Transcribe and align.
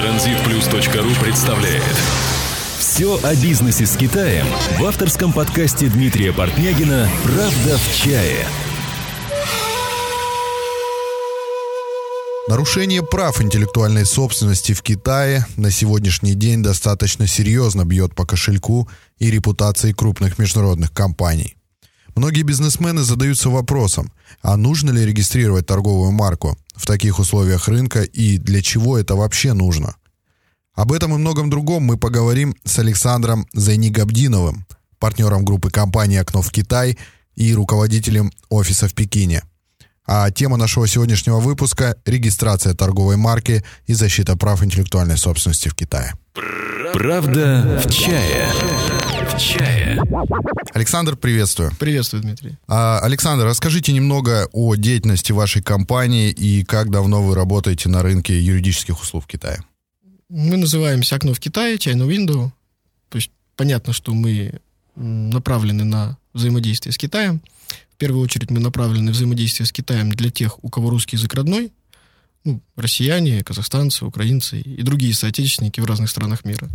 Транзитплюс.ру 0.00 1.22
представляет 1.22 1.82
Все 2.78 3.20
о 3.22 3.34
бизнесе 3.34 3.84
с 3.84 3.98
Китаем 3.98 4.46
в 4.78 4.84
авторском 4.86 5.30
подкасте 5.30 5.88
Дмитрия 5.88 6.32
Портнягина 6.32 7.06
«Правда 7.22 7.76
в 7.76 7.94
чае». 7.94 8.46
Нарушение 12.48 13.02
прав 13.02 13.42
интеллектуальной 13.42 14.06
собственности 14.06 14.72
в 14.72 14.80
Китае 14.80 15.44
на 15.58 15.70
сегодняшний 15.70 16.32
день 16.32 16.62
достаточно 16.62 17.26
серьезно 17.26 17.84
бьет 17.84 18.14
по 18.14 18.24
кошельку 18.24 18.88
и 19.18 19.30
репутации 19.30 19.92
крупных 19.92 20.38
международных 20.38 20.94
компаний. 20.94 21.56
Многие 22.16 22.42
бизнесмены 22.42 23.02
задаются 23.02 23.50
вопросом, 23.50 24.12
а 24.42 24.56
нужно 24.56 24.90
ли 24.90 25.04
регистрировать 25.04 25.66
торговую 25.66 26.10
марку 26.12 26.56
в 26.74 26.86
таких 26.86 27.18
условиях 27.18 27.68
рынка 27.68 28.02
и 28.02 28.38
для 28.38 28.62
чего 28.62 28.98
это 28.98 29.14
вообще 29.14 29.52
нужно? 29.52 29.94
Об 30.74 30.92
этом 30.92 31.14
и 31.14 31.18
многом 31.18 31.50
другом 31.50 31.82
мы 31.82 31.96
поговорим 31.96 32.54
с 32.64 32.78
Александром 32.78 33.46
Зайнигабдиновым, 33.52 34.66
партнером 34.98 35.44
группы 35.44 35.70
компании 35.70 36.18
«Окно 36.18 36.42
в 36.42 36.50
Китай» 36.50 36.98
и 37.34 37.54
руководителем 37.54 38.30
офиса 38.48 38.88
в 38.88 38.94
Пекине. 38.94 39.42
А 40.06 40.30
тема 40.30 40.56
нашего 40.56 40.86
сегодняшнего 40.88 41.38
выпуска– 41.38 41.96
регистрация 42.04 42.74
торговой 42.74 43.16
марки 43.16 43.64
и 43.86 43.94
защита 43.94 44.36
прав 44.36 44.62
интеллектуальной 44.62 45.16
собственности 45.16 45.68
в 45.68 45.74
Китае. 45.74 46.14
Правда 46.92 47.80
в 47.84 47.90
чае. 47.90 48.48
В 49.40 49.42
чае. 49.42 49.98
Александр, 50.74 51.16
приветствую. 51.16 51.72
Приветствую, 51.78 52.22
Дмитрий. 52.22 52.58
А, 52.68 52.98
Александр, 53.00 53.46
расскажите 53.46 53.90
немного 53.92 54.50
о 54.52 54.74
деятельности 54.74 55.32
вашей 55.32 55.62
компании 55.62 56.30
и 56.30 56.62
как 56.62 56.90
давно 56.90 57.22
вы 57.22 57.34
работаете 57.34 57.88
на 57.88 58.02
рынке 58.02 58.38
юридических 58.38 59.00
услуг 59.00 59.24
в 59.24 59.26
Китае. 59.26 59.64
Мы 60.28 60.58
называемся 60.58 61.16
«Окно 61.16 61.32
в 61.32 61.40
Китае», 61.40 61.76
«China 61.76 62.06
Window». 62.06 62.50
То 63.08 63.16
есть 63.16 63.30
понятно, 63.56 63.94
что 63.94 64.12
мы 64.12 64.60
направлены 64.94 65.84
на 65.84 66.18
взаимодействие 66.34 66.92
с 66.92 66.98
Китаем– 66.98 67.40
первую 68.00 68.24
очередь 68.24 68.50
мы 68.50 68.58
направлены 68.60 69.04
на 69.04 69.10
взаимодействие 69.12 69.66
с 69.66 69.72
Китаем 69.72 70.10
для 70.10 70.30
тех, 70.30 70.64
у 70.64 70.70
кого 70.70 70.88
русский 70.88 71.16
язык 71.16 71.34
родной, 71.34 71.70
ну, 72.44 72.62
россияне, 72.76 73.42
казахстанцы, 73.42 74.04
украинцы 74.04 74.60
и 74.60 74.82
другие 74.82 75.14
соотечественники 75.14 75.80
в 75.80 75.84
разных 75.84 76.10
странах 76.10 76.44
мира. 76.44 76.68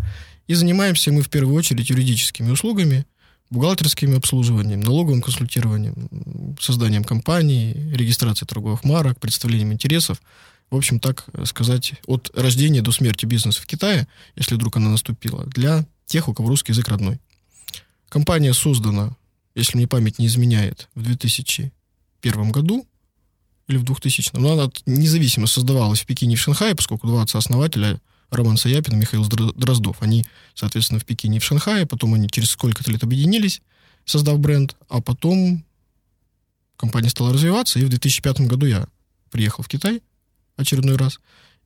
И 0.47 0.53
занимаемся 0.53 1.11
мы 1.11 1.21
в 1.21 1.29
первую 1.29 1.55
очередь 1.55 1.89
юридическими 1.89 2.51
услугами, 2.51 3.05
бухгалтерским 3.49 4.15
обслуживанием, 4.15 4.81
налоговым 4.81 5.21
консультированием, 5.21 6.55
созданием 6.59 7.03
компаний, 7.03 7.73
регистрацией 7.91 8.47
торговых 8.47 8.83
марок, 8.83 9.19
представлением 9.19 9.73
интересов. 9.73 10.21
В 10.69 10.75
общем, 10.75 10.99
так 10.99 11.25
сказать, 11.45 11.93
от 12.07 12.31
рождения 12.35 12.81
до 12.81 12.91
смерти 12.91 13.25
бизнеса 13.25 13.61
в 13.61 13.65
Китае, 13.65 14.07
если 14.35 14.55
вдруг 14.55 14.77
она 14.77 14.89
наступила, 14.89 15.45
для 15.45 15.85
тех, 16.05 16.27
у 16.27 16.33
кого 16.33 16.49
русский 16.49 16.71
язык 16.71 16.87
родной. 16.87 17.19
Компания 18.09 18.53
создана 18.53 19.15
если 19.55 19.77
мне 19.77 19.87
память 19.87 20.19
не 20.19 20.27
изменяет, 20.27 20.89
в 20.95 21.01
2001 21.01 22.51
году 22.51 22.85
или 23.67 23.77
в 23.77 23.83
2000, 23.83 24.31
но 24.33 24.53
она 24.53 24.71
независимо 24.85 25.47
создавалась 25.47 26.01
в 26.01 26.05
Пекине 26.05 26.33
и 26.33 26.37
в 26.37 26.41
Шанхае, 26.41 26.75
поскольку 26.75 27.07
два 27.07 27.23
отца-основателя, 27.23 27.99
Роман 28.29 28.57
Саяпин 28.57 28.93
и 28.93 28.97
Михаил 28.97 29.25
Дроздов, 29.27 30.01
они, 30.01 30.25
соответственно, 30.53 30.99
в 30.99 31.05
Пекине 31.05 31.37
и 31.37 31.39
в 31.39 31.43
Шанхае, 31.43 31.85
потом 31.85 32.13
они 32.13 32.27
через 32.29 32.51
сколько-то 32.51 32.91
лет 32.91 33.03
объединились, 33.03 33.61
создав 34.03 34.39
бренд, 34.39 34.75
а 34.89 35.01
потом 35.01 35.63
компания 36.77 37.09
стала 37.09 37.33
развиваться, 37.33 37.79
и 37.79 37.85
в 37.85 37.89
2005 37.89 38.41
году 38.41 38.65
я 38.65 38.87
приехал 39.31 39.63
в 39.63 39.67
Китай 39.67 40.01
очередной 40.57 40.97
раз, 40.97 41.19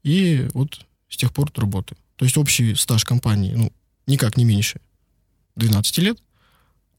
и 0.03 0.47
вот 0.53 0.86
с 1.09 1.17
тех 1.17 1.34
пор 1.34 1.52
работаю. 1.56 1.97
То 2.16 2.25
есть 2.25 2.38
общий 2.38 2.75
стаж 2.75 3.06
компании, 3.06 3.53
ну, 3.56 3.72
никак 4.08 4.38
не 4.38 4.45
меньше 4.45 4.80
12 5.56 5.97
лет, 6.00 6.17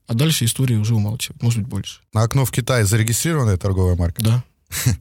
а 0.07 0.15
дальше 0.15 0.45
история 0.45 0.77
уже 0.77 0.95
умалчивает, 0.95 1.43
может 1.43 1.61
быть, 1.61 1.69
больше. 1.69 2.01
На 2.13 2.23
окно 2.23 2.45
в 2.45 2.51
Китае 2.51 2.85
зарегистрированная 2.85 3.57
торговая 3.57 3.97
марка? 3.97 4.23
Да. 4.23 4.45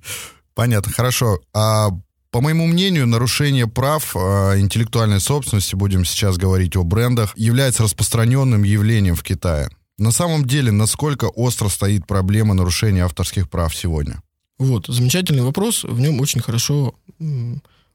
Понятно, 0.55 0.91
хорошо. 0.91 1.39
А 1.53 1.89
по 2.31 2.41
моему 2.41 2.67
мнению, 2.67 3.07
нарушение 3.07 3.67
прав 3.67 4.15
э, 4.15 4.59
интеллектуальной 4.59 5.19
собственности, 5.19 5.75
будем 5.75 6.05
сейчас 6.05 6.37
говорить 6.37 6.75
о 6.75 6.83
брендах, 6.83 7.35
является 7.35 7.83
распространенным 7.83 8.63
явлением 8.63 9.15
в 9.15 9.23
Китае. 9.23 9.69
На 9.97 10.11
самом 10.11 10.45
деле, 10.45 10.71
насколько 10.71 11.25
остро 11.25 11.69
стоит 11.69 12.05
проблема 12.05 12.53
нарушения 12.53 13.03
авторских 13.03 13.49
прав 13.49 13.75
сегодня? 13.75 14.21
Вот, 14.59 14.85
замечательный 14.87 15.41
вопрос. 15.41 15.83
В 15.83 15.99
нем 15.99 16.21
очень 16.21 16.41
хорошо 16.41 16.95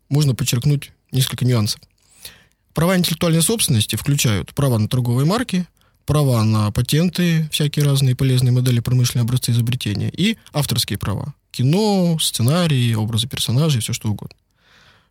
можно 0.08 0.34
подчеркнуть 0.34 0.92
несколько 1.12 1.44
нюансов. 1.44 1.80
Права 2.74 2.96
интеллектуальной 2.96 3.42
собственности 3.42 3.96
включают 3.96 4.52
права 4.52 4.78
на 4.78 4.88
торговые 4.88 5.26
марки, 5.26 5.66
права 6.06 6.42
на 6.42 6.70
патенты, 6.72 7.48
всякие 7.52 7.84
разные 7.84 8.16
полезные 8.16 8.52
модели, 8.52 8.80
промышленные 8.80 9.22
образцы 9.22 9.52
изобретения, 9.52 10.10
и 10.10 10.36
авторские 10.52 10.98
права. 10.98 11.34
Кино, 11.54 12.18
сценарии, 12.20 12.94
образы 12.94 13.28
персонажей, 13.28 13.80
все 13.80 13.92
что 13.92 14.10
угодно. 14.10 14.36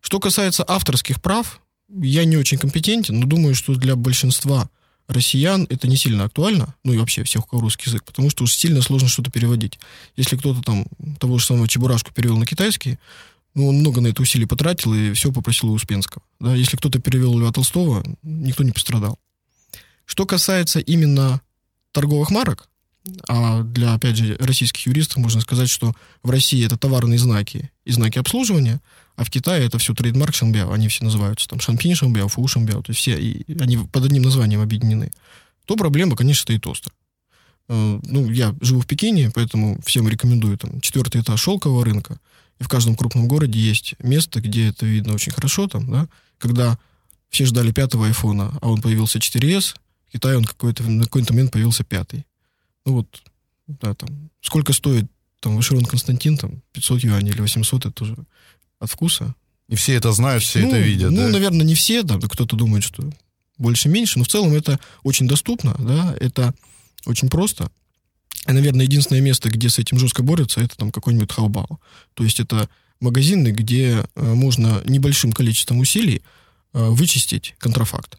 Что 0.02 0.20
касается 0.20 0.66
авторских 0.68 1.22
прав, 1.22 1.62
я 1.88 2.26
не 2.26 2.36
очень 2.36 2.58
компетентен, 2.58 3.18
но 3.18 3.26
думаю, 3.26 3.56
что 3.56 3.76
для 3.76 3.96
большинства 3.96 4.70
россиян 5.08 5.66
это 5.70 5.88
не 5.88 5.96
сильно 5.96 6.26
актуально, 6.26 6.76
ну 6.84 6.92
и 6.92 6.98
вообще 6.98 7.24
всех, 7.24 7.46
у 7.46 7.48
кого 7.48 7.62
русский 7.62 7.90
язык, 7.90 8.04
потому 8.04 8.30
что 8.30 8.44
уж 8.44 8.54
сильно 8.54 8.82
сложно 8.82 9.08
что-то 9.08 9.32
переводить. 9.32 9.80
Если 10.18 10.36
кто-то 10.36 10.62
там 10.62 10.86
того 11.18 11.38
же 11.38 11.46
самого 11.46 11.70
Чебурашку 11.70 12.14
перевел 12.14 12.36
на 12.36 12.46
китайский, 12.46 13.00
ну, 13.56 13.70
он 13.70 13.78
много 13.78 14.02
на 14.02 14.08
это 14.08 14.22
усилий 14.22 14.46
потратил 14.46 14.94
и 14.94 15.14
все 15.14 15.32
попросил 15.32 15.70
у 15.70 15.74
Успенского. 15.74 16.24
Да, 16.42 16.54
если 16.54 16.76
кто-то 16.76 17.00
перевел 17.00 17.40
Льва 17.40 17.54
Толстого, 17.54 18.04
никто 18.22 18.66
не 18.66 18.74
пострадал. 18.74 19.18
Что 20.04 20.26
касается 20.26 20.82
именно 20.82 21.40
торговых 21.94 22.32
марок, 22.32 22.68
а 23.28 23.64
для, 23.64 23.94
опять 23.94 24.16
же, 24.16 24.36
российских 24.40 24.86
юристов 24.88 25.18
можно 25.18 25.42
сказать, 25.42 25.70
что 25.70 25.94
в 26.22 26.30
России 26.30 26.66
это 26.66 26.78
товарные 26.78 27.20
знаки 27.20 27.72
и 27.84 27.92
знаки 27.92 28.18
обслуживания, 28.18 28.82
а 29.16 29.26
в 29.26 29.30
Китае 29.30 29.66
это 29.66 29.78
все 29.78 29.94
трейдмарк 29.94 30.34
Шанбяо, 30.34 30.74
они 30.74 30.88
все 30.88 31.04
называются 31.04 31.48
там 31.48 31.60
Шанпинь 31.60 31.96
Шанбяо, 31.96 32.28
Фу 32.30 32.48
Шанбяо, 32.48 32.82
то 32.82 32.92
есть 32.92 33.02
все, 33.02 33.20
и 33.20 33.60
они 33.60 33.78
под 33.78 34.06
одним 34.06 34.24
названием 34.24 34.62
объединены, 34.62 35.12
то 35.66 35.76
проблема, 35.76 36.16
конечно, 36.16 36.44
стоит 36.44 36.66
остро. 36.66 36.94
Э, 37.68 38.00
ну, 38.04 38.30
я 38.30 38.56
живу 38.62 38.82
в 38.82 38.88
Пекине, 38.88 39.32
поэтому 39.34 39.80
всем 39.86 40.08
рекомендую 40.08 40.58
там 40.58 40.80
четвертый 40.82 41.22
этаж 41.22 41.42
шелкового 41.42 41.84
рынка, 41.84 42.20
и 42.60 42.64
в 42.64 42.70
каждом 42.70 42.96
крупном 42.96 43.28
городе 43.28 43.60
есть 43.60 43.96
место, 44.00 44.40
где 44.40 44.70
это 44.70 44.86
видно 44.86 45.14
очень 45.14 45.34
хорошо, 45.34 45.68
там, 45.68 45.92
да, 45.92 46.08
когда 46.38 46.78
все 47.30 47.46
ждали 47.46 47.72
пятого 47.72 48.08
айфона, 48.08 48.58
а 48.62 48.70
он 48.70 48.82
появился 48.82 49.20
4S, 49.20 49.76
Китае 50.14 50.38
он 50.38 50.46
какой-то, 50.46 50.84
на 50.84 51.04
какой-то 51.04 51.34
момент 51.34 51.52
появился 51.52 51.84
пятый. 51.84 52.26
Ну 52.86 52.94
вот, 52.94 53.24
да, 53.68 53.94
там, 53.94 54.30
сколько 54.42 54.74
стоит 54.74 55.06
там 55.40 55.56
Вышерон 55.56 55.86
Константин, 55.86 56.38
там, 56.38 56.62
500 56.74 57.04
юаней 57.04 57.32
или 57.32 57.42
800, 57.42 57.86
это 57.86 57.92
тоже 57.92 58.16
от 58.80 58.90
вкуса. 58.90 59.36
И 59.70 59.76
все 59.76 59.94
это 59.94 60.12
знают, 60.12 60.44
все 60.44 60.60
ну, 60.60 60.70
это 60.70 60.80
видят, 60.80 61.12
Ну, 61.12 61.18
да? 61.18 61.30
наверное, 61.30 61.66
не 61.66 61.76
все, 61.76 62.04
да, 62.04 62.20
кто-то 62.20 62.56
думает, 62.56 62.84
что 62.84 63.10
больше-меньше, 63.58 64.20
но 64.20 64.26
в 64.26 64.28
целом 64.28 64.54
это 64.54 64.80
очень 65.04 65.28
доступно, 65.28 65.76
да, 65.80 66.16
это 66.20 66.54
очень 67.06 67.30
просто. 67.30 67.72
И, 68.48 68.52
наверное, 68.52 68.86
единственное 68.86 69.22
место, 69.22 69.50
где 69.50 69.70
с 69.70 69.80
этим 69.80 70.00
жестко 70.00 70.22
борются, 70.22 70.60
это 70.60 70.76
там 70.76 70.92
какой-нибудь 70.92 71.32
Хаобао. 71.32 71.80
То 72.14 72.24
есть 72.24 72.40
это 72.40 72.70
магазины, 73.00 73.50
где 73.50 74.06
э, 74.16 74.34
можно 74.34 74.82
небольшим 74.86 75.32
количеством 75.32 75.80
усилий 75.80 76.22
э, 76.74 76.90
вычистить 76.90 77.56
контрафакт. 77.58 78.18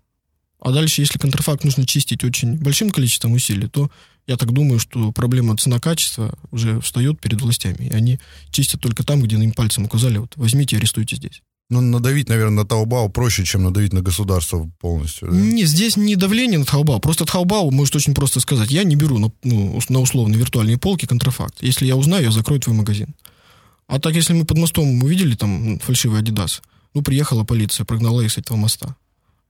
А 0.60 0.72
дальше, 0.72 1.02
если 1.02 1.19
контрафакт 1.19 1.64
нужно 1.64 1.86
чистить 1.86 2.25
очень 2.25 2.56
большим 2.56 2.91
количеством 2.91 3.32
усилий, 3.32 3.69
то 3.69 3.91
я 4.27 4.37
так 4.37 4.53
думаю, 4.53 4.79
что 4.79 5.12
проблема 5.12 5.57
цена-качества 5.57 6.35
уже 6.51 6.81
встает 6.81 7.21
перед 7.21 7.41
властями. 7.41 7.87
И 7.87 7.93
они 7.93 8.19
чистят 8.51 8.81
только 8.81 9.05
там, 9.05 9.23
где 9.23 9.37
им 9.37 9.53
пальцем 9.53 9.85
указали, 9.85 10.19
вот 10.19 10.33
возьмите, 10.37 10.77
арестуйте 10.77 11.17
здесь. 11.17 11.43
Ну, 11.71 11.81
надавить, 11.81 12.29
наверное, 12.29 12.62
на 12.62 12.67
Таобао 12.67 13.09
проще, 13.09 13.44
чем 13.44 13.62
надавить 13.62 13.94
на 13.94 14.03
государство 14.03 14.71
полностью. 14.81 15.31
Да? 15.31 15.37
Не, 15.37 15.65
здесь 15.65 15.97
не 15.97 16.15
давление 16.15 16.59
на 16.59 16.67
Таобао. 16.67 16.99
Просто 16.99 17.25
Таобао 17.25 17.71
может 17.71 17.97
очень 17.97 18.15
просто 18.15 18.41
сказать, 18.41 18.71
я 18.71 18.85
не 18.85 18.97
беру 18.97 19.19
на, 19.19 19.32
ну, 19.44 19.81
на 19.88 20.00
условно 20.00 20.37
виртуальные 20.37 20.79
полки 20.79 21.06
контрафакт. 21.06 21.62
Если 21.62 21.87
я 21.87 21.97
узнаю, 21.97 22.25
я 22.25 22.31
закрою 22.31 22.61
твой 22.61 22.77
магазин. 22.77 23.15
А 23.87 23.99
так, 23.99 24.15
если 24.15 24.35
мы 24.35 24.44
под 24.44 24.59
мостом 24.59 25.03
увидели 25.03 25.35
там 25.37 25.79
фальшивый 25.79 26.20
Адидас, 26.20 26.62
ну, 26.93 27.03
приехала 27.03 27.44
полиция, 27.44 27.85
прогнала 27.85 28.20
их 28.20 28.32
с 28.32 28.38
этого 28.38 28.56
моста 28.59 28.97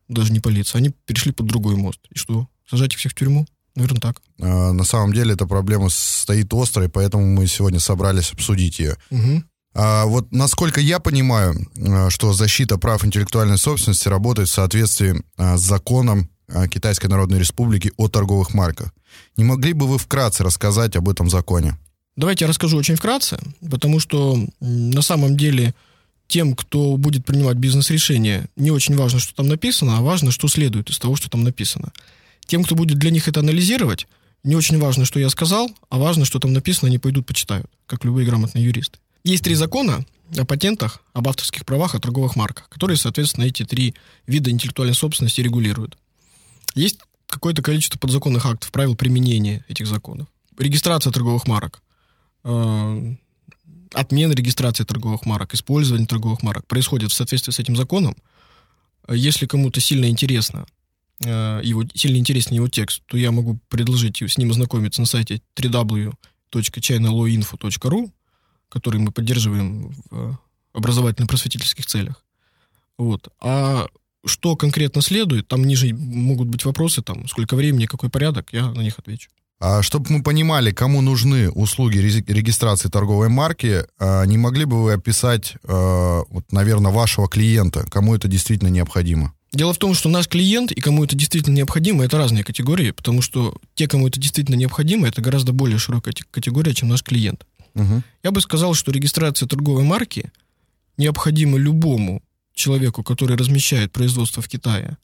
даже 0.08 0.32
не 0.32 0.40
полиция, 0.40 0.78
они 0.78 0.90
перешли 1.06 1.32
под 1.32 1.46
другой 1.46 1.76
мост. 1.76 2.00
И 2.10 2.18
что, 2.18 2.48
сажать 2.68 2.92
их 2.92 2.98
всех 2.98 3.12
в 3.12 3.14
тюрьму? 3.14 3.46
Наверное, 3.76 4.00
так. 4.00 4.20
А, 4.40 4.72
на 4.72 4.84
самом 4.84 5.12
деле 5.12 5.34
эта 5.34 5.46
проблема 5.46 5.88
стоит 5.88 6.52
острой, 6.52 6.88
поэтому 6.88 7.26
мы 7.26 7.46
сегодня 7.46 7.80
собрались 7.80 8.32
обсудить 8.32 8.78
ее. 8.78 8.96
Угу. 9.10 9.42
А, 9.74 10.06
вот 10.06 10.30
насколько 10.32 10.80
я 10.80 11.00
понимаю, 11.00 11.68
а, 11.76 12.08
что 12.10 12.32
защита 12.32 12.78
прав 12.78 13.04
интеллектуальной 13.04 13.58
собственности 13.58 14.08
работает 14.08 14.48
в 14.48 14.52
соответствии 14.52 15.22
а, 15.36 15.56
с 15.56 15.62
законом 15.62 16.30
Китайской 16.70 17.06
Народной 17.06 17.38
Республики 17.38 17.90
о 17.96 18.08
торговых 18.08 18.52
марках. 18.52 18.92
Не 19.36 19.44
могли 19.44 19.72
бы 19.72 19.86
вы 19.86 19.96
вкратце 19.96 20.44
рассказать 20.44 20.94
об 20.94 21.08
этом 21.08 21.30
законе? 21.30 21.78
Давайте 22.16 22.44
я 22.44 22.48
расскажу 22.48 22.76
очень 22.76 22.96
вкратце, 22.96 23.38
потому 23.70 23.98
что 23.98 24.38
на 24.60 25.00
самом 25.00 25.38
деле 25.38 25.74
тем, 26.28 26.54
кто 26.54 26.98
будет 26.98 27.24
принимать 27.24 27.56
бизнес-решения, 27.56 28.46
не 28.56 28.70
очень 28.70 28.94
важно, 28.94 29.20
что 29.20 29.34
там 29.34 29.48
написано, 29.48 29.96
а 29.98 30.02
важно, 30.02 30.30
что 30.30 30.46
следует 30.48 30.90
из 30.90 30.98
того, 30.98 31.16
что 31.16 31.30
там 31.30 31.42
написано. 31.44 31.92
Тем, 32.46 32.64
кто 32.64 32.74
будет 32.74 32.98
для 32.98 33.10
них 33.10 33.28
это 33.28 33.40
анализировать, 33.40 34.06
не 34.42 34.56
очень 34.56 34.78
важно, 34.78 35.04
что 35.04 35.18
я 35.18 35.30
сказал, 35.30 35.70
а 35.88 35.98
важно, 35.98 36.24
что 36.24 36.38
там 36.38 36.52
написано, 36.52 36.88
они 36.88 36.98
пойдут 36.98 37.26
почитают, 37.26 37.70
как 37.86 38.04
любые 38.04 38.26
грамотные 38.26 38.64
юристы. 38.64 38.98
Есть 39.24 39.44
три 39.44 39.54
закона 39.54 40.04
о 40.36 40.44
патентах, 40.44 41.02
об 41.14 41.28
авторских 41.28 41.64
правах, 41.64 41.94
о 41.94 42.00
торговых 42.00 42.36
марках, 42.36 42.68
которые, 42.68 42.98
соответственно, 42.98 43.44
эти 43.44 43.64
три 43.64 43.94
вида 44.26 44.50
интеллектуальной 44.50 44.94
собственности 44.94 45.40
регулируют. 45.40 45.96
Есть 46.74 46.98
какое-то 47.26 47.62
количество 47.62 47.98
подзаконных 47.98 48.44
актов, 48.44 48.70
правил 48.70 48.94
применения 48.94 49.64
этих 49.68 49.86
законов. 49.86 50.28
Регистрация 50.58 51.10
торговых 51.10 51.46
марок, 51.46 51.82
э, 52.44 53.14
отмена 53.94 54.32
регистрации 54.32 54.84
торговых 54.84 55.24
марок, 55.24 55.54
использование 55.54 56.06
торговых 56.06 56.42
марок 56.42 56.66
происходит 56.66 57.10
в 57.10 57.14
соответствии 57.14 57.52
с 57.52 57.58
этим 57.58 57.76
законом. 57.76 58.16
Если 59.08 59.46
кому-то 59.46 59.80
сильно 59.80 60.08
интересно, 60.08 60.66
его, 61.20 61.84
сильно 61.94 62.16
интересен 62.16 62.54
его 62.54 62.66
текст, 62.68 63.02
то 63.06 63.16
я 63.16 63.30
могу 63.30 63.60
предложить 63.68 64.20
с 64.20 64.36
ним 64.36 64.50
ознакомиться 64.50 65.00
на 65.00 65.06
сайте 65.06 65.40
www.chinalawinfo.ru, 65.56 68.10
который 68.68 69.00
мы 69.00 69.12
поддерживаем 69.12 69.94
в 70.10 70.36
образовательно-просветительских 70.74 71.86
целях. 71.86 72.24
Вот. 72.98 73.28
А 73.40 73.86
что 74.26 74.56
конкретно 74.56 75.02
следует, 75.02 75.48
там 75.48 75.64
ниже 75.64 75.94
могут 75.94 76.48
быть 76.48 76.64
вопросы, 76.64 77.02
там, 77.02 77.28
сколько 77.28 77.56
времени, 77.56 77.86
какой 77.86 78.10
порядок, 78.10 78.48
я 78.52 78.70
на 78.70 78.80
них 78.80 78.98
отвечу. 78.98 79.30
А 79.60 79.82
чтобы 79.82 80.06
мы 80.10 80.22
понимали, 80.22 80.72
кому 80.72 81.00
нужны 81.00 81.50
услуги 81.50 81.98
регистрации 81.98 82.88
торговой 82.88 83.28
марки, 83.28 83.84
а, 83.98 84.24
не 84.24 84.36
могли 84.36 84.64
бы 84.64 84.82
вы 84.82 84.92
описать, 84.92 85.54
а, 85.64 86.22
вот, 86.28 86.50
наверное, 86.52 86.92
вашего 86.92 87.28
клиента, 87.28 87.84
кому 87.90 88.14
это 88.14 88.28
действительно 88.28 88.68
необходимо? 88.68 89.34
Дело 89.54 89.72
в 89.72 89.78
том, 89.78 89.94
что 89.94 90.08
наш 90.08 90.26
клиент 90.26 90.72
и 90.72 90.80
кому 90.80 91.04
это 91.04 91.14
действительно 91.14 91.54
необходимо, 91.54 92.04
это 92.04 92.18
разные 92.18 92.42
категории, 92.42 92.90
потому 92.90 93.22
что 93.22 93.56
те, 93.76 93.86
кому 93.86 94.08
это 94.08 94.18
действительно 94.18 94.56
необходимо, 94.56 95.06
это 95.06 95.22
гораздо 95.22 95.52
более 95.52 95.78
широкая 95.78 96.12
категория, 96.32 96.74
чем 96.74 96.88
наш 96.88 97.04
клиент. 97.04 97.46
Угу. 97.74 98.02
Я 98.24 98.30
бы 98.32 98.40
сказал, 98.40 98.74
что 98.74 98.90
регистрация 98.90 99.48
торговой 99.48 99.84
марки 99.84 100.32
необходима 100.96 101.56
любому 101.56 102.20
человеку, 102.52 103.04
который 103.04 103.36
размещает 103.36 103.92
производство 103.92 104.42
в 104.42 104.48
Китае, 104.48 104.98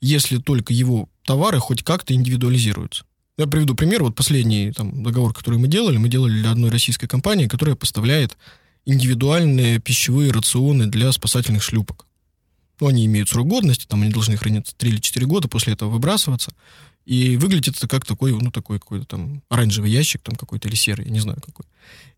если 0.00 0.38
только 0.38 0.72
его 0.72 1.08
товары 1.24 1.60
хоть 1.60 1.84
как-то 1.84 2.12
индивидуализируются. 2.12 3.04
Я 3.38 3.46
приведу 3.46 3.76
пример. 3.76 4.02
Вот 4.02 4.16
последний 4.16 4.72
там, 4.72 5.04
договор, 5.04 5.32
который 5.32 5.60
мы 5.60 5.68
делали, 5.68 5.96
мы 5.96 6.08
делали 6.08 6.40
для 6.40 6.50
одной 6.50 6.70
российской 6.70 7.06
компании, 7.06 7.46
которая 7.46 7.76
поставляет 7.76 8.36
индивидуальные 8.84 9.78
пищевые 9.78 10.32
рационы 10.32 10.86
для 10.86 11.12
спасательных 11.12 11.62
шлюпок. 11.62 12.05
Ну, 12.80 12.88
они 12.88 13.06
имеют 13.06 13.28
срок 13.28 13.48
годности, 13.48 13.86
там 13.86 14.02
они 14.02 14.12
должны 14.12 14.36
храниться 14.36 14.74
3 14.76 14.90
или 14.90 15.00
4 15.00 15.26
года, 15.26 15.48
после 15.48 15.72
этого 15.72 15.90
выбрасываться. 15.90 16.52
И 17.06 17.36
выглядит 17.36 17.76
это 17.76 17.86
как 17.86 18.04
такой, 18.04 18.32
ну, 18.32 18.50
такой 18.50 18.80
какой-то 18.80 19.06
там 19.06 19.42
оранжевый 19.48 19.90
ящик, 19.90 20.22
там 20.22 20.34
какой-то 20.34 20.68
или 20.68 20.74
серый, 20.74 21.06
я 21.06 21.12
не 21.12 21.20
знаю 21.20 21.40
какой. 21.40 21.64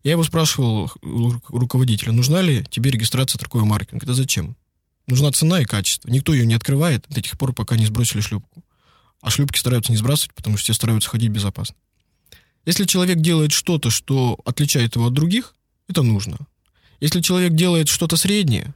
Я 0.03 0.11
его 0.11 0.23
спрашивал 0.23 0.91
руководителя, 1.01 2.11
нужна 2.11 2.41
ли 2.41 2.65
тебе 2.69 2.89
регистрация 2.91 3.37
торговой 3.37 3.67
марки? 3.67 3.93
Он 3.93 3.99
говорит, 3.99 4.17
а 4.17 4.21
зачем? 4.21 4.57
Нужна 5.05 5.31
цена 5.31 5.61
и 5.61 5.65
качество. 5.65 6.09
Никто 6.09 6.33
ее 6.33 6.45
не 6.45 6.55
открывает 6.55 7.05
до 7.07 7.21
тех 7.21 7.37
пор, 7.37 7.53
пока 7.53 7.77
не 7.77 7.85
сбросили 7.85 8.21
шлюпку. 8.21 8.63
А 9.21 9.29
шлюпки 9.29 9.59
стараются 9.59 9.91
не 9.91 9.97
сбрасывать, 9.97 10.33
потому 10.33 10.57
что 10.57 10.65
все 10.65 10.73
стараются 10.73 11.09
ходить 11.09 11.29
безопасно. 11.29 11.75
Если 12.65 12.85
человек 12.85 13.19
делает 13.19 13.51
что-то, 13.51 13.89
что 13.89 14.39
отличает 14.45 14.95
его 14.95 15.07
от 15.07 15.13
других, 15.13 15.55
это 15.87 16.01
нужно. 16.01 16.37
Если 16.99 17.21
человек 17.21 17.53
делает 17.53 17.87
что-то 17.89 18.17
среднее, 18.17 18.73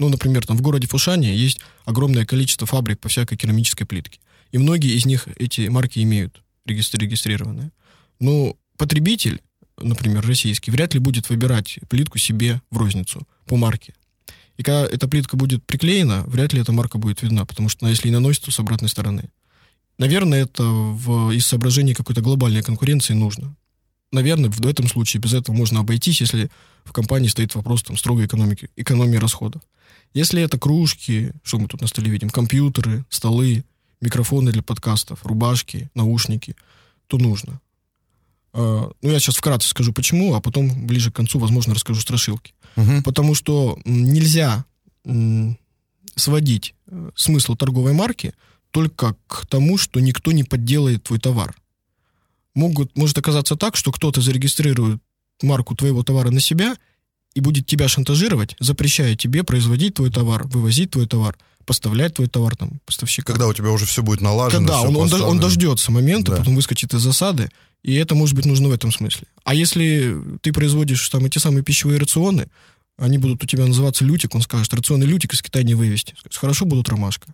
ну, 0.00 0.08
например, 0.08 0.46
там 0.46 0.56
в 0.56 0.62
городе 0.62 0.86
Фушане 0.86 1.36
есть 1.36 1.60
огромное 1.84 2.24
количество 2.24 2.66
фабрик 2.66 2.98
по 2.98 3.10
всякой 3.10 3.36
керамической 3.36 3.86
плитке. 3.86 4.18
И 4.50 4.56
многие 4.56 4.96
из 4.96 5.04
них 5.04 5.28
эти 5.36 5.68
марки 5.68 5.98
имеют 5.98 6.42
регистрированные. 6.64 7.70
Но 8.18 8.56
потребитель, 8.78 9.42
например, 9.76 10.26
российский, 10.26 10.70
вряд 10.70 10.94
ли 10.94 11.00
будет 11.00 11.28
выбирать 11.28 11.78
плитку 11.90 12.16
себе 12.16 12.62
в 12.70 12.78
розницу 12.78 13.28
по 13.44 13.56
марке. 13.56 13.92
И 14.56 14.62
когда 14.62 14.86
эта 14.86 15.06
плитка 15.06 15.36
будет 15.36 15.64
приклеена, 15.66 16.24
вряд 16.26 16.54
ли 16.54 16.62
эта 16.62 16.72
марка 16.72 16.96
будет 16.96 17.20
видна, 17.20 17.44
потому 17.44 17.68
что 17.68 17.84
она, 17.84 17.90
если 17.90 18.08
и 18.08 18.10
наносит, 18.10 18.44
то 18.44 18.50
с 18.50 18.58
обратной 18.58 18.88
стороны. 18.88 19.28
Наверное, 19.98 20.44
это 20.44 20.62
в, 20.62 21.30
из 21.32 21.46
соображений 21.46 21.92
какой-то 21.92 22.22
глобальной 22.22 22.62
конкуренции 22.62 23.12
нужно. 23.12 23.54
Наверное, 24.12 24.48
в 24.48 24.66
этом 24.66 24.88
случае 24.88 25.20
без 25.20 25.34
этого 25.34 25.54
можно 25.54 25.80
обойтись, 25.80 26.22
если 26.22 26.50
в 26.84 26.92
компании 26.92 27.28
стоит 27.28 27.54
вопрос 27.54 27.82
там, 27.82 27.98
строгой 27.98 28.24
экономики, 28.24 28.70
экономии 28.76 29.18
расходов. 29.18 29.60
Если 30.12 30.42
это 30.42 30.58
кружки, 30.58 31.32
что 31.42 31.58
мы 31.58 31.68
тут 31.68 31.80
на 31.80 31.86
столе 31.86 32.10
видим, 32.10 32.30
компьютеры, 32.30 33.04
столы, 33.10 33.64
микрофоны 34.00 34.52
для 34.52 34.62
подкастов, 34.62 35.24
рубашки, 35.24 35.90
наушники, 35.94 36.56
то 37.06 37.18
нужно. 37.18 37.60
А, 38.52 38.90
ну, 39.00 39.10
я 39.10 39.20
сейчас 39.20 39.36
вкратце 39.36 39.68
скажу, 39.68 39.92
почему, 39.92 40.34
а 40.34 40.40
потом 40.40 40.86
ближе 40.86 41.10
к 41.10 41.16
концу, 41.16 41.38
возможно, 41.38 41.74
расскажу 41.74 42.00
страшилки. 42.00 42.54
Угу. 42.76 43.02
Потому 43.04 43.34
что 43.34 43.78
нельзя 43.84 44.64
сводить 46.16 46.74
э, 46.86 47.10
смысл 47.14 47.54
торговой 47.54 47.92
марки 47.92 48.34
только 48.70 49.16
к 49.26 49.46
тому, 49.46 49.78
что 49.78 50.00
никто 50.00 50.32
не 50.32 50.44
подделает 50.44 51.04
твой 51.04 51.18
товар. 51.18 51.54
Могут, 52.54 52.96
может 52.96 53.16
оказаться 53.16 53.56
так, 53.56 53.76
что 53.76 53.92
кто-то 53.92 54.20
зарегистрирует 54.20 55.00
марку 55.42 55.74
твоего 55.74 56.02
товара 56.02 56.30
на 56.30 56.40
себя 56.40 56.76
и 57.34 57.40
будет 57.40 57.66
тебя 57.66 57.88
шантажировать, 57.88 58.56
запрещая 58.58 59.16
тебе 59.16 59.44
производить 59.44 59.94
твой 59.94 60.10
товар, 60.10 60.46
вывозить 60.46 60.90
твой 60.90 61.06
товар– 61.06 61.36
поставлять 61.70 62.14
твой 62.14 62.26
товар 62.26 62.56
там 62.56 62.80
поставщика. 62.84 63.32
Когда 63.32 63.46
у 63.46 63.54
тебя 63.54 63.70
уже 63.70 63.86
все 63.86 64.02
будет 64.02 64.20
налажено. 64.20 64.66
Когда 64.66 64.80
он, 64.82 64.96
он, 64.96 65.22
он 65.22 65.38
дождется 65.38 65.92
момента, 65.92 66.32
да. 66.32 66.38
потом 66.38 66.56
выскочит 66.56 66.92
из 66.94 67.00
засады, 67.00 67.48
и 67.84 67.94
это 67.94 68.16
может 68.16 68.34
быть 68.34 68.44
нужно 68.44 68.68
в 68.68 68.72
этом 68.72 68.90
смысле. 68.90 69.28
А 69.44 69.54
если 69.54 70.16
ты 70.42 70.52
производишь 70.52 71.08
там 71.08 71.24
эти 71.24 71.38
самые 71.38 71.62
пищевые 71.62 72.00
рационы, 72.00 72.48
они 72.98 73.18
будут 73.18 73.44
у 73.44 73.46
тебя 73.46 73.66
называться 73.66 74.04
лютик, 74.04 74.34
он 74.34 74.42
скажет, 74.42 74.74
рационы 74.74 75.04
лютик 75.04 75.32
из 75.32 75.42
Китая 75.42 75.64
не 75.64 75.74
вывести. 75.74 76.14
Скажет, 76.18 76.38
хорошо, 76.38 76.64
будут 76.64 76.88
ромашка. 76.88 77.28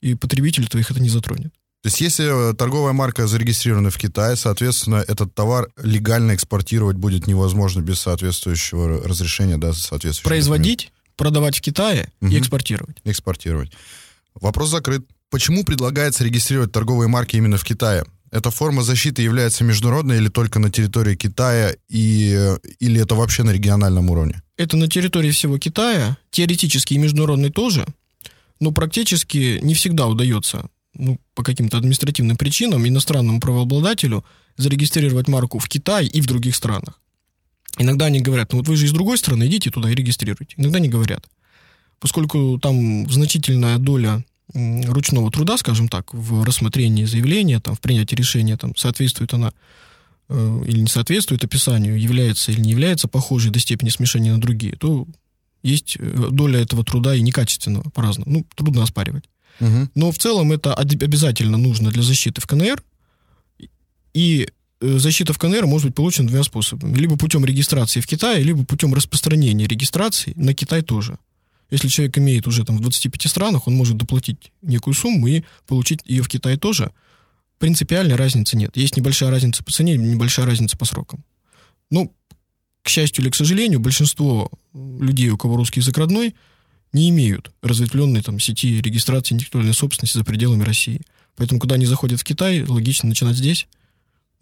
И 0.00 0.14
потребитель 0.14 0.68
твоих 0.68 0.90
это 0.90 1.00
не 1.00 1.08
затронет. 1.08 1.52
То 1.82 1.88
есть, 1.88 2.00
если 2.00 2.50
э, 2.50 2.54
торговая 2.54 2.92
марка 2.92 3.26
зарегистрирована 3.26 3.90
в 3.90 3.98
Китае, 3.98 4.36
соответственно, 4.36 5.04
этот 5.08 5.34
товар 5.34 5.68
легально 5.82 6.36
экспортировать 6.36 6.96
будет 6.96 7.26
невозможно 7.26 7.80
без 7.80 7.98
соответствующего 7.98 9.02
разрешения, 9.02 9.56
да, 9.58 9.72
соответствующего. 9.72 10.28
Производить 10.28 10.92
продавать 11.16 11.58
в 11.58 11.60
Китае 11.60 12.08
угу. 12.20 12.30
и 12.30 12.38
экспортировать. 12.38 12.96
Экспортировать. 13.04 13.72
Вопрос 14.34 14.70
закрыт. 14.70 15.04
Почему 15.28 15.64
предлагается 15.64 16.22
регистрировать 16.22 16.70
торговые 16.70 17.08
марки 17.08 17.36
именно 17.36 17.56
в 17.56 17.64
Китае? 17.64 18.04
Эта 18.30 18.52
форма 18.52 18.82
защиты 18.82 19.22
является 19.22 19.64
международной 19.64 20.18
или 20.18 20.28
только 20.28 20.60
на 20.60 20.70
территории 20.70 21.16
Китая, 21.16 21.74
и, 21.88 22.56
или 22.78 23.00
это 23.00 23.16
вообще 23.16 23.42
на 23.42 23.50
региональном 23.50 24.08
уровне? 24.08 24.40
Это 24.56 24.76
на 24.76 24.88
территории 24.88 25.32
всего 25.32 25.58
Китая, 25.58 26.16
теоретически 26.30 26.94
и 26.94 26.98
международный 26.98 27.50
тоже, 27.50 27.86
но 28.60 28.70
практически 28.70 29.58
не 29.62 29.74
всегда 29.74 30.06
удается 30.06 30.68
ну, 30.94 31.18
по 31.34 31.42
каким-то 31.42 31.78
административным 31.78 32.36
причинам 32.36 32.86
иностранному 32.86 33.40
правообладателю 33.40 34.24
зарегистрировать 34.56 35.28
марку 35.28 35.58
в 35.58 35.68
Китае 35.68 36.08
и 36.08 36.20
в 36.20 36.26
других 36.26 36.54
странах. 36.54 37.00
Иногда 37.78 38.06
они 38.06 38.20
говорят, 38.20 38.52
ну 38.52 38.58
вот 38.58 38.68
вы 38.68 38.76
же 38.76 38.86
из 38.86 38.92
другой 38.92 39.16
страны, 39.16 39.46
идите 39.46 39.70
туда 39.70 39.90
и 39.90 39.94
регистрируйте. 39.94 40.54
Иногда 40.58 40.78
не 40.78 40.88
говорят. 40.88 41.28
Поскольку 41.98 42.58
там 42.60 43.10
значительная 43.10 43.78
доля 43.78 44.24
ручного 44.54 45.30
труда, 45.30 45.56
скажем 45.56 45.88
так, 45.88 46.12
в 46.12 46.44
рассмотрении 46.44 47.04
заявления, 47.04 47.60
там, 47.60 47.74
в 47.74 47.80
принятии 47.80 48.14
решения, 48.14 48.56
там, 48.56 48.76
соответствует 48.76 49.32
она 49.32 49.52
э, 50.28 50.62
или 50.66 50.80
не 50.80 50.88
соответствует 50.88 51.42
описанию, 51.44 51.98
является 51.98 52.52
или 52.52 52.60
не 52.60 52.70
является 52.70 53.08
похожей 53.08 53.50
до 53.50 53.60
степени 53.60 53.88
смешения 53.88 54.32
на 54.32 54.40
другие, 54.40 54.76
то 54.76 55.06
есть 55.62 55.96
э, 55.98 56.28
доля 56.30 56.60
этого 56.60 56.84
труда 56.84 57.14
и 57.14 57.22
некачественного 57.22 57.88
по-разному. 57.90 58.30
Ну, 58.30 58.46
трудно 58.54 58.82
оспаривать. 58.82 59.24
Угу. 59.60 59.90
Но 59.94 60.12
в 60.12 60.18
целом 60.18 60.52
это 60.52 60.74
обязательно 60.74 61.58
нужно 61.58 61.90
для 61.90 62.02
защиты 62.02 62.40
в 62.40 62.46
КНР. 62.46 62.82
И 64.14 64.46
Э, 64.82 64.98
защита 64.98 65.32
в 65.32 65.38
КНР 65.38 65.66
может 65.66 65.86
быть 65.86 65.94
получена 65.94 66.26
двумя 66.26 66.42
способами. 66.42 66.96
Либо 66.98 67.16
путем 67.16 67.44
регистрации 67.44 68.00
в 68.00 68.06
Китае, 68.06 68.42
либо 68.42 68.64
путем 68.64 68.92
распространения 68.94 69.66
регистрации 69.66 70.32
на 70.34 70.54
Китай 70.54 70.82
тоже. 70.82 71.18
Если 71.70 71.88
человек 71.88 72.18
имеет 72.18 72.48
уже 72.48 72.64
там 72.64 72.76
в 72.76 72.80
25 72.80 73.30
странах, 73.30 73.68
он 73.68 73.74
может 73.74 73.96
доплатить 73.96 74.52
некую 74.60 74.94
сумму 74.94 75.28
и 75.28 75.44
получить 75.68 76.00
ее 76.04 76.22
в 76.22 76.28
Китае 76.28 76.56
тоже. 76.56 76.90
Принципиальной 77.58 78.16
разницы 78.16 78.56
нет. 78.56 78.76
Есть 78.76 78.96
небольшая 78.96 79.30
разница 79.30 79.62
по 79.62 79.70
цене, 79.70 79.96
небольшая 79.96 80.46
разница 80.46 80.76
по 80.76 80.84
срокам. 80.84 81.24
Ну, 81.90 82.12
к 82.82 82.88
счастью 82.88 83.22
или 83.22 83.30
к 83.30 83.36
сожалению, 83.36 83.78
большинство 83.78 84.50
людей, 84.74 85.30
у 85.30 85.38
кого 85.38 85.56
русский 85.56 85.78
язык 85.78 85.96
родной, 85.96 86.34
не 86.92 87.10
имеют 87.10 87.52
разветвленной 87.62 88.22
там 88.22 88.38
сети 88.38 88.80
регистрации 88.80 89.34
интеллектуальной 89.34 89.74
собственности 89.74 90.18
за 90.18 90.24
пределами 90.24 90.62
России. 90.62 91.02
Поэтому, 91.36 91.60
когда 91.60 91.76
они 91.76 91.86
заходят 91.86 92.20
в 92.20 92.24
Китай, 92.24 92.62
логично 92.62 93.08
начинать 93.08 93.36
здесь, 93.36 93.66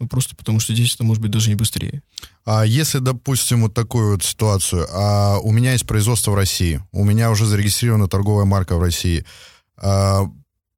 Ну, 0.01 0.07
просто 0.07 0.35
потому 0.35 0.59
что 0.59 0.73
здесь 0.73 0.95
это 0.95 1.03
может 1.03 1.21
быть 1.21 1.29
даже 1.29 1.49
не 1.49 1.55
быстрее. 1.55 2.01
А 2.43 2.65
если, 2.65 2.97
допустим, 2.97 3.61
вот 3.61 3.75
такую 3.75 4.13
вот 4.13 4.23
ситуацию, 4.23 4.87
а 4.91 5.37
у 5.37 5.51
меня 5.51 5.73
есть 5.73 5.85
производство 5.85 6.31
в 6.31 6.35
России, 6.35 6.81
у 6.91 7.03
меня 7.03 7.29
уже 7.29 7.45
зарегистрирована 7.45 8.07
торговая 8.07 8.45
марка 8.45 8.77
в 8.77 8.81
России, 8.81 9.23
а 9.77 10.23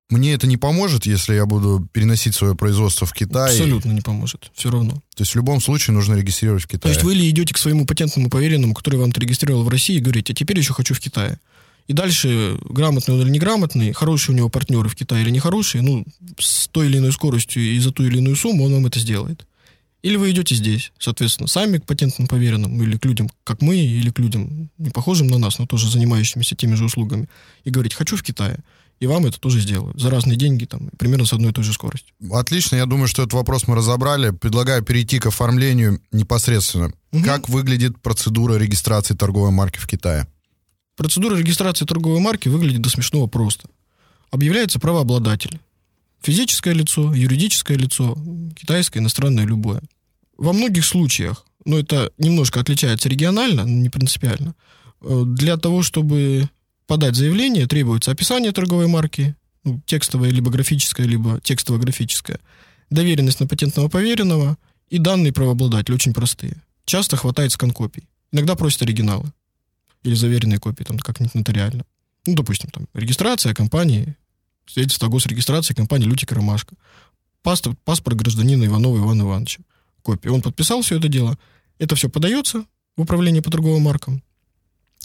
мне 0.09 0.33
это 0.33 0.45
не 0.45 0.57
поможет, 0.57 1.05
если 1.05 1.35
я 1.35 1.45
буду 1.45 1.87
переносить 1.93 2.35
свое 2.35 2.53
производство 2.53 3.07
в 3.07 3.13
Китай? 3.13 3.49
Абсолютно 3.51 3.93
не 3.93 4.01
поможет, 4.01 4.51
все 4.55 4.69
равно. 4.69 4.95
То 5.15 5.21
есть 5.21 5.31
в 5.31 5.35
любом 5.37 5.61
случае 5.61 5.93
нужно 5.93 6.15
регистрировать 6.15 6.63
в 6.63 6.67
Китае? 6.67 6.81
То 6.81 6.89
есть 6.89 7.03
вы 7.03 7.15
или 7.15 7.29
идете 7.29 7.53
к 7.53 7.57
своему 7.57 7.85
патентному 7.85 8.29
поверенному, 8.29 8.73
который 8.73 8.99
вам 8.99 9.13
регистрировал 9.15 9.63
в 9.63 9.69
России, 9.69 9.95
и 9.95 10.01
говорите, 10.01 10.33
а 10.33 10.35
теперь 10.35 10.57
еще 10.57 10.73
хочу 10.73 10.93
в 10.93 10.99
Китае. 10.99 11.39
И 11.87 11.93
дальше, 11.93 12.57
грамотный 12.63 13.15
он 13.15 13.21
или 13.21 13.29
неграмотный, 13.29 13.91
хороший 13.91 14.31
у 14.31 14.37
него 14.37 14.49
партнеры 14.49 14.87
в 14.87 14.95
Китае 14.95 15.23
или 15.23 15.31
нехорошие, 15.31 15.81
ну, 15.81 16.05
с 16.39 16.67
той 16.69 16.87
или 16.87 16.97
иной 16.97 17.11
скоростью 17.11 17.63
и 17.63 17.79
за 17.79 17.91
ту 17.91 18.03
или 18.03 18.17
иную 18.17 18.35
сумму 18.35 18.65
он 18.65 18.73
вам 18.73 18.85
это 18.85 18.99
сделает. 18.99 19.45
Или 20.01 20.17
вы 20.17 20.31
идете 20.31 20.53
здесь, 20.53 20.91
соответственно, 20.99 21.47
сами 21.47 21.77
к 21.77 21.85
патентным 21.85 22.27
поверенным, 22.27 22.81
или 22.83 22.97
к 22.97 23.05
людям, 23.05 23.29
как 23.45 23.61
мы, 23.61 23.77
или 23.77 24.09
к 24.09 24.19
людям, 24.19 24.69
не 24.77 24.89
похожим 24.89 25.27
на 25.27 25.37
нас, 25.37 25.59
но 25.59 25.65
тоже 25.65 25.89
занимающимися 25.89 26.55
теми 26.55 26.75
же 26.75 26.85
услугами, 26.85 27.29
и 27.63 27.69
говорите, 27.69 27.95
хочу 27.95 28.17
в 28.17 28.23
Китае. 28.23 28.59
И 28.99 29.07
вам 29.07 29.25
это 29.25 29.39
тоже 29.39 29.59
сделают. 29.59 29.99
За 29.99 30.09
разные 30.09 30.37
деньги, 30.37 30.65
там, 30.65 30.89
примерно 30.97 31.25
с 31.25 31.33
одной 31.33 31.51
и 31.51 31.53
той 31.53 31.63
же 31.63 31.73
скоростью. 31.73 32.13
Отлично, 32.31 32.75
я 32.75 32.85
думаю, 32.85 33.07
что 33.07 33.23
этот 33.23 33.33
вопрос 33.33 33.67
мы 33.67 33.75
разобрали. 33.75 34.29
Предлагаю 34.31 34.83
перейти 34.83 35.19
к 35.19 35.25
оформлению 35.25 36.01
непосредственно. 36.11 36.93
Угу. 37.11 37.23
Как 37.23 37.49
выглядит 37.49 37.99
процедура 38.01 38.55
регистрации 38.55 39.13
торговой 39.13 39.51
марки 39.51 39.77
в 39.79 39.87
Китае? 39.87 40.27
Процедура 40.95 41.35
регистрации 41.35 41.85
торговой 41.85 42.19
марки 42.19 42.49
выглядит 42.49 42.81
до 42.81 42.89
смешного 42.89 43.27
просто. 43.27 43.67
Объявляется 44.29 44.79
правообладатель. 44.79 45.59
Физическое 46.21 46.73
лицо, 46.73 47.13
юридическое 47.13 47.77
лицо, 47.77 48.17
китайское, 48.55 49.01
иностранное, 49.01 49.45
любое. 49.45 49.81
Во 50.37 50.53
многих 50.53 50.85
случаях, 50.85 51.45
но 51.65 51.79
это 51.79 52.11
немножко 52.17 52.59
отличается 52.59 53.09
регионально, 53.09 53.65
но 53.65 53.69
не 53.69 53.89
принципиально, 53.89 54.55
э, 55.01 55.23
для 55.25 55.57
того, 55.57 55.83
чтобы 55.83 56.49
подать 56.87 57.15
заявление, 57.15 57.67
требуется 57.67 58.11
описание 58.11 58.51
торговой 58.51 58.87
марки, 58.87 59.35
ну, 59.63 59.81
текстовое, 59.85 60.29
либо 60.29 60.51
графическое, 60.51 61.07
либо 61.07 61.39
текстово-графическое, 61.41 62.39
доверенность 62.89 63.39
на 63.39 63.47
патентного 63.47 63.89
поверенного 63.89 64.57
и 64.89 64.97
данные 64.97 65.33
правообладателя, 65.33 65.95
очень 65.95 66.13
простые. 66.13 66.61
Часто 66.85 67.17
хватает 67.17 67.51
скан-копий. 67.51 68.03
Иногда 68.31 68.55
просят 68.55 68.81
оригиналы 68.81 69.31
или 70.03 70.15
заверенные 70.15 70.59
копии, 70.59 70.83
там, 70.83 70.99
как-нибудь 70.99 71.35
нотариально. 71.35 71.85
Ну, 72.25 72.35
допустим, 72.35 72.69
там, 72.69 72.87
регистрация 72.93 73.53
компании, 73.53 74.15
свидетельство 74.65 75.07
о 75.07 75.11
госрегистрации 75.11 75.73
компании 75.73 76.05
«Лютик 76.05 76.31
Ромашка», 76.31 76.75
паспорт, 77.41 77.77
паспорт 77.83 78.17
гражданина 78.17 78.65
Иванова 78.65 78.97
Ивана 78.97 79.23
Ивановича, 79.23 79.63
копия. 80.01 80.31
Он 80.31 80.41
подписал 80.41 80.81
все 80.81 80.97
это 80.97 81.07
дело. 81.07 81.37
Это 81.79 81.95
все 81.95 82.09
подается 82.09 82.65
в 82.95 83.01
управление 83.01 83.41
по 83.41 83.51
торговым 83.51 83.83
маркам. 83.83 84.23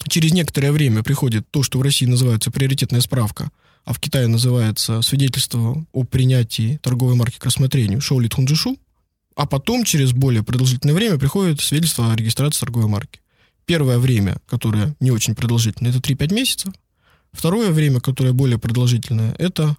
Через 0.06 0.32
некоторое 0.32 0.70
время 0.70 1.02
приходит 1.02 1.50
то, 1.50 1.62
что 1.62 1.78
в 1.78 1.82
России 1.82 2.06
называется 2.06 2.50
приоритетная 2.50 3.00
справка, 3.00 3.50
а 3.84 3.92
в 3.92 4.00
Китае 4.00 4.28
называется 4.28 5.02
свидетельство 5.02 5.84
о 5.92 6.04
принятии 6.04 6.78
торговой 6.82 7.14
марки 7.14 7.38
к 7.38 7.44
рассмотрению 7.44 8.00
Шоули 8.00 8.28
Тхунджишу, 8.28 8.78
а 9.34 9.46
потом 9.46 9.84
через 9.84 10.12
более 10.12 10.42
продолжительное 10.42 10.94
время 10.94 11.18
приходит 11.18 11.60
свидетельство 11.60 12.12
о 12.12 12.16
регистрации 12.16 12.60
торговой 12.60 12.88
марки. 12.88 13.20
Первое 13.68 13.98
время, 13.98 14.38
которое 14.46 14.96
не 14.98 15.10
очень 15.10 15.34
продолжительное, 15.34 15.90
это 15.90 16.00
3-5 16.00 16.34
месяцев. 16.34 16.72
Второе 17.32 17.70
время, 17.70 18.00
которое 18.00 18.32
более 18.32 18.58
продолжительное, 18.58 19.34
это 19.38 19.76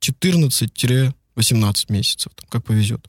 14-18 0.00 1.12
месяцев, 1.88 2.32
там, 2.36 2.48
как 2.48 2.64
повезет. 2.64 3.04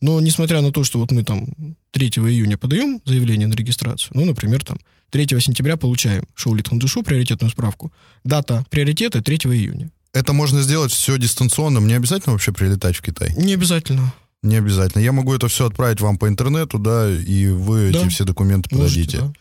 Но 0.00 0.20
несмотря 0.20 0.62
на 0.62 0.72
то, 0.72 0.82
что 0.82 0.98
вот 0.98 1.12
мы 1.12 1.22
там 1.22 1.46
3 1.92 2.08
июня 2.08 2.58
подаем 2.58 3.00
заявление 3.04 3.46
на 3.46 3.54
регистрацию, 3.54 4.10
ну, 4.14 4.24
например, 4.24 4.64
там 4.64 4.78
3 5.10 5.28
сентября 5.40 5.76
получаем 5.76 6.26
Шоулит 6.34 6.66
Хундушу, 6.68 7.04
приоритетную 7.04 7.52
справку. 7.52 7.92
Дата 8.24 8.66
приоритета 8.68 9.22
3 9.22 9.36
июня. 9.36 9.92
Это 10.12 10.32
можно 10.32 10.60
сделать 10.60 10.90
все 10.90 11.16
дистанционно. 11.18 11.78
Мне 11.78 11.96
обязательно 11.96 12.32
вообще 12.32 12.50
прилетать 12.50 12.96
в 12.96 13.02
Китай? 13.02 13.32
Не 13.36 13.54
обязательно. 13.54 14.12
Не 14.44 14.56
обязательно. 14.56 15.00
Я 15.00 15.12
могу 15.12 15.34
это 15.34 15.48
все 15.48 15.66
отправить 15.66 16.02
вам 16.02 16.18
по 16.18 16.28
интернету, 16.28 16.78
да, 16.78 17.10
и 17.10 17.46
вы 17.46 17.90
да. 17.90 18.00
эти 18.00 18.08
все 18.10 18.24
документы 18.24 18.68
подадите. 18.68 19.20
Можете, 19.20 19.38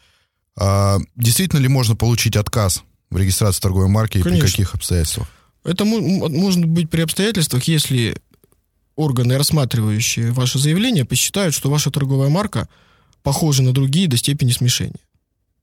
да. 0.55 0.95
а, 0.95 0.99
действительно 1.17 1.59
ли 1.59 1.67
можно 1.67 1.97
получить 1.97 2.37
отказ 2.37 2.83
в 3.09 3.17
регистрации 3.17 3.59
торговой 3.59 3.89
марки 3.89 4.21
Конечно. 4.21 4.37
и 4.37 4.41
при 4.41 4.49
каких 4.49 4.75
обстоятельствах? 4.75 5.27
Это 5.65 5.83
может 5.83 6.63
быть 6.63 6.89
при 6.89 7.01
обстоятельствах, 7.01 7.65
если 7.65 8.15
органы, 8.95 9.37
рассматривающие 9.37 10.31
ваше 10.31 10.57
заявление, 10.57 11.03
посчитают, 11.03 11.53
что 11.53 11.69
ваша 11.69 11.91
торговая 11.91 12.29
марка 12.29 12.69
похожа 13.23 13.61
на 13.61 13.73
другие 13.73 14.07
до 14.07 14.15
степени 14.15 14.51
смешения. 14.51 14.99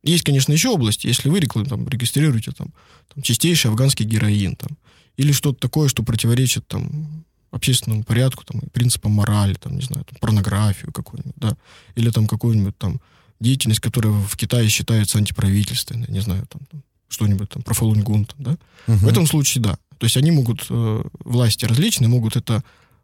Есть, 0.03 0.25
конечно, 0.25 0.53
еще 0.53 0.69
области, 0.69 1.07
если 1.07 1.31
вы 1.31 1.41
там, 1.41 1.89
регистрируете 1.89 2.53
там, 2.53 2.75
там, 3.15 3.23
чистейший 3.23 3.71
афганский 3.71 4.05
героин, 4.05 4.55
там, 4.57 4.77
или 5.17 5.33
что-то 5.33 5.61
такое, 5.61 5.89
что 5.89 6.03
противоречит 6.03 6.67
там, 6.67 7.25
общественному 7.51 8.05
порядку, 8.05 8.45
там, 8.45 8.61
принципам 8.73 9.13
морали, 9.13 9.55
там, 9.55 9.77
не 9.77 9.83
знаю, 9.83 10.05
там, 10.05 10.19
порнографию 10.21 10.93
какую-нибудь, 10.93 11.35
да, 11.37 11.57
или 11.95 12.11
там 12.11 12.27
какую-нибудь 12.27 12.77
там 12.79 13.01
деятельность, 13.41 13.81
которая 13.81 14.13
в 14.13 14.37
Китае 14.37 14.69
считается 14.69 15.19
антиправительственной, 15.19 16.07
не 16.09 16.21
знаю, 16.21 16.47
там, 16.47 16.61
там 16.71 16.83
что-нибудь 17.09 17.51
там 17.51 17.63
про 17.63 17.75
Фалунгун, 17.75 18.25
там, 18.25 18.37
да. 18.39 18.51
Угу. 18.87 18.99
В 18.99 19.09
этом 19.09 19.27
случае, 19.27 19.63
да. 19.63 19.79
То 19.99 20.07
есть 20.07 20.17
они 20.17 20.31
могут, 20.31 20.67
э, 20.71 21.03
власти 21.25 21.65
различные, 21.65 22.09
могут 22.09 22.37
это 22.37 22.63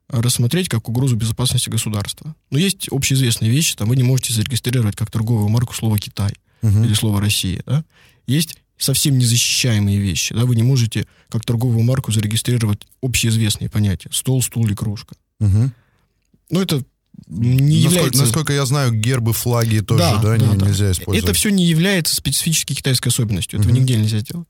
рассмотреть 0.08 0.68
как 0.68 0.88
угрозу 0.88 1.16
безопасности 1.16 1.68
государства. 1.68 2.34
Но 2.50 2.58
есть 2.58 2.88
общеизвестные 2.90 3.50
вещи, 3.50 3.74
там 3.74 3.88
вы 3.88 3.96
не 3.96 4.04
можете 4.04 4.32
зарегистрировать 4.32 4.94
как 4.94 5.10
торговую 5.10 5.48
марку 5.48 5.74
слово 5.74 5.98
«Китай» 5.98 6.32
угу. 6.62 6.84
или 6.84 6.94
слово 6.94 7.20
«Россия», 7.20 7.62
да. 7.66 7.84
Есть 8.26 8.58
совсем 8.78 9.18
незащищаемые 9.18 9.98
вещи. 9.98 10.34
Да? 10.34 10.44
Вы 10.44 10.56
не 10.56 10.62
можете 10.62 11.06
как 11.28 11.44
торговую 11.44 11.82
марку 11.82 12.12
зарегистрировать 12.12 12.86
общеизвестные 13.02 13.70
понятия. 13.70 14.10
Стол, 14.12 14.42
стул 14.42 14.66
и 14.68 14.74
кружка. 14.74 15.14
Угу. 15.40 15.70
Ну, 16.50 16.60
это 16.60 16.82
не 17.26 17.82
насколько, 17.82 17.94
является... 17.94 18.22
Насколько 18.22 18.52
я 18.52 18.66
знаю, 18.66 18.92
гербы, 18.92 19.32
флаги 19.32 19.80
тоже, 19.80 20.02
да, 20.02 20.16
да, 20.16 20.36
да, 20.36 20.36
не, 20.36 20.56
да. 20.56 20.66
нельзя 20.66 20.92
использовать. 20.92 21.24
Это 21.24 21.32
все 21.32 21.50
не 21.50 21.64
является 21.64 22.14
специфической 22.14 22.74
китайской 22.74 23.08
особенностью. 23.08 23.58
Этого 23.58 23.72
угу. 23.72 23.80
нигде 23.80 23.96
нельзя 23.96 24.20
сделать. 24.20 24.48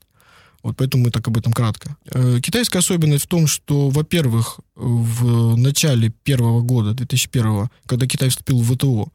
Вот 0.63 0.75
поэтому 0.75 1.05
мы 1.05 1.11
так 1.11 1.27
об 1.27 1.37
этом 1.37 1.53
кратко. 1.53 1.95
Э, 2.11 2.39
китайская 2.41 2.79
особенность 2.79 3.25
в 3.25 3.27
том, 3.27 3.47
что, 3.47 3.89
во-первых, 3.89 4.59
в 4.75 5.55
начале 5.55 6.09
первого 6.09 6.61
года, 6.61 6.93
2001, 6.93 7.69
когда 7.85 8.07
Китай 8.07 8.29
вступил 8.29 8.59
в 8.59 8.75
ВТО, 8.75 9.07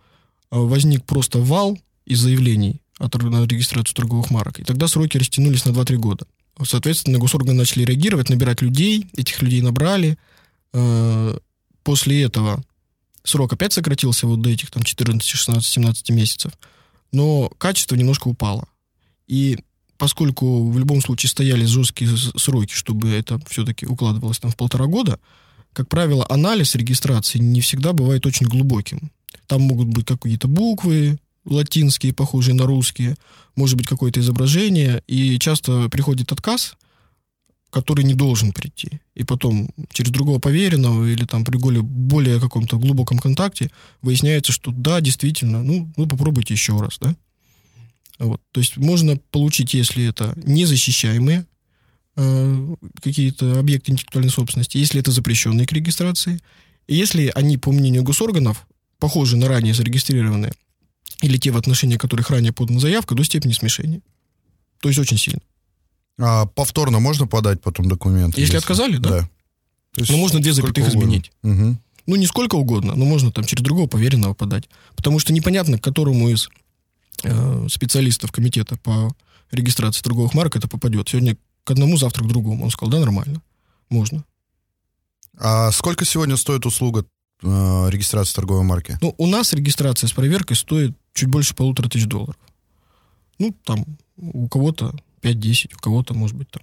э, 0.50 0.56
возник 0.56 1.04
просто 1.04 1.40
вал 1.40 1.78
из 2.06 2.20
заявлений 2.20 2.80
на 3.02 3.46
регистрацию 3.46 3.94
торговых 3.94 4.30
марок. 4.30 4.60
И 4.60 4.64
тогда 4.64 4.88
сроки 4.88 5.18
растянулись 5.18 5.64
на 5.64 5.70
2-3 5.70 5.96
года. 5.96 6.26
Соответственно, 6.62 7.18
госорганы 7.18 7.54
начали 7.54 7.84
реагировать, 7.84 8.28
набирать 8.28 8.62
людей, 8.62 9.06
этих 9.16 9.42
людей 9.42 9.62
набрали. 9.62 10.18
Э, 10.72 11.36
после 11.82 12.22
этого 12.22 12.62
срок 13.24 13.52
опять 13.52 13.72
сократился 13.72 14.26
вот 14.26 14.40
до 14.40 14.50
этих 14.50 14.70
там 14.70 14.82
14, 14.82 15.22
16, 15.26 15.64
17 15.64 16.10
месяцев. 16.10 16.52
Но 17.12 17.50
качество 17.58 17.96
немножко 17.96 18.28
упало. 18.28 18.68
И 19.26 19.58
поскольку 19.98 20.70
в 20.70 20.78
любом 20.78 21.00
случае 21.00 21.30
стояли 21.30 21.64
жесткие 21.64 22.10
сроки, 22.16 22.72
чтобы 22.72 23.10
это 23.10 23.40
все-таки 23.48 23.86
укладывалось 23.86 24.38
там 24.38 24.50
в 24.50 24.56
полтора 24.56 24.86
года, 24.86 25.18
как 25.72 25.88
правило, 25.88 26.26
анализ 26.28 26.74
регистрации 26.74 27.38
не 27.38 27.60
всегда 27.60 27.92
бывает 27.92 28.26
очень 28.26 28.46
глубоким. 28.46 29.10
Там 29.46 29.62
могут 29.62 29.88
быть 29.88 30.06
какие-то 30.06 30.48
буквы, 30.48 31.18
латинские, 31.44 32.12
похожие 32.12 32.54
на 32.54 32.66
русские, 32.66 33.16
может 33.56 33.76
быть 33.76 33.86
какое-то 33.86 34.20
изображение, 34.20 35.02
и 35.06 35.38
часто 35.38 35.88
приходит 35.88 36.32
отказ, 36.32 36.76
который 37.70 38.04
не 38.04 38.14
должен 38.14 38.52
прийти. 38.52 39.00
И 39.14 39.24
потом 39.24 39.70
через 39.92 40.10
другого 40.10 40.38
поверенного 40.38 41.06
или 41.06 41.24
там 41.24 41.44
при 41.44 41.56
более, 41.56 41.82
более 41.82 42.38
каком-то 42.38 42.78
глубоком 42.78 43.18
контакте 43.18 43.70
выясняется, 44.02 44.52
что 44.52 44.70
да, 44.70 45.00
действительно, 45.00 45.62
ну, 45.62 45.90
ну 45.96 46.06
попробуйте 46.06 46.52
еще 46.54 46.78
раз, 46.78 46.98
да. 47.00 47.16
Вот. 48.18 48.40
То 48.52 48.60
есть 48.60 48.76
можно 48.76 49.16
получить, 49.30 49.72
если 49.74 50.06
это 50.06 50.34
незащищаемые 50.36 51.46
э, 52.16 52.74
какие-то 53.02 53.58
объекты 53.58 53.92
интеллектуальной 53.92 54.30
собственности, 54.30 54.76
если 54.76 55.00
это 55.00 55.10
запрещенные 55.10 55.66
к 55.66 55.72
регистрации, 55.72 56.40
и 56.86 56.94
если 56.94 57.32
они, 57.34 57.56
по 57.56 57.72
мнению 57.72 58.02
госорганов, 58.02 58.66
похожи 58.98 59.36
на 59.36 59.48
ранее 59.48 59.72
зарегистрированные, 59.72 60.52
или 61.22 61.38
те, 61.38 61.50
в 61.50 61.56
отношении 61.56 61.96
которых 61.96 62.30
ранее 62.30 62.52
подана 62.52 62.80
заявка, 62.80 63.14
до 63.14 63.24
степени 63.24 63.52
смешения. 63.52 64.02
То 64.80 64.88
есть 64.88 64.98
очень 64.98 65.16
сильно. 65.16 65.40
А 66.20 66.46
повторно 66.46 66.98
можно 66.98 67.26
подать 67.26 67.62
потом 67.62 67.88
документы? 67.88 68.40
Если, 68.40 68.54
если... 68.54 68.58
отказали, 68.58 68.96
да. 68.98 69.28
да. 69.96 70.04
ну, 70.08 70.18
можно 70.18 70.40
две 70.40 70.52
запятых 70.52 70.88
изменить. 70.88 71.32
Угу. 71.42 71.78
Ну, 72.06 72.16
не 72.16 72.26
сколько 72.26 72.56
угодно, 72.56 72.94
но 72.96 73.04
можно 73.04 73.30
там 73.30 73.44
через 73.44 73.62
другого 73.62 73.86
поверенного 73.86 74.34
подать. 74.34 74.68
Потому 74.96 75.20
что 75.20 75.32
непонятно, 75.32 75.78
к 75.78 75.84
которому 75.84 76.28
из 76.28 76.50
э, 77.22 77.66
специалистов 77.70 78.32
комитета 78.32 78.76
по 78.76 79.14
регистрации 79.52 80.02
торговых 80.02 80.34
марок 80.34 80.56
это 80.56 80.68
попадет. 80.68 81.08
Сегодня 81.08 81.36
к 81.64 81.70
одному, 81.70 81.96
завтра 81.96 82.24
к 82.24 82.28
другому. 82.28 82.64
Он 82.64 82.70
сказал, 82.70 82.90
да, 82.90 82.98
нормально, 82.98 83.40
можно. 83.88 84.24
А 85.38 85.70
сколько 85.70 86.04
сегодня 86.04 86.36
стоит 86.36 86.66
услуга 86.66 87.06
э, 87.42 87.46
регистрация 87.90 88.34
торговой 88.34 88.64
марки? 88.64 88.98
Ну, 89.00 89.14
у 89.16 89.26
нас 89.26 89.52
регистрация 89.52 90.08
с 90.08 90.12
проверкой 90.12 90.56
стоит 90.56 90.96
чуть 91.14 91.28
больше 91.28 91.54
полутора 91.54 91.88
тысяч 91.88 92.06
долларов. 92.06 92.36
Ну, 93.38 93.54
там, 93.64 93.84
у 94.16 94.48
кого-то 94.48 94.94
5-10, 95.22 95.74
у 95.74 95.78
кого-то, 95.78 96.14
может 96.14 96.36
быть, 96.36 96.50
там 96.50 96.62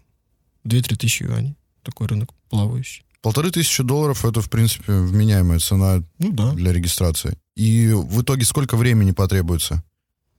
2-3 0.66 0.96
тысячи 0.96 1.24
юаней. 1.24 1.56
Такой 1.84 2.08
рынок 2.08 2.34
плавающий. 2.50 3.04
Полторы 3.22 3.52
тысячи 3.52 3.84
долларов 3.84 4.24
это, 4.24 4.42
в 4.42 4.50
принципе, 4.50 4.94
вменяемая 4.94 5.60
цена 5.60 6.04
ну, 6.20 6.32
да. 6.32 6.54
для 6.54 6.72
регистрации. 6.72 7.38
И 7.56 7.92
в 7.92 8.22
итоге 8.22 8.46
сколько 8.46 8.78
времени 8.78 9.12
потребуется? 9.12 9.84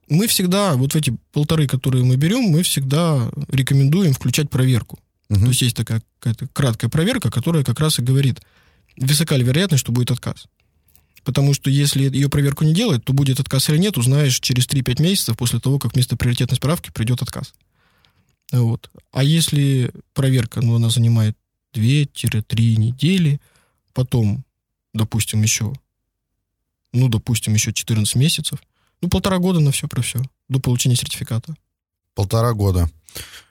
Мы 0.09 0.27
всегда, 0.27 0.73
вот 0.75 0.93
в 0.93 0.95
эти 0.95 1.15
полторы, 1.31 1.67
которые 1.67 2.03
мы 2.03 2.15
берем, 2.15 2.41
мы 2.41 2.63
всегда 2.63 3.29
рекомендуем 3.49 4.13
включать 4.13 4.49
проверку. 4.49 4.99
Угу. 5.29 5.39
То 5.39 5.47
есть 5.47 5.61
есть 5.61 5.75
такая 5.75 6.01
какая-то 6.19 6.47
краткая 6.47 6.89
проверка, 6.89 7.29
которая 7.29 7.63
как 7.63 7.79
раз 7.79 7.99
и 7.99 8.01
говорит, 8.01 8.41
высока 8.97 9.37
ли 9.37 9.43
вероятность, 9.43 9.81
что 9.81 9.91
будет 9.91 10.11
отказ. 10.11 10.47
Потому 11.23 11.53
что 11.53 11.69
если 11.69 12.03
ее 12.03 12.29
проверку 12.29 12.63
не 12.63 12.73
делать, 12.73 13.03
то 13.03 13.13
будет 13.13 13.39
отказ 13.39 13.69
или 13.69 13.77
нет, 13.77 13.97
узнаешь 13.97 14.39
через 14.39 14.67
3-5 14.67 15.01
месяцев 15.01 15.37
после 15.37 15.59
того, 15.59 15.77
как 15.77 15.93
вместо 15.93 16.17
приоритетной 16.17 16.57
справки 16.57 16.91
придет 16.91 17.21
отказ. 17.21 17.53
Вот. 18.51 18.89
А 19.11 19.23
если 19.23 19.91
проверка, 20.13 20.61
ну, 20.61 20.75
она 20.75 20.89
занимает 20.89 21.37
2-3 21.73 22.75
недели, 22.75 23.39
потом, 23.93 24.43
допустим, 24.93 25.41
еще, 25.43 25.73
ну, 26.91 27.07
допустим, 27.07 27.53
еще 27.53 27.71
14 27.71 28.15
месяцев, 28.15 28.59
ну, 29.01 29.09
полтора 29.09 29.37
года 29.37 29.59
на 29.59 29.71
все 29.71 29.87
про 29.87 30.01
все, 30.01 30.21
до 30.49 30.59
получения 30.59 30.95
сертификата. 30.95 31.55
Полтора 32.13 32.53
года. 32.53 32.89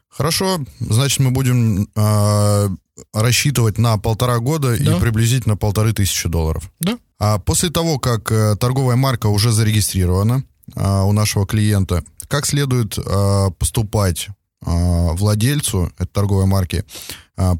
Хорошо, 0.08 0.60
значит, 0.80 1.20
мы 1.20 1.30
будем 1.30 1.88
э, 1.94 2.68
рассчитывать 3.14 3.78
на 3.78 3.96
полтора 3.96 4.38
года 4.38 4.76
да. 4.78 4.96
и 4.96 5.00
приблизительно 5.00 5.56
полторы 5.56 5.92
тысячи 5.92 6.28
долларов. 6.28 6.70
Да. 6.80 6.98
А 7.20 7.38
после 7.38 7.68
того, 7.68 7.98
как 7.98 8.32
э, 8.32 8.56
торговая 8.56 8.96
марка 8.96 9.26
уже 9.26 9.52
зарегистрирована 9.52 10.42
э, 10.74 11.02
у 11.02 11.12
нашего 11.12 11.46
клиента, 11.46 12.02
как 12.28 12.46
следует 12.46 12.96
э, 12.98 13.50
поступать 13.58 14.28
э, 14.28 14.32
владельцу 14.64 15.92
этой 15.98 16.12
торговой 16.12 16.46
марки 16.46 16.84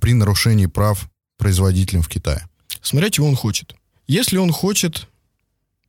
при 0.01 0.13
нарушении 0.15 0.67
прав 0.67 1.11
производителям 1.37 2.03
в 2.03 2.09
Китае? 2.09 2.49
Смотря 2.81 3.11
чего 3.11 3.29
он 3.29 3.37
хочет. 3.37 3.75
Если 4.07 4.39
он 4.39 4.51
хочет 4.51 5.09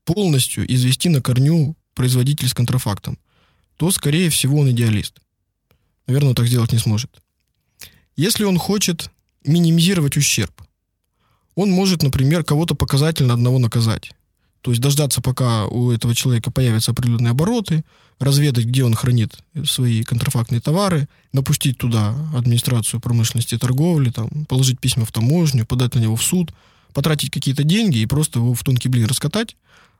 полностью 0.03 0.71
извести 0.71 1.07
на 1.07 1.21
корню 1.21 1.75
производитель 1.93 2.49
с 2.49 2.53
контрафактом, 2.53 3.17
то, 3.77 3.89
скорее 3.91 4.29
всего, 4.29 4.59
он 4.59 4.71
идеалист. 4.71 5.19
Наверное, 6.07 6.29
он 6.29 6.35
так 6.35 6.47
сделать 6.47 6.73
не 6.73 6.77
сможет. 6.77 7.21
Если 8.17 8.43
он 8.43 8.57
хочет 8.57 9.09
минимизировать 9.45 10.17
ущерб, 10.17 10.61
он 11.55 11.71
может, 11.71 12.03
например, 12.03 12.43
кого-то 12.43 12.75
показательно 12.75 13.33
одного 13.33 13.59
наказать. 13.59 14.11
То 14.61 14.71
есть 14.71 14.81
дождаться, 14.81 15.21
пока 15.21 15.65
у 15.65 15.91
этого 15.91 16.13
человека 16.13 16.51
появятся 16.51 16.91
определенные 16.91 17.31
обороты, 17.31 17.83
разведать, 18.19 18.65
где 18.65 18.83
он 18.83 18.93
хранит 18.93 19.39
свои 19.65 20.03
контрафактные 20.03 20.61
товары, 20.61 21.07
напустить 21.33 21.79
туда 21.79 22.15
администрацию 22.35 22.99
промышленности 22.99 23.55
и 23.55 23.57
торговли, 23.57 24.11
там, 24.11 24.29
положить 24.47 24.79
письма 24.79 25.05
в 25.05 25.11
таможню, 25.11 25.65
подать 25.65 25.95
на 25.95 25.99
него 25.99 26.15
в 26.15 26.23
суд, 26.23 26.53
потратить 26.93 27.31
какие-то 27.31 27.63
деньги 27.63 27.97
и 27.97 28.05
просто 28.05 28.39
его 28.39 28.53
в 28.53 28.63
тонкий 28.63 28.89
блин 28.89 29.07
раскатать. 29.07 29.57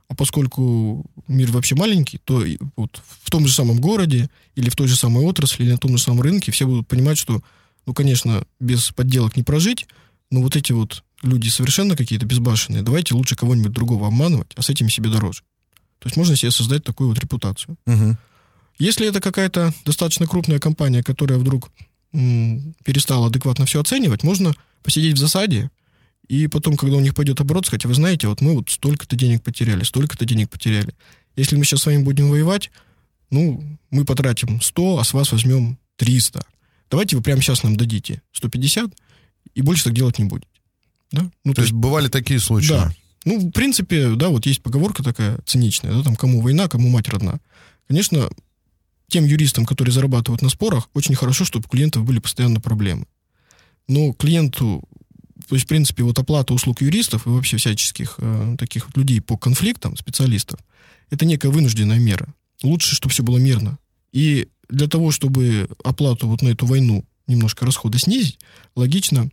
А 0.08 0.14
поскольку 0.14 1.06
мир 1.28 1.52
вообще 1.52 1.74
маленький, 1.74 2.20
то 2.20 2.44
вот 2.76 3.02
в 3.22 3.32
том 3.32 3.48
же 3.48 3.54
самом 3.54 3.80
городе 3.80 4.30
или 4.56 4.70
в 4.70 4.76
той 4.76 4.88
же 4.88 4.98
самой 4.98 5.24
отрасли 5.26 5.64
или 5.64 5.72
на 5.72 5.78
том 5.78 5.98
же 5.98 6.04
самом 6.04 6.22
рынке 6.22 6.52
все 6.52 6.68
будут 6.68 6.88
понимать, 6.88 7.18
что, 7.18 7.42
ну, 7.86 7.94
конечно, 7.94 8.44
без 8.60 8.92
подделок 8.92 9.38
не 9.38 9.44
прожить, 9.44 9.88
но 10.30 10.42
вот 10.42 10.56
эти 10.56 10.74
вот 10.74 11.04
люди 11.22 11.50
совершенно 11.50 11.96
какие-то 11.96 12.26
безбашенные, 12.26 12.84
давайте 12.84 13.14
лучше 13.14 13.36
кого-нибудь 13.36 13.72
другого 13.72 14.08
обманывать, 14.08 14.52
а 14.56 14.62
с 14.62 14.70
этим 14.70 14.90
себе 14.90 15.10
дороже. 15.10 15.44
То 16.00 16.08
есть 16.08 16.18
можно 16.18 16.36
себе 16.36 16.52
создать 16.52 16.84
такую 16.84 17.10
вот 17.10 17.20
репутацию. 17.20 17.78
Угу. 17.86 18.18
Если 18.80 19.08
это 19.08 19.22
какая-то 19.22 19.74
достаточно 19.86 20.26
крупная 20.26 20.60
компания, 20.60 21.04
которая 21.04 21.38
вдруг 21.38 21.70
м, 22.14 22.74
перестала 22.84 23.28
адекватно 23.28 23.66
все 23.66 23.80
оценивать, 23.80 24.24
можно 24.24 24.54
посидеть 24.82 25.16
в 25.16 25.20
засаде, 25.20 25.70
и 26.28 26.48
потом, 26.48 26.78
когда 26.78 26.98
у 26.98 27.02
них 27.02 27.14
пойдет 27.14 27.42
оборот, 27.42 27.66
сказать, 27.66 27.86
вы 27.86 27.94
знаете, 27.94 28.28
вот 28.28 28.42
мы 28.42 28.56
вот 28.56 28.70
столько-то 28.70 29.16
денег 29.16 29.44
потеряли, 29.44 29.84
столько-то 29.84 30.26
денег 30.26 30.50
потеряли. 30.50 30.96
Если 31.36 31.56
мы 31.56 31.66
сейчас 31.66 31.82
с 31.82 31.86
вами 31.86 32.04
будем 32.04 32.30
воевать, 32.30 32.72
ну, 33.30 33.78
мы 33.90 34.06
потратим 34.06 34.62
100, 34.62 35.00
а 35.00 35.04
с 35.04 35.14
вас 35.14 35.32
возьмем 35.32 35.78
300. 35.98 36.46
Давайте 36.90 37.16
вы 37.16 37.22
прямо 37.22 37.42
сейчас 37.42 37.64
нам 37.64 37.76
дадите 37.78 38.22
150, 38.32 38.92
и 39.54 39.62
больше 39.62 39.84
так 39.84 39.94
делать 39.94 40.20
не 40.20 40.26
будете. 40.26 40.51
Да? 41.12 41.30
Ну, 41.44 41.54
то, 41.54 41.58
то 41.58 41.62
есть 41.62 41.74
бывали 41.74 42.08
такие 42.08 42.40
случаи? 42.40 42.70
Да. 42.70 42.92
Ну, 43.26 43.40
в 43.40 43.52
принципе, 43.52 44.16
да, 44.16 44.30
вот 44.30 44.46
есть 44.46 44.64
поговорка 44.64 45.04
такая 45.04 45.40
циничная, 45.46 45.94
да, 45.94 46.04
там, 46.04 46.16
кому 46.16 46.42
война, 46.42 46.68
кому 46.68 46.90
мать 46.90 47.10
родна. 47.10 47.40
Конечно, 47.88 48.30
тем 49.10 49.26
юристам, 49.26 49.66
которые 49.66 49.94
зарабатывают 49.94 50.42
на 50.42 50.50
спорах, 50.50 50.90
очень 50.94 51.16
хорошо, 51.16 51.46
чтобы 51.46 51.66
у 51.68 51.70
клиентов 51.70 52.06
были 52.06 52.20
постоянно 52.20 52.62
проблемы. 52.62 53.06
Но 53.88 54.14
клиенту, 54.14 54.84
то 55.48 55.56
есть, 55.56 55.66
в 55.66 55.68
принципе, 55.68 56.04
вот 56.04 56.18
оплата 56.18 56.54
услуг 56.54 56.82
юристов 56.82 57.28
и 57.28 57.30
вообще 57.30 57.58
всяческих 57.58 58.16
э, 58.18 58.56
таких 58.58 58.88
вот 58.88 58.98
людей 58.98 59.22
по 59.22 59.38
конфликтам, 59.38 59.98
специалистов, 59.98 60.60
это 61.10 61.26
некая 61.26 61.50
вынужденная 61.50 62.00
мера. 62.00 62.34
Лучше, 62.64 62.96
чтобы 62.96 63.12
все 63.12 63.22
было 63.22 63.38
мирно. 63.38 63.78
И 64.14 64.48
для 64.70 64.88
того, 64.88 65.12
чтобы 65.12 65.70
оплату 65.84 66.28
вот 66.28 66.42
на 66.42 66.50
эту 66.50 66.66
войну 66.66 67.06
немножко 67.28 67.66
расходы 67.66 68.00
снизить, 68.00 68.40
логично 68.76 69.30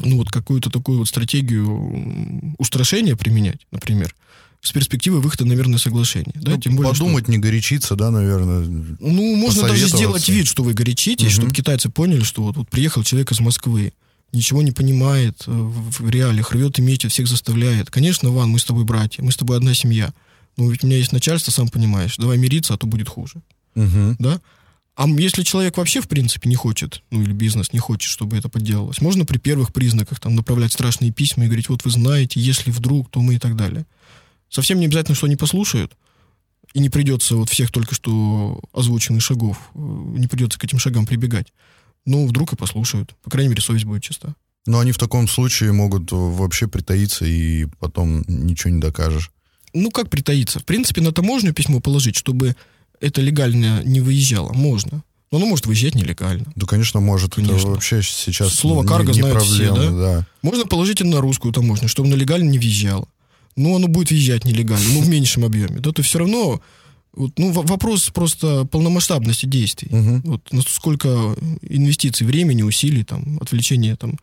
ну, 0.00 0.16
вот 0.18 0.30
какую-то 0.30 0.70
такую 0.70 0.98
вот 0.98 1.08
стратегию 1.08 2.54
устрашения 2.58 3.16
применять, 3.16 3.66
например, 3.70 4.14
с 4.62 4.72
перспективой 4.72 5.20
выхода, 5.20 5.46
наверное, 5.46 5.78
соглашения. 5.78 6.34
Да? 6.34 6.52
Ну, 6.52 6.60
Тем 6.60 6.76
более, 6.76 6.92
подумать, 6.92 7.24
что... 7.24 7.32
не 7.32 7.38
горячиться, 7.38 7.96
да, 7.96 8.10
наверное. 8.10 8.66
Ну, 9.00 9.36
можно 9.36 9.68
даже 9.68 9.88
сделать 9.88 10.28
вид, 10.28 10.46
что 10.46 10.62
вы 10.62 10.74
горячитесь, 10.74 11.28
угу. 11.28 11.32
чтобы 11.32 11.52
китайцы 11.52 11.88
поняли, 11.88 12.22
что 12.22 12.42
вот, 12.42 12.56
вот 12.56 12.68
приехал 12.68 13.02
человек 13.02 13.32
из 13.32 13.40
Москвы, 13.40 13.92
ничего 14.32 14.62
не 14.62 14.72
понимает 14.72 15.42
э, 15.46 15.50
в, 15.50 16.02
в 16.02 16.10
реалиях, 16.10 16.52
рвет 16.52 16.78
и 16.78 16.82
метит, 16.82 17.10
всех 17.10 17.26
заставляет. 17.26 17.90
Конечно, 17.90 18.30
Ван, 18.30 18.50
мы 18.50 18.58
с 18.58 18.64
тобой 18.64 18.84
братья, 18.84 19.22
мы 19.22 19.32
с 19.32 19.36
тобой 19.36 19.56
одна 19.56 19.74
семья. 19.74 20.12
Но 20.56 20.70
ведь 20.70 20.84
у 20.84 20.86
меня 20.86 20.98
есть 20.98 21.12
начальство, 21.12 21.50
сам 21.50 21.68
понимаешь. 21.68 22.16
Давай 22.18 22.36
мириться, 22.36 22.74
а 22.74 22.76
то 22.76 22.86
будет 22.86 23.08
хуже. 23.08 23.40
Угу. 23.76 24.16
Да? 24.18 24.40
А 25.00 25.08
если 25.08 25.44
человек 25.44 25.78
вообще, 25.78 26.02
в 26.02 26.08
принципе, 26.08 26.46
не 26.46 26.56
хочет, 26.56 27.02
ну 27.10 27.22
или 27.22 27.32
бизнес 27.32 27.72
не 27.72 27.78
хочет, 27.78 28.10
чтобы 28.10 28.36
это 28.36 28.50
подделалось, 28.50 29.00
можно 29.00 29.24
при 29.24 29.38
первых 29.38 29.72
признаках 29.72 30.20
там 30.20 30.34
направлять 30.36 30.74
страшные 30.74 31.10
письма 31.10 31.44
и 31.44 31.46
говорить, 31.46 31.70
вот 31.70 31.86
вы 31.86 31.90
знаете, 31.90 32.38
если 32.38 32.70
вдруг, 32.70 33.08
то 33.08 33.22
мы 33.22 33.36
и 33.36 33.38
так 33.38 33.56
далее. 33.56 33.86
Совсем 34.50 34.78
не 34.78 34.84
обязательно, 34.84 35.14
что 35.14 35.24
они 35.24 35.36
послушают, 35.36 35.96
и 36.74 36.80
не 36.80 36.90
придется 36.90 37.36
вот 37.36 37.48
всех 37.48 37.70
только 37.70 37.94
что 37.94 38.60
озвученных 38.74 39.22
шагов, 39.22 39.70
э, 39.74 39.78
не 39.78 40.26
придется 40.26 40.58
к 40.58 40.64
этим 40.64 40.78
шагам 40.78 41.06
прибегать. 41.06 41.46
Ну, 42.04 42.26
вдруг 42.26 42.52
и 42.52 42.56
послушают. 42.56 43.16
По 43.22 43.30
крайней 43.30 43.48
мере, 43.48 43.62
совесть 43.62 43.86
будет 43.86 44.02
чиста. 44.02 44.34
Но 44.66 44.80
они 44.80 44.92
в 44.92 44.98
таком 44.98 45.28
случае 45.28 45.72
могут 45.72 46.12
вообще 46.12 46.68
притаиться, 46.68 47.24
и 47.24 47.64
потом 47.78 48.22
ничего 48.28 48.68
не 48.68 48.82
докажешь. 48.82 49.30
Ну, 49.72 49.90
как 49.90 50.10
притаиться? 50.10 50.58
В 50.58 50.66
принципе, 50.66 51.00
на 51.00 51.10
таможню 51.10 51.54
письмо 51.54 51.80
положить, 51.80 52.16
чтобы 52.16 52.54
это 53.00 53.20
легально 53.20 53.82
не 53.84 54.00
выезжало. 54.00 54.52
Можно. 54.52 55.02
Но 55.30 55.38
оно 55.38 55.46
может 55.46 55.66
выезжать 55.66 55.94
нелегально. 55.94 56.46
Да, 56.56 56.66
конечно, 56.66 57.00
может. 57.00 57.34
Конечно. 57.34 57.56
Это 57.56 57.66
вообще 57.68 58.02
сейчас 58.02 58.52
Слово 58.52 58.84
карго 58.84 59.12
не, 59.12 59.18
не 59.18 59.22
знают 59.22 59.38
проблема, 59.38 59.76
все, 59.76 59.90
да? 59.90 59.90
да? 59.90 60.26
Можно 60.42 60.66
положить 60.66 61.00
это 61.00 61.08
на 61.08 61.20
русскую 61.20 61.52
таможню, 61.52 61.88
чтобы 61.88 62.08
оно 62.08 62.16
легально 62.16 62.50
не 62.50 62.58
въезжало. 62.58 63.06
Но 63.56 63.76
оно 63.76 63.88
будет 63.88 64.10
въезжать 64.10 64.44
нелегально, 64.44 64.88
но 64.94 65.00
в 65.00 65.08
меньшем 65.08 65.44
объеме. 65.44 65.80
Да, 65.80 65.92
то 65.92 66.02
все 66.02 66.18
равно 66.18 66.60
вот, 67.12 67.32
ну, 67.38 67.52
вопрос 67.52 68.10
просто 68.10 68.64
полномасштабности 68.64 69.46
действий. 69.46 69.88
Угу. 69.90 70.20
Вот, 70.24 70.52
насколько 70.52 71.36
инвестиций, 71.62 72.26
времени, 72.26 72.62
усилий, 72.62 73.04
там, 73.04 73.38
отвлечения 73.40 73.96
там, 73.96 74.16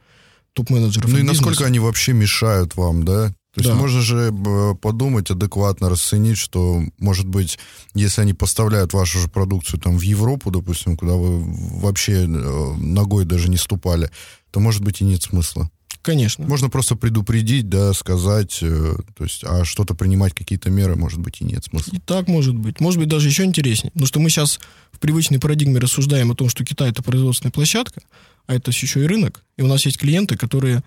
топ-менеджеров. 0.54 1.10
Ну 1.12 1.18
и 1.18 1.24
насколько 1.24 1.66
они 1.66 1.80
вообще 1.80 2.14
мешают 2.14 2.76
вам, 2.76 3.04
да? 3.04 3.34
То 3.58 3.62
есть 3.62 3.74
да. 3.74 3.76
можно 3.76 4.02
же 4.02 4.32
э, 4.32 4.76
подумать 4.76 5.32
адекватно, 5.32 5.90
расценить, 5.90 6.38
что, 6.38 6.84
может 7.00 7.28
быть, 7.28 7.58
если 7.96 8.22
они 8.22 8.36
поставляют 8.36 8.94
вашу 8.94 9.18
же 9.18 9.30
продукцию 9.30 9.80
там 9.80 9.98
в 9.98 10.02
Европу, 10.02 10.52
допустим, 10.52 10.96
куда 10.96 11.14
вы 11.14 11.44
вообще 11.82 12.26
э, 12.26 12.74
ногой 12.78 13.26
даже 13.26 13.50
не 13.50 13.58
ступали, 13.58 14.12
то, 14.52 14.60
может 14.60 14.84
быть, 14.84 15.02
и 15.02 15.06
нет 15.06 15.24
смысла. 15.24 15.72
Конечно. 16.04 16.46
Можно 16.46 16.70
просто 16.70 16.96
предупредить, 16.96 17.68
да, 17.68 17.94
сказать, 17.94 18.60
э, 18.62 18.96
то 19.18 19.24
есть, 19.24 19.44
а 19.44 19.66
что-то 19.66 19.96
принимать 19.96 20.36
какие-то 20.36 20.70
меры, 20.70 20.96
может 20.96 21.20
быть, 21.20 21.42
и 21.42 21.44
нет 21.44 21.66
смысла. 21.66 21.96
И 21.96 22.00
так 22.00 22.28
может 22.28 22.56
быть. 22.56 22.80
Может 22.80 23.00
быть, 23.00 23.10
даже 23.10 23.28
еще 23.28 23.44
интереснее. 23.44 23.90
Потому 23.90 24.06
что 24.06 24.20
мы 24.20 24.30
сейчас 24.30 24.60
в 24.92 25.00
привычной 25.00 25.40
парадигме 25.40 25.80
рассуждаем 25.80 26.30
о 26.30 26.36
том, 26.36 26.48
что 26.48 26.64
Китай 26.64 26.92
это 26.92 27.02
производственная 27.02 27.52
площадка, 27.52 28.02
а 28.46 28.54
это 28.54 28.70
еще 28.70 29.02
и 29.04 29.08
рынок. 29.08 29.44
И 29.58 29.64
у 29.64 29.68
нас 29.68 29.84
есть 29.88 29.98
клиенты, 29.98 30.38
которые 30.38 30.84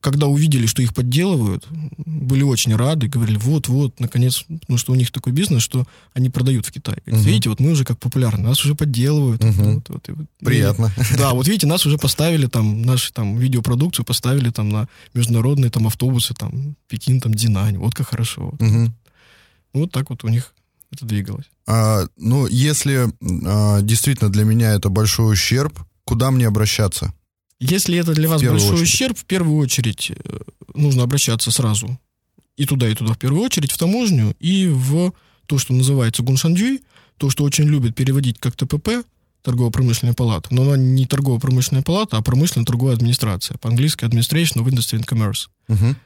когда 0.00 0.26
увидели, 0.26 0.66
что 0.66 0.82
их 0.82 0.94
подделывают, 0.94 1.66
были 2.06 2.42
очень 2.42 2.74
рады, 2.74 3.08
говорили, 3.08 3.36
вот-вот, 3.38 4.00
наконец, 4.00 4.44
ну 4.68 4.78
что 4.78 4.92
у 4.92 4.94
них 4.94 5.10
такой 5.10 5.32
бизнес, 5.32 5.62
что 5.62 5.86
они 6.14 6.30
продают 6.30 6.66
в 6.66 6.72
Китай. 6.72 6.96
Говорят, 7.04 7.20
Мгм. 7.22 7.28
Видите, 7.28 7.48
вот 7.50 7.60
мы 7.60 7.70
уже 7.72 7.84
как 7.84 7.98
популярны, 7.98 8.44
нас 8.48 8.64
уже 8.64 8.74
подделывают. 8.74 9.44
Мгм. 9.44 9.74
Вот, 9.74 9.88
вот, 9.90 10.08
и 10.08 10.12
вот. 10.12 10.26
Приятно. 10.38 10.92
И- 11.12 11.16
да, 11.18 11.32
вот 11.34 11.46
видите, 11.46 11.66
нас 11.66 11.84
уже 11.86 11.98
поставили 11.98 12.46
там, 12.46 12.82
нашу 12.82 13.12
там 13.12 13.36
видеопродукцию 13.36 14.04
поставили 14.06 14.50
там 14.50 14.70
на 14.70 14.88
международные 15.14 15.70
там 15.70 15.86
автобусы, 15.86 16.34
там, 16.34 16.76
Пекин, 16.88 17.20
там, 17.20 17.34
Динань, 17.34 17.76
вот 17.76 17.94
как 17.94 18.08
хорошо. 18.08 18.54
Мгм. 18.58 18.94
Вот 19.74 19.92
так 19.92 20.10
вот 20.10 20.24
у 20.24 20.28
них 20.28 20.54
это 20.92 21.04
двигалось. 21.04 21.46
А, 21.66 22.04
ну, 22.16 22.46
если 22.46 23.08
а, 23.46 23.80
действительно 23.82 24.30
для 24.30 24.44
меня 24.44 24.72
это 24.72 24.88
большой 24.88 25.34
ущерб, 25.34 25.78
куда 26.04 26.30
мне 26.30 26.46
обращаться? 26.48 27.12
Если 27.60 27.98
это 27.98 28.14
для 28.14 28.28
вас 28.28 28.42
большой 28.42 28.70
очередь. 28.70 28.82
ущерб, 28.82 29.18
в 29.18 29.24
первую 29.24 29.58
очередь 29.58 30.10
э, 30.10 30.38
нужно 30.74 31.02
обращаться 31.02 31.50
сразу 31.50 31.98
и 32.56 32.66
туда, 32.66 32.88
и 32.88 32.94
туда 32.94 33.14
в 33.14 33.18
первую 33.18 33.42
очередь, 33.42 33.72
в 33.72 33.78
таможню 33.78 34.34
и 34.40 34.66
в 34.66 35.12
то, 35.46 35.58
что 35.58 35.72
называется 35.74 36.22
гуншанджуй, 36.22 36.82
то, 37.16 37.30
что 37.30 37.44
очень 37.44 37.64
любят 37.64 37.94
переводить 37.94 38.38
как 38.38 38.56
ТПП, 38.56 39.04
торгово-промышленная 39.42 40.14
палата, 40.14 40.54
но 40.54 40.62
она 40.62 40.76
не 40.76 41.06
торгово-промышленная 41.06 41.82
палата, 41.82 42.16
а 42.16 42.22
промышленно-торговая 42.22 42.94
администрация, 42.94 43.56
по-английски 43.58 44.04
Administration 44.04 44.62
of 44.62 44.66
Industry 44.66 45.00
and 45.00 45.06
Commerce. 45.06 45.48
Мгм. 45.68 45.96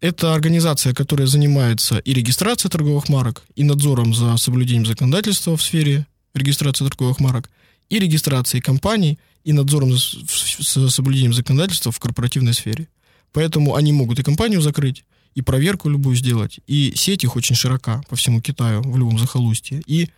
Это 0.00 0.34
организация, 0.34 0.94
которая 0.94 1.26
занимается 1.26 1.98
и 1.98 2.14
регистрацией 2.14 2.70
торговых 2.70 3.08
марок, 3.08 3.42
и 3.56 3.64
надзором 3.64 4.14
за 4.14 4.36
соблюдением 4.36 4.86
законодательства 4.86 5.56
в 5.56 5.62
сфере 5.62 6.06
регистрации 6.34 6.84
торговых 6.84 7.18
марок, 7.18 7.50
и 7.88 7.98
регистрацией 7.98 8.62
компаний, 8.62 9.18
и 9.48 9.52
надзором 9.54 9.92
за, 9.92 9.98
с- 9.98 10.90
соблюдением 10.90 11.32
законодательства 11.32 11.90
в 11.90 11.98
корпоративной 11.98 12.52
сфере. 12.52 12.88
Поэтому 13.32 13.76
они 13.76 13.92
могут 13.92 14.18
и 14.18 14.22
компанию 14.22 14.60
закрыть, 14.60 15.06
и 15.34 15.40
проверку 15.40 15.88
любую 15.88 16.16
сделать, 16.16 16.60
и 16.66 16.92
сеть 16.94 17.24
их 17.24 17.34
очень 17.34 17.56
широка 17.56 18.02
по 18.10 18.16
всему 18.16 18.42
Китаю, 18.42 18.82
в 18.82 18.98
любом 18.98 19.18
захолустье, 19.18 19.82
и 19.86 20.10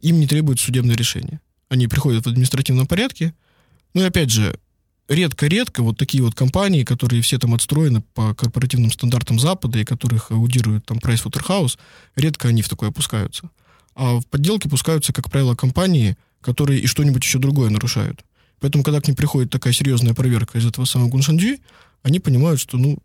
им 0.00 0.18
не 0.18 0.26
требует 0.26 0.58
судебное 0.58 0.96
решение. 0.96 1.40
Они 1.68 1.86
приходят 1.86 2.24
в 2.24 2.28
административном 2.30 2.86
порядке, 2.86 3.34
ну 3.92 4.00
и 4.00 4.06
опять 4.06 4.30
же, 4.30 4.58
редко-редко 5.06 5.82
вот 5.82 5.98
такие 5.98 6.22
вот 6.22 6.34
компании, 6.34 6.82
которые 6.82 7.20
все 7.20 7.38
там 7.38 7.52
отстроены 7.52 8.00
по 8.14 8.34
корпоративным 8.34 8.90
стандартам 8.90 9.38
Запада 9.38 9.80
и 9.80 9.84
которых 9.84 10.30
аудирует 10.30 10.86
там 10.86 10.96
Pricewaterhouse, 10.96 11.78
редко 12.16 12.48
они 12.48 12.62
в 12.62 12.70
такое 12.70 12.88
опускаются. 12.88 13.50
А 13.94 14.18
в 14.18 14.26
подделки 14.26 14.66
пускаются, 14.66 15.12
как 15.12 15.30
правило, 15.30 15.54
компании, 15.54 16.16
которые 16.40 16.80
и 16.80 16.86
что-нибудь 16.86 17.22
еще 17.22 17.38
другое 17.38 17.68
нарушают. 17.68 18.24
Поэтому, 18.60 18.84
когда 18.84 19.00
к 19.00 19.06
ним 19.06 19.16
приходит 19.16 19.50
такая 19.50 19.72
серьезная 19.72 20.14
проверка 20.14 20.58
из 20.58 20.66
этого 20.66 20.84
самого 20.84 21.08
Гуншанджи, 21.08 21.58
они 22.02 22.20
понимают, 22.20 22.60
что, 22.60 22.76
ну, 22.76 22.98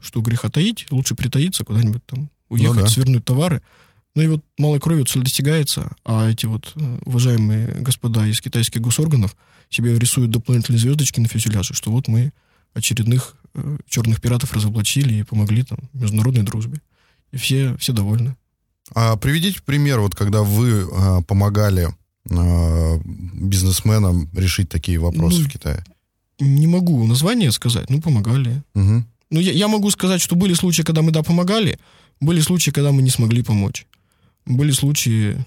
что 0.00 0.20
греха 0.20 0.48
таить, 0.48 0.86
лучше 0.90 1.14
притаиться 1.14 1.64
куда-нибудь 1.64 2.04
там, 2.06 2.30
уехать, 2.48 2.76
Ну 2.76 2.82
да. 2.82 2.88
свернуть 2.88 3.24
товары. 3.24 3.62
Ну 4.16 4.22
и 4.22 4.26
вот 4.26 4.44
малой 4.58 4.80
кровью 4.80 5.04
цель 5.04 5.22
достигается, 5.22 5.92
а 6.04 6.28
эти 6.28 6.46
вот 6.46 6.72
э, 6.74 6.98
уважаемые 7.04 7.68
господа 7.80 8.26
из 8.26 8.40
китайских 8.40 8.80
госорганов 8.80 9.36
себе 9.68 9.96
рисуют 9.96 10.32
дополнительные 10.32 10.80
звездочки 10.80 11.20
на 11.20 11.28
фюзеляже, 11.28 11.74
что 11.74 11.92
вот 11.92 12.08
мы 12.08 12.32
очередных 12.74 13.36
э, 13.54 13.78
черных 13.88 14.20
пиратов 14.20 14.52
разоблачили 14.52 15.14
и 15.14 15.22
помогли 15.22 15.62
там 15.62 15.78
международной 15.92 16.42
дружбе. 16.42 16.80
И 17.30 17.36
все, 17.36 17.76
все 17.76 17.92
довольны. 17.92 18.36
А 18.92 19.16
приведите 19.16 19.60
пример, 19.64 20.00
вот 20.00 20.16
когда 20.16 20.42
вы 20.42 20.88
а, 20.92 21.22
помогали 21.22 21.94
бизнесменам 22.30 24.28
решить 24.34 24.68
такие 24.68 24.98
вопросы 24.98 25.40
Ну, 25.40 25.44
в 25.44 25.48
Китае. 25.48 25.84
Не 26.38 26.66
могу 26.66 27.06
название 27.06 27.52
сказать, 27.52 27.90
ну, 27.90 28.00
помогали. 28.00 28.62
Мгм. 28.74 29.06
Ну, 29.30 29.40
я, 29.40 29.52
я 29.52 29.68
могу 29.68 29.90
сказать, 29.90 30.20
что 30.20 30.36
были 30.36 30.54
случаи, 30.54 30.82
когда 30.82 31.02
мы, 31.02 31.10
да, 31.10 31.22
помогали, 31.22 31.78
были 32.20 32.40
случаи, 32.40 32.70
когда 32.70 32.92
мы 32.92 33.02
не 33.02 33.10
смогли 33.10 33.42
помочь. 33.42 33.86
Были 34.46 34.72
случаи, 34.72 35.44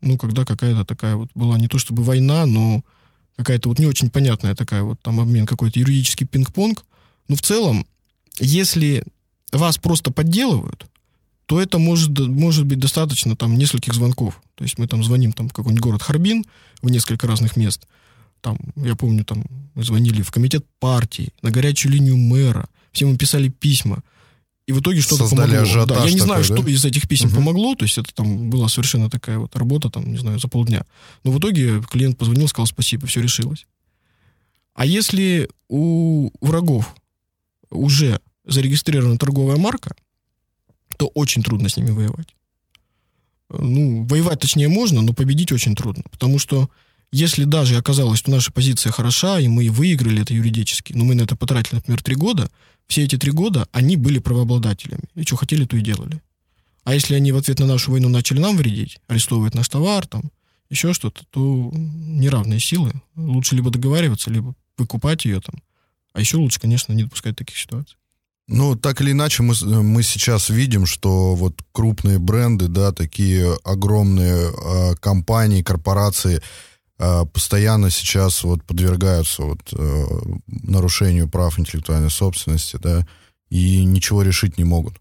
ну, 0.00 0.16
когда 0.16 0.44
какая-то 0.44 0.84
такая 0.84 1.16
вот 1.16 1.30
была 1.34 1.58
не 1.58 1.68
то 1.68 1.78
чтобы 1.78 2.02
война, 2.02 2.46
но 2.46 2.82
какая-то 3.36 3.68
вот 3.68 3.78
не 3.78 3.86
очень 3.86 4.10
понятная 4.10 4.54
такая 4.54 4.82
вот 4.82 5.00
там 5.00 5.20
обмен, 5.20 5.46
какой-то 5.46 5.78
юридический 5.78 6.26
пинг-понг. 6.26 6.84
Но 7.28 7.36
в 7.36 7.42
целом, 7.42 7.86
если 8.40 9.04
вас 9.52 9.78
просто 9.78 10.10
подделывают, 10.10 10.86
то 11.48 11.58
это 11.58 11.78
может, 11.78 12.10
может 12.18 12.66
быть 12.66 12.78
достаточно 12.78 13.34
там 13.34 13.56
нескольких 13.56 13.94
звонков. 13.94 14.38
То 14.54 14.64
есть 14.64 14.76
мы 14.76 14.86
там 14.86 15.02
звоним 15.02 15.32
там 15.32 15.48
в 15.48 15.54
какой-нибудь 15.54 15.82
город 15.82 16.02
Харбин 16.02 16.44
в 16.82 16.90
несколько 16.90 17.26
разных 17.26 17.56
мест. 17.56 17.88
Там, 18.42 18.58
я 18.76 18.94
помню, 18.94 19.24
там 19.24 19.46
мы 19.74 19.82
звонили 19.82 20.20
в 20.20 20.30
комитет 20.30 20.66
партии, 20.78 21.32
на 21.40 21.50
горячую 21.50 21.92
линию 21.92 22.18
мэра, 22.18 22.68
всем 22.92 23.08
им 23.08 23.16
писали 23.16 23.48
письма. 23.48 24.02
И 24.66 24.72
в 24.72 24.80
итоге 24.82 25.00
что-то 25.00 25.26
Создали 25.26 25.52
помогло. 25.52 25.62
ажиотаж 25.62 25.96
Да, 25.96 26.04
я 26.04 26.12
не 26.12 26.20
знаю, 26.20 26.42
такой, 26.44 26.56
да? 26.56 26.62
что 26.62 26.70
из 26.70 26.84
этих 26.84 27.08
писем 27.08 27.28
Мгм. 27.28 27.36
помогло, 27.36 27.74
то 27.74 27.86
есть 27.86 27.96
это 27.96 28.12
там 28.14 28.50
была 28.50 28.68
совершенно 28.68 29.08
такая 29.08 29.38
вот 29.38 29.56
работа, 29.56 29.88
там, 29.88 30.12
не 30.12 30.18
знаю, 30.18 30.38
за 30.38 30.48
полдня. 30.48 30.84
Но 31.24 31.30
в 31.32 31.38
итоге 31.38 31.82
клиент 31.90 32.18
позвонил, 32.18 32.46
сказал 32.48 32.66
спасибо, 32.66 33.06
все 33.06 33.22
решилось. 33.22 33.66
А 34.74 34.84
если 34.84 35.48
у 35.70 36.28
врагов 36.42 36.94
уже 37.70 38.20
зарегистрирована 38.44 39.16
торговая 39.16 39.56
марка, 39.56 39.94
то 40.98 41.06
очень 41.14 41.42
трудно 41.42 41.68
с 41.68 41.76
ними 41.76 41.90
воевать. 41.90 42.34
Ну, 43.48 44.04
воевать 44.04 44.40
точнее 44.40 44.68
можно, 44.68 45.00
но 45.00 45.14
победить 45.14 45.52
очень 45.52 45.74
трудно. 45.74 46.02
Потому 46.10 46.38
что 46.38 46.68
если 47.10 47.44
даже 47.44 47.76
оказалось, 47.76 48.18
что 48.18 48.30
наша 48.30 48.52
позиция 48.52 48.92
хороша, 48.92 49.40
и 49.40 49.48
мы 49.48 49.70
выиграли 49.70 50.20
это 50.20 50.34
юридически, 50.34 50.92
но 50.92 51.04
мы 51.04 51.14
на 51.14 51.22
это 51.22 51.36
потратили, 51.36 51.76
например, 51.76 52.02
три 52.02 52.16
года, 52.16 52.50
все 52.86 53.04
эти 53.04 53.16
три 53.16 53.30
года 53.30 53.66
они 53.72 53.96
были 53.96 54.18
правообладателями. 54.18 55.04
И 55.14 55.22
что 55.22 55.36
хотели, 55.36 55.64
то 55.64 55.76
и 55.76 55.80
делали. 55.80 56.20
А 56.84 56.94
если 56.94 57.14
они 57.14 57.32
в 57.32 57.36
ответ 57.36 57.60
на 57.60 57.66
нашу 57.66 57.92
войну 57.92 58.08
начали 58.08 58.40
нам 58.40 58.56
вредить, 58.56 58.98
арестовывать 59.06 59.54
наш 59.54 59.68
товар, 59.68 60.06
там, 60.06 60.30
еще 60.70 60.92
что-то, 60.92 61.24
то 61.30 61.70
неравные 61.74 62.60
силы. 62.60 62.92
Лучше 63.14 63.54
либо 63.54 63.70
договариваться, 63.70 64.30
либо 64.30 64.54
выкупать 64.76 65.24
ее 65.24 65.40
там. 65.40 65.62
А 66.12 66.20
еще 66.20 66.38
лучше, 66.38 66.60
конечно, 66.60 66.92
не 66.92 67.04
допускать 67.04 67.36
таких 67.36 67.56
ситуаций. 67.56 67.97
Ну, 68.48 68.76
так 68.76 69.02
или 69.02 69.12
иначе, 69.12 69.42
мы, 69.42 69.54
мы 69.82 70.02
сейчас 70.02 70.48
видим, 70.48 70.86
что 70.86 71.34
вот 71.34 71.60
крупные 71.72 72.18
бренды, 72.18 72.66
да, 72.68 72.92
такие 72.92 73.54
огромные 73.62 74.50
э, 74.50 74.94
компании, 75.00 75.62
корпорации 75.62 76.40
э, 76.98 77.24
постоянно 77.30 77.90
сейчас 77.90 78.42
вот 78.44 78.64
подвергаются 78.64 79.42
вот 79.42 79.60
э, 79.72 80.04
нарушению 80.46 81.28
прав 81.28 81.58
интеллектуальной 81.58 82.10
собственности, 82.10 82.78
да, 82.82 83.06
и 83.50 83.84
ничего 83.84 84.22
решить 84.22 84.56
не 84.56 84.64
могут. 84.64 84.94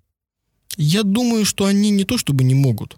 Я 0.75 1.03
думаю, 1.03 1.45
что 1.45 1.65
они 1.65 1.89
не 1.89 2.03
то 2.03 2.17
чтобы 2.17 2.43
не 2.43 2.53
могут. 2.53 2.97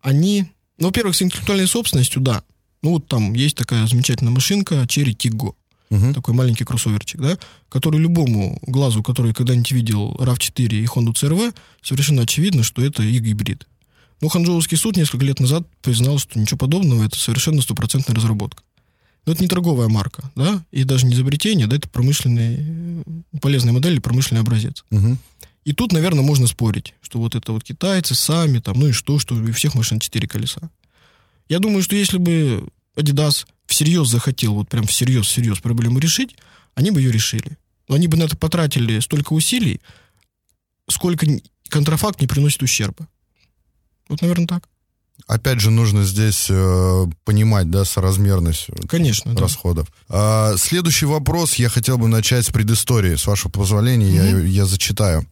Они, 0.00 0.46
ну, 0.78 0.86
во-первых, 0.86 1.16
с 1.16 1.22
интеллектуальной 1.22 1.66
собственностью, 1.66 2.22
да. 2.22 2.44
Ну, 2.82 2.92
вот 2.92 3.08
там 3.08 3.34
есть 3.34 3.56
такая 3.56 3.84
замечательная 3.88 4.32
машинка 4.32 4.76
Cherry 4.84 5.16
Tiggo. 5.16 5.54
Мгм. 5.90 6.14
Такой 6.14 6.34
маленький 6.34 6.64
кроссоверчик, 6.64 7.20
да, 7.20 7.38
который 7.68 7.98
любому 7.98 8.58
глазу, 8.62 9.02
который 9.02 9.32
когда-нибудь 9.32 9.72
видел 9.72 10.14
RAV4 10.18 10.74
и 10.74 10.84
Honda 10.84 11.14
CRV, 11.14 11.54
совершенно 11.82 12.22
очевидно, 12.22 12.62
что 12.62 12.82
это 12.82 13.02
их 13.02 13.22
гибрид. 13.22 13.66
Но 14.20 14.28
Ханчжоуский 14.28 14.76
суд 14.76 14.96
несколько 14.96 15.24
лет 15.24 15.40
назад 15.40 15.66
признал, 15.80 16.18
что 16.18 16.38
ничего 16.38 16.58
подобного, 16.58 17.04
это 17.04 17.18
совершенно 17.18 17.62
стопроцентная 17.62 18.16
разработка. 18.16 18.62
Но 19.26 19.32
это 19.32 19.42
не 19.42 19.48
торговая 19.48 19.88
марка, 19.88 20.30
да, 20.34 20.64
и 20.70 20.84
даже 20.84 21.06
не 21.06 21.14
изобретение, 21.14 21.66
да, 21.66 21.76
это 21.76 21.88
промышленный, 21.88 22.56
э, 22.58 23.38
полезная 23.40 23.72
модель 23.72 23.92
или 23.92 24.00
промышленный 24.00 24.40
образец. 24.40 24.84
Мгм. 24.90 25.18
И 25.64 25.72
тут, 25.74 25.92
наверное, 25.92 26.24
можно 26.24 26.46
спорить, 26.46 26.94
что 27.02 27.18
вот 27.18 27.34
это 27.34 27.52
вот 27.52 27.62
китайцы 27.62 28.14
сами, 28.14 28.58
там, 28.58 28.78
ну 28.78 28.88
и 28.88 28.92
что, 28.92 29.18
что 29.18 29.34
у 29.34 29.52
всех 29.52 29.74
машин 29.74 30.00
четыре 30.00 30.26
колеса. 30.26 30.70
Я 31.48 31.58
думаю, 31.58 31.82
что 31.82 31.94
если 31.94 32.18
бы 32.18 32.68
Adidas 32.96 33.46
всерьез 33.68 34.08
захотел, 34.08 34.54
вот 34.54 34.68
прям 34.68 34.86
всерьез, 34.86 35.26
всерьез 35.26 35.60
проблему 35.60 36.00
решить, 36.00 36.34
они 36.74 36.90
бы 36.90 37.00
ее 37.00 37.12
решили. 37.12 37.56
Но 37.86 37.94
они 37.94 38.08
бы 38.08 38.16
на 38.16 38.24
это 38.24 38.36
потратили 38.36 38.98
столько 39.00 39.32
усилий, 39.34 39.80
сколько 40.90 41.26
контрафакт 41.68 42.20
не 42.20 42.26
приносит 42.26 42.62
ущерба. 42.62 43.06
Вот, 44.08 44.20
наверное, 44.22 44.46
так. 44.46 44.68
Опять 45.26 45.60
же, 45.60 45.70
нужно 45.70 46.04
здесь 46.04 46.46
э, 46.48 47.04
понимать, 47.24 47.70
да, 47.70 47.84
соразмерность 47.84 48.66
вот 48.68 48.88
Конечно, 48.88 49.34
да. 49.34 49.42
расходов. 49.42 49.88
А, 50.08 50.56
следующий 50.56 51.06
вопрос 51.06 51.54
я 51.56 51.68
хотел 51.68 51.98
бы 51.98 52.08
начать 52.08 52.46
с 52.46 52.50
предыстории. 52.50 53.16
С 53.16 53.26
вашего 53.26 53.50
позволения, 53.50 54.10
я, 54.14 54.22
Мгм. 54.36 54.46
я 54.46 54.64
зачитаю. 54.64 55.26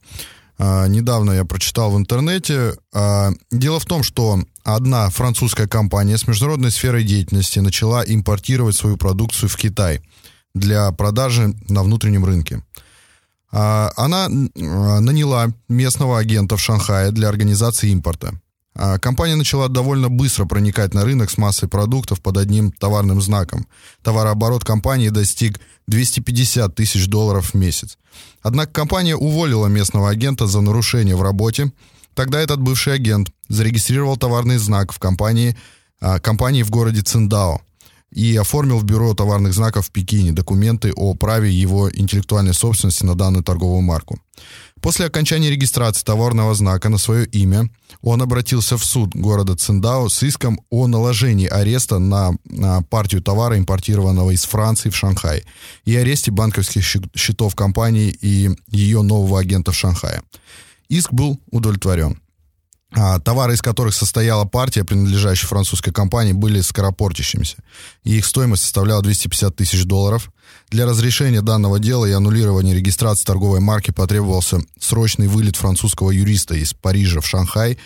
А, 0.59 0.87
недавно 0.87 1.31
я 1.31 1.45
прочитал 1.45 1.91
в 1.91 1.97
интернете. 1.97 2.75
А, 2.93 3.31
дело 3.51 3.79
в 3.79 3.85
том, 3.85 4.03
что 4.03 4.39
одна 4.63 5.09
французская 5.09 5.67
компания 5.67 6.17
с 6.17 6.27
международной 6.27 6.71
сферой 6.71 7.03
деятельности 7.03 7.59
начала 7.59 8.03
импортировать 8.03 8.75
свою 8.75 8.97
продукцию 8.97 9.49
в 9.49 9.55
Китай 9.55 10.01
для 10.55 10.91
продажи 10.91 11.53
на 11.69 11.83
внутреннем 11.83 12.25
рынке. 12.25 12.63
А, 13.51 13.91
она 13.95 14.27
наняла 14.29 15.53
местного 15.69 16.19
агента 16.19 16.57
в 16.57 16.61
Шанхае 16.61 17.11
для 17.11 17.29
организации 17.29 17.89
импорта. 17.91 18.39
А, 18.79 18.99
компания 18.99 19.35
начала 19.35 19.69
довольно 19.69 20.07
быстро 20.07 20.45
проникать 20.45 20.93
на 20.93 21.03
рынок 21.03 21.31
с 21.31 21.37
массой 21.37 21.67
продуктов 21.67 22.21
под 22.21 22.37
одним 22.37 22.71
товарным 22.71 23.19
знаком. 23.21 23.65
Товарооборот 24.03 24.63
компании 24.63 25.09
достиг 25.09 25.59
250 25.87 26.75
тысяч 26.75 27.07
долларов 27.07 27.51
в 27.51 27.53
месяц. 27.55 27.97
Однако 28.43 28.71
компания 28.71 29.15
уволила 29.15 29.65
местного 29.65 30.09
агента 30.09 30.45
за 30.45 30.61
нарушение 30.61 31.15
в 31.15 31.23
работе. 31.23 31.71
Тогда 32.13 32.39
этот 32.39 32.61
бывший 32.61 32.93
агент 32.93 33.31
зарегистрировал 33.49 34.15
товарный 34.15 34.57
знак 34.57 34.91
в 34.91 34.99
компании, 34.99 35.57
а, 35.99 36.19
компании 36.19 36.61
в 36.61 36.69
городе 36.69 37.01
Циндао 37.01 37.61
и 38.11 38.35
оформил 38.37 38.77
в 38.77 38.83
бюро 38.83 39.13
товарных 39.15 39.53
знаков 39.53 39.87
в 39.87 39.91
Пекине 39.91 40.31
документы 40.31 40.93
о 40.95 41.15
праве 41.15 41.51
его 41.51 41.91
интеллектуальной 41.91 42.53
собственности 42.53 43.03
на 43.03 43.15
данную 43.15 43.43
торговую 43.43 43.81
марку. 43.81 44.19
После 44.81 45.05
окончания 45.05 45.49
регистрации 45.49 46.03
товарного 46.03 46.53
знака 46.53 46.89
на 46.89 46.97
свое 46.97 47.25
имя 47.25 47.69
он 48.01 48.21
обратился 48.21 48.77
в 48.77 48.85
суд 48.85 49.15
города 49.15 49.55
Циндао 49.55 50.09
с 50.09 50.21
иском 50.23 50.59
о 50.69 50.87
наложении 50.87 51.47
ареста 51.47 51.99
на, 51.99 52.33
на 52.45 52.81
партию 52.83 53.21
товара, 53.21 53.57
импортированного 53.57 54.31
из 54.31 54.43
Франции 54.45 54.89
в 54.89 54.95
Шанхай, 54.95 55.43
и 55.85 55.95
аресте 55.95 56.31
банковских 56.31 56.83
счетов 57.15 57.55
компании 57.55 58.09
и 58.21 58.49
ее 58.69 59.01
нового 59.01 59.39
агента 59.39 59.71
в 59.71 59.75
Шанхае. 59.75 60.21
Иск 60.89 61.11
был 61.11 61.39
удовлетворен. 61.51 62.21
А, 62.91 63.19
товары, 63.19 63.53
из 63.53 63.61
которых 63.61 63.93
состояла 63.93 64.45
партия, 64.45 64.85
принадлежащая 64.85 65.47
французской 65.47 65.91
компании, 65.91 66.31
были 66.31 66.61
скоропортящимися. 66.61 67.57
И 68.03 68.17
их 68.17 68.25
стоимость 68.25 68.63
составляла 68.63 69.03
250 69.03 69.55
тысяч 69.55 69.83
долларов. 69.83 70.31
Для 70.69 70.85
разрешения 70.85 71.41
данного 71.41 71.79
дела 71.79 72.05
и 72.05 72.11
аннулирования 72.11 72.73
регистрации 72.73 73.25
торговой 73.25 73.59
марки 73.59 73.91
потребовался 73.91 74.59
срочный 74.79 75.27
вылет 75.27 75.57
французского 75.57 76.11
юриста 76.11 76.55
из 76.55 76.73
Парижа 76.73 77.19
в 77.19 77.27
Шанхай, 77.27 77.77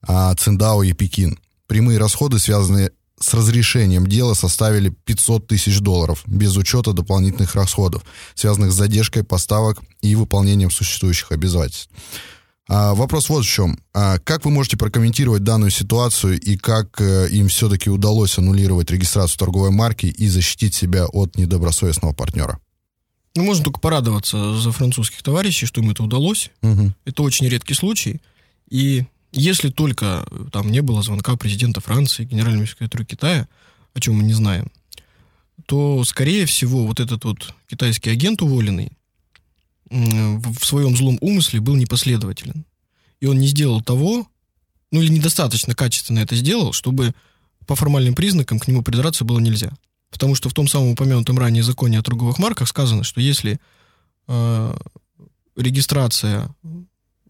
а, 0.00 0.34
Циндао 0.34 0.82
и 0.82 0.92
Пекин. 0.92 1.38
Прямые 1.66 1.98
расходы, 1.98 2.38
связанные 2.38 2.92
с 3.20 3.34
разрешением 3.34 4.06
дела, 4.06 4.34
составили 4.34 4.88
500 4.88 5.46
тысяч 5.48 5.80
долларов, 5.80 6.22
без 6.26 6.56
учета 6.56 6.92
дополнительных 6.92 7.54
расходов, 7.54 8.04
связанных 8.34 8.72
с 8.72 8.76
задержкой 8.76 9.24
поставок 9.24 9.80
и 10.00 10.14
выполнением 10.14 10.70
существующих 10.70 11.32
обязательств. 11.32 11.90
А, 12.68 12.94
вопрос 12.94 13.28
вот 13.28 13.44
в 13.44 13.48
чем. 13.48 13.78
А, 13.94 14.18
как 14.18 14.44
вы 14.44 14.50
можете 14.50 14.76
прокомментировать 14.76 15.44
данную 15.44 15.70
ситуацию 15.70 16.40
и 16.40 16.56
как 16.56 17.00
э, 17.00 17.28
им 17.30 17.48
все-таки 17.48 17.90
удалось 17.90 18.38
аннулировать 18.38 18.90
регистрацию 18.90 19.38
торговой 19.38 19.70
марки 19.70 20.06
и 20.06 20.26
защитить 20.26 20.74
себя 20.74 21.06
от 21.06 21.36
недобросовестного 21.36 22.12
партнера? 22.12 22.58
Ну, 23.36 23.44
можно 23.44 23.64
только 23.64 23.78
порадоваться 23.78 24.56
за 24.56 24.72
французских 24.72 25.22
товарищей, 25.22 25.66
что 25.66 25.80
им 25.80 25.90
это 25.90 26.02
удалось. 26.02 26.50
Угу. 26.62 26.92
Это 27.04 27.22
очень 27.22 27.48
редкий 27.48 27.74
случай. 27.74 28.20
И 28.68 29.04
если 29.32 29.70
только 29.70 30.26
там 30.52 30.72
не 30.72 30.80
было 30.80 31.02
звонка 31.02 31.36
президента 31.36 31.80
Франции, 31.80 32.24
генерального 32.24 32.66
секретаря 32.66 33.04
Китая, 33.04 33.48
о 33.94 34.00
чем 34.00 34.16
мы 34.16 34.24
не 34.24 34.32
знаем, 34.32 34.72
то, 35.66 36.02
скорее 36.04 36.46
всего, 36.46 36.86
вот 36.86 36.98
этот 36.98 37.24
вот 37.24 37.54
китайский 37.68 38.10
агент 38.10 38.42
уволенный, 38.42 38.92
в 39.90 40.64
своем 40.64 40.96
злом 40.96 41.18
умысле 41.20 41.60
был 41.60 41.76
непоследователен. 41.76 42.64
И 43.20 43.26
он 43.26 43.38
не 43.38 43.46
сделал 43.46 43.80
того, 43.80 44.26
ну 44.90 45.00
или 45.00 45.10
недостаточно 45.10 45.74
качественно 45.74 46.20
это 46.20 46.34
сделал, 46.36 46.72
чтобы 46.72 47.14
по 47.66 47.74
формальным 47.74 48.14
признакам 48.14 48.58
к 48.58 48.68
нему 48.68 48.82
придраться 48.82 49.24
было 49.24 49.38
нельзя. 49.38 49.72
Потому 50.10 50.34
что 50.34 50.48
в 50.48 50.54
том 50.54 50.68
самом 50.68 50.90
упомянутом 50.90 51.38
ранее 51.38 51.62
законе 51.62 51.98
о 51.98 52.02
торговых 52.02 52.38
марках 52.38 52.68
сказано, 52.68 53.04
что 53.04 53.20
если 53.20 53.60
э, 54.28 54.76
регистрация, 55.56 56.54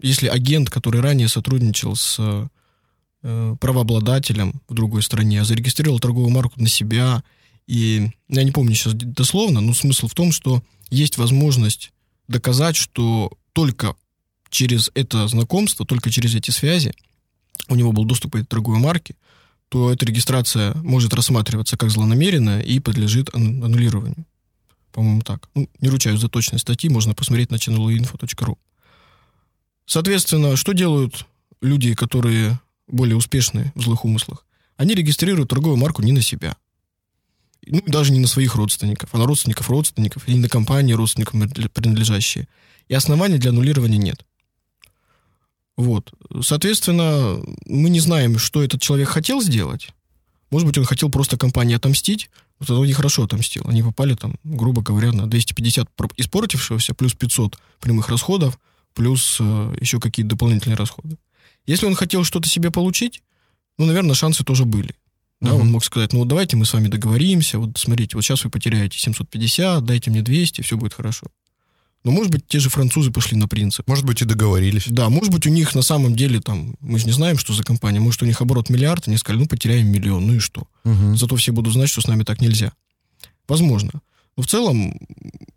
если 0.01 0.29
агент, 0.29 0.71
который 0.71 1.01
ранее 1.01 1.29
сотрудничал 1.29 1.97
с 1.97 2.17
э, 2.19 3.57
правообладателем 3.61 4.61
в 4.69 4.75
другой 4.75 5.03
стране, 5.03 5.45
зарегистрировал 5.45 6.01
торговую 6.01 6.31
марку 6.31 6.61
на 6.61 6.69
себя, 6.69 7.25
и 7.67 8.11
я 8.29 8.43
не 8.45 8.53
помню 8.53 8.75
сейчас 8.75 8.95
дословно, 8.95 9.61
но 9.61 9.75
смысл 9.75 10.07
в 10.07 10.15
том, 10.15 10.33
что 10.33 10.63
есть 10.91 11.19
возможность 11.19 11.93
доказать, 12.29 12.77
что 12.77 13.33
только 13.53 13.95
через 14.51 14.91
это 14.95 15.29
знакомство, 15.29 15.87
только 15.87 16.11
через 16.11 16.35
эти 16.35 16.51
связи 16.51 16.95
у 17.69 17.75
него 17.75 17.93
был 17.93 18.05
доступ 18.05 18.33
к 18.33 18.37
этой 18.37 18.47
торговой 18.47 18.79
марке, 18.79 19.17
то 19.69 19.93
эта 19.93 20.07
регистрация 20.07 20.75
может 20.77 21.15
рассматриваться 21.15 21.77
как 21.77 21.91
злонамеренная 21.91 22.61
и 22.61 22.79
подлежит 22.79 23.35
аннулированию. 23.35 24.25
По-моему, 24.93 25.23
так. 25.23 25.49
Ну, 25.55 25.69
не 25.81 25.89
ручаюсь 25.89 26.21
за 26.21 26.29
точность 26.29 26.63
статьи, 26.63 26.89
можно 26.89 27.15
посмотреть 27.15 27.51
на 27.51 27.57
channelinfo.ru. 27.57 28.57
Соответственно, 29.85 30.57
что 30.57 30.73
делают 30.73 31.27
люди, 31.61 31.95
которые 31.95 32.61
более 32.87 33.17
успешны 33.17 33.73
в 33.75 33.83
злых 33.83 34.05
умыслах? 34.05 34.47
Они 34.77 34.95
регистрируют 34.95 35.51
торговую 35.51 35.79
марку 35.79 36.03
не 36.03 36.13
на 36.13 36.23
себя 36.23 36.57
ну, 37.65 37.83
даже 37.87 38.13
не 38.13 38.21
на 38.21 38.27
своих 38.27 38.55
родственников, 38.55 39.11
а 39.13 39.19
на 39.19 39.27
родственников 39.27 39.71
родственников 39.71 40.29
или 40.29 40.37
на 40.37 40.49
компании 40.49 40.93
родственникам 40.93 41.49
принадлежащие. 41.49 42.49
И 42.89 42.95
оснований 42.95 43.39
для 43.39 43.51
аннулирования 43.51 43.99
нет. 43.99 44.25
Вот. 45.77 46.13
Соответственно, 46.43 47.43
мы 47.67 47.91
не 47.91 48.01
знаем, 48.01 48.39
что 48.39 48.63
этот 48.63 48.81
человек 48.81 49.09
хотел 49.09 49.43
сделать. 49.43 49.89
Может 50.51 50.67
быть, 50.67 50.79
он 50.79 50.85
хотел 50.85 51.11
просто 51.11 51.37
компании 51.37 51.77
отомстить, 51.77 52.31
но 52.61 52.67
тогда 52.67 52.87
нехорошо 52.87 53.25
отомстил. 53.25 53.65
Они 53.67 53.83
попали 53.83 54.15
там, 54.15 54.37
грубо 54.45 54.81
говоря, 54.81 55.13
на 55.13 55.29
250 55.29 55.89
испортившегося, 56.17 56.95
плюс 56.95 57.15
500 57.15 57.59
прямых 57.81 58.09
расходов, 58.09 58.59
плюс 58.95 59.37
э, 59.41 59.77
еще 59.81 60.01
какие-то 60.01 60.31
дополнительные 60.31 60.77
расходы. 60.77 61.19
Если 61.67 61.85
он 61.85 61.95
хотел 61.95 62.25
что-то 62.25 62.49
себе 62.49 62.71
получить, 62.71 63.23
ну, 63.77 63.85
наверное, 63.85 64.15
шансы 64.15 64.45
тоже 64.45 64.65
были. 64.65 64.95
Да, 65.41 65.53
угу. 65.53 65.63
он 65.63 65.71
мог 65.71 65.85
сказать, 65.85 66.13
ну 66.13 66.21
вот 66.21 66.29
давайте 66.29 66.57
мы 66.57 66.65
с 66.65 66.73
вами 66.73 66.89
договоримся, 66.89 67.59
вот 67.59 67.77
смотрите, 67.77 68.17
вот 68.17 68.23
сейчас 68.23 68.45
вы 68.45 68.51
потеряете 68.51 68.99
750, 68.99 69.85
дайте 69.85 70.11
мне 70.11 70.23
200, 70.23 70.63
все 70.63 70.77
будет 70.77 70.95
хорошо. 70.95 71.27
Но, 72.05 72.13
может 72.13 72.31
быть, 72.31 72.47
те 72.47 72.61
же 72.61 72.71
французы 72.71 73.11
пошли 73.11 73.37
на 73.37 73.49
принцип. 73.49 73.89
Может 73.89 74.05
быть, 74.05 74.23
и 74.23 74.25
договорились. 74.25 74.85
Да, 74.87 75.09
может 75.09 75.33
быть, 75.33 75.45
у 75.45 75.51
них 75.51 75.75
на 75.75 75.83
самом 75.83 76.15
деле 76.15 76.41
там, 76.41 76.77
мы 76.79 77.01
же 77.01 77.07
не 77.07 77.11
знаем, 77.11 77.37
что 77.37 77.53
за 77.53 77.65
компания, 77.65 77.99
может, 77.99 78.23
у 78.23 78.27
них 78.27 78.41
оборот 78.41 78.71
миллиард, 78.71 79.09
они 79.09 79.17
сказали, 79.17 79.43
ну, 79.43 79.49
потеряем 79.49 79.89
миллион, 79.89 80.25
ну 80.25 80.35
и 80.35 80.39
что? 80.39 80.69
Угу. 80.85 81.17
Зато 81.17 81.35
все 81.35 81.51
будут 81.51 81.73
знать, 81.73 81.89
что 81.89 82.01
с 82.01 82.07
нами 82.07 82.23
так 82.23 82.41
нельзя. 82.41 82.73
Возможно. 83.49 83.91
Но 84.37 84.45
в 84.45 84.47
целом 84.47 84.97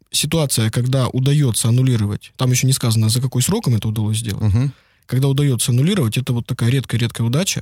ситуация, 0.10 0.72
когда 0.72 1.08
удается 1.08 1.70
аннулировать, 1.70 2.34
там 2.36 2.50
еще 2.50 2.66
не 2.66 2.74
сказано, 2.74 3.10
за 3.10 3.22
какой 3.22 3.44
сроком 3.44 3.76
это 3.76 3.88
удалось 3.88 4.18
сделать, 4.18 4.44
угу. 4.44 4.72
когда 5.06 5.28
удается 5.28 5.72
аннулировать, 5.72 6.18
это 6.18 6.34
вот 6.34 6.48
такая 6.48 6.72
редкая-редкая 6.72 7.28
удача, 7.28 7.62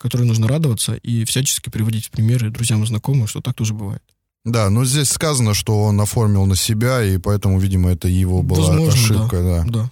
которой 0.00 0.22
нужно 0.22 0.48
радоваться 0.48 0.94
и 0.94 1.24
всячески 1.24 1.68
приводить 1.68 2.06
в 2.06 2.10
примеры 2.10 2.50
друзьям 2.50 2.82
и 2.82 2.86
знакомым, 2.86 3.26
что 3.26 3.40
так 3.40 3.54
тоже 3.54 3.74
бывает. 3.74 4.02
Да, 4.44 4.70
но 4.70 4.86
здесь 4.86 5.10
сказано, 5.10 5.52
что 5.52 5.82
он 5.82 6.00
оформил 6.00 6.46
на 6.46 6.56
себя, 6.56 7.04
и 7.04 7.18
поэтому, 7.18 7.60
видимо, 7.60 7.90
это 7.90 8.08
его 8.08 8.42
была 8.42 8.68
Возможно, 8.68 8.92
ошибка. 8.92 9.42
Да. 9.42 9.64
Да. 9.64 9.72
да. 9.72 9.90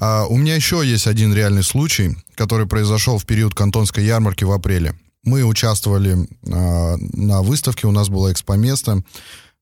А 0.00 0.26
у 0.26 0.36
меня 0.36 0.54
еще 0.54 0.80
есть 0.84 1.06
один 1.06 1.34
реальный 1.34 1.62
случай, 1.62 2.16
который 2.34 2.66
произошел 2.66 3.18
в 3.18 3.26
период 3.26 3.54
Кантонской 3.54 4.04
ярмарки 4.04 4.44
в 4.44 4.52
апреле. 4.52 4.94
Мы 5.24 5.42
участвовали 5.42 6.16
а, 6.50 6.96
на 6.96 7.42
выставке, 7.42 7.86
у 7.86 7.90
нас 7.90 8.08
было 8.08 8.32
экспо-место 8.32 9.02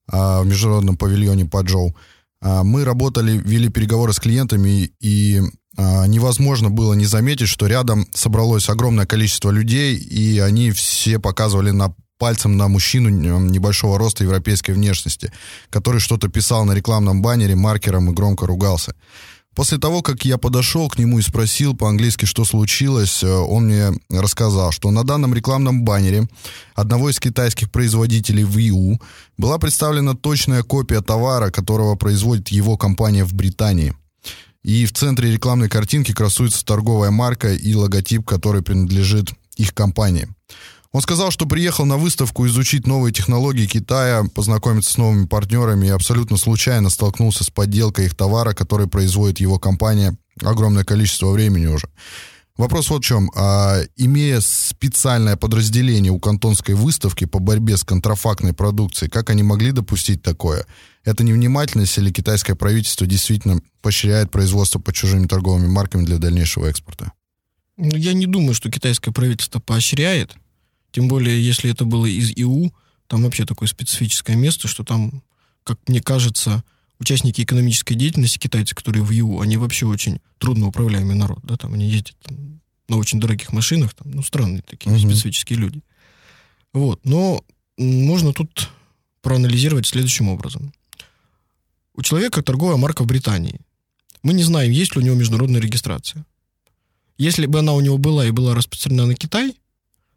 а, 0.07 0.43
в 0.43 0.47
международном 0.47 0.97
павильоне 0.97 1.47
Паджоу. 1.47 1.97
А, 2.41 2.63
мы 2.63 2.85
работали, 2.85 3.39
вели 3.39 3.71
переговоры 3.71 4.13
с 4.13 4.21
клиентами, 4.21 4.93
и 5.01 5.41
невозможно 5.77 6.71
было 6.71 6.95
не 6.95 7.07
заметить, 7.07 7.49
что 7.49 7.67
рядом 7.67 8.07
собралось 8.15 8.69
огромное 8.69 9.07
количество 9.07 9.51
людей, 9.51 9.97
и 9.97 10.39
они 10.39 10.71
все 10.71 11.19
показывали 11.19 11.71
на 11.71 11.95
пальцем 12.19 12.57
на 12.57 12.69
мужчину 12.69 13.09
небольшого 13.11 13.99
роста 13.99 14.25
европейской 14.25 14.73
внешности, 14.73 15.33
который 15.71 16.01
что-то 16.01 16.29
писал 16.29 16.65
на 16.65 16.73
рекламном 16.73 17.23
баннере 17.23 17.55
маркером 17.55 18.11
и 18.11 18.15
громко 18.15 18.47
ругался. 18.47 18.95
После 19.55 19.79
того, 19.79 20.03
как 20.03 20.27
я 20.27 20.37
подошел 20.37 20.91
к 20.91 20.99
нему 20.99 21.19
и 21.19 21.23
спросил 21.23 21.75
по-английски, 21.75 22.27
что 22.27 22.45
случилось, 22.45 23.23
э, 23.23 23.27
он 23.27 23.65
мне 23.65 23.91
рассказал, 24.11 24.71
что 24.71 24.91
на 24.91 25.03
данном 25.03 25.33
рекламном 25.33 25.83
баннере 25.83 26.29
одного 26.75 27.09
из 27.09 27.19
китайских 27.19 27.71
производителей 27.71 28.45
Wii 28.45 29.01
была 29.39 29.57
представлена 29.57 30.13
точная 30.13 30.63
копия 30.63 31.01
товара, 31.01 31.51
которого 31.51 31.95
производит 31.97 32.49
его 32.49 32.77
компания 32.77 33.25
в 33.25 33.33
Британии– 33.33 33.95
и 34.67 34.85
в 34.85 34.93
центре 34.93 35.31
рекламной 35.31 35.69
картинки 35.69 36.13
красуется 36.13 36.65
торговая 36.65 37.13
марка 37.13 37.53
и 37.55 37.73
логотип, 37.73 38.27
который 38.27 38.63
принадлежит 38.63 39.31
их 39.57 39.73
компании. 39.73 40.27
Он 40.91 41.01
сказал, 41.01 41.31
что 41.31 41.47
приехал 41.47 41.85
на 41.85 41.97
выставку 41.97 42.45
изучить 42.49 42.85
новые 42.85 43.13
технологии 43.13 43.67
Китая, 43.67 44.25
познакомиться 44.35 44.91
с 44.91 44.97
новыми 44.97 45.27
партнерами 45.27 45.87
и 45.87 45.91
абсолютно 45.91 46.37
случайно 46.37 46.91
столкнулся 46.91 47.45
с 47.45 47.51
подделкой 47.51 48.07
их 48.07 48.17
товара, 48.17 48.55
который 48.55 48.89
производит 48.89 49.39
его 49.39 49.61
компания 49.61 50.17
огромное 50.43 50.83
количество 50.83 51.31
времени 51.31 51.67
уже. 51.67 51.89
Вопрос 52.57 52.91
вот 52.91 53.05
в 53.05 53.07
чем. 53.07 53.31
А, 53.37 53.83
имея 53.97 54.41
специальное 54.41 55.37
подразделение 55.37 56.11
у 56.11 56.19
кантонской 56.19 56.75
выставки 56.75 57.25
по 57.25 57.39
борьбе 57.39 57.77
с 57.77 57.85
контрафактной 57.85 58.53
продукцией, 58.53 59.11
как 59.11 59.31
они 59.31 59.45
могли 59.45 59.71
допустить 59.71 60.23
такое? 60.23 60.67
Это 61.07 61.23
невнимательность 61.23 61.97
или 61.99 62.11
китайское 62.11 62.57
правительство 62.57 63.07
действительно 63.07 63.61
поощряет 63.81 64.33
производство 64.33 64.81
под 64.81 64.93
чужими 64.97 65.29
торговыми 65.29 65.69
марками 65.69 66.05
для 66.05 66.19
дальнейшего 66.19 66.67
экспорта? 66.67 67.13
Ну, 67.77 67.97
Я 67.97 68.13
не 68.13 68.27
думаю, 68.27 68.55
что 68.55 68.71
китайское 68.73 69.15
правительство 69.15 69.61
поощряет. 69.61 70.35
Тем 70.91 71.07
более, 71.07 71.41
если 71.41 71.71
это 71.71 71.85
было 71.85 72.07
из 72.07 72.33
ИУ, 72.37 72.75
там 73.07 73.23
вообще 73.23 73.47
такое 73.47 73.69
специфическое 73.69 74.35
место, 74.35 74.67
что 74.67 74.83
там, 74.83 75.23
как 75.63 75.79
мне 75.87 76.01
кажется, 76.03 76.65
участники 76.99 77.43
экономической 77.43 77.95
деятельности 77.95 78.39
китайцы, 78.39 78.75
которые 78.75 79.05
в 79.05 79.13
ИУ, 79.13 79.41
они 79.41 79.59
вообще 79.59 79.87
очень 79.87 80.21
трудно 80.39 80.67
управляемый 80.67 81.15
народ. 81.15 81.39
Да? 81.45 81.57
Там 81.57 81.75
они 81.75 81.89
ездят 81.89 82.17
там, 82.25 82.61
на 82.89 82.97
очень 82.97 83.21
дорогих 83.21 83.53
машинах, 83.53 83.95
там, 83.95 84.11
ну, 84.11 84.23
странные 84.25 84.63
такие 84.63 84.91
Мгм. 84.91 85.09
специфические 85.09 85.61
люди. 85.61 85.83
Вот. 86.73 87.05
Но 87.05 87.45
можно 87.79 88.33
тут 88.33 88.71
проанализировать 89.23 89.87
следующим 89.87 90.29
образом. 90.29 90.73
У 91.97 92.03
человека 92.03 92.43
торговая 92.43 92.77
марка 92.77 93.03
в 93.03 93.07
Британии. 93.07 93.61
Мы 94.23 94.35
не 94.35 94.43
знаем, 94.43 94.71
есть 94.71 94.95
ли 94.95 95.03
у 95.03 95.05
него 95.05 95.17
международная 95.17 95.61
регистрация. 95.61 96.27
Если 97.17 97.47
бы 97.47 97.61
она 97.61 97.73
у 97.73 97.81
него 97.81 97.97
была 97.97 98.27
и 98.27 98.31
была 98.31 98.55
распространена 98.55 99.07
на 99.07 99.15
Китай, 99.15 99.57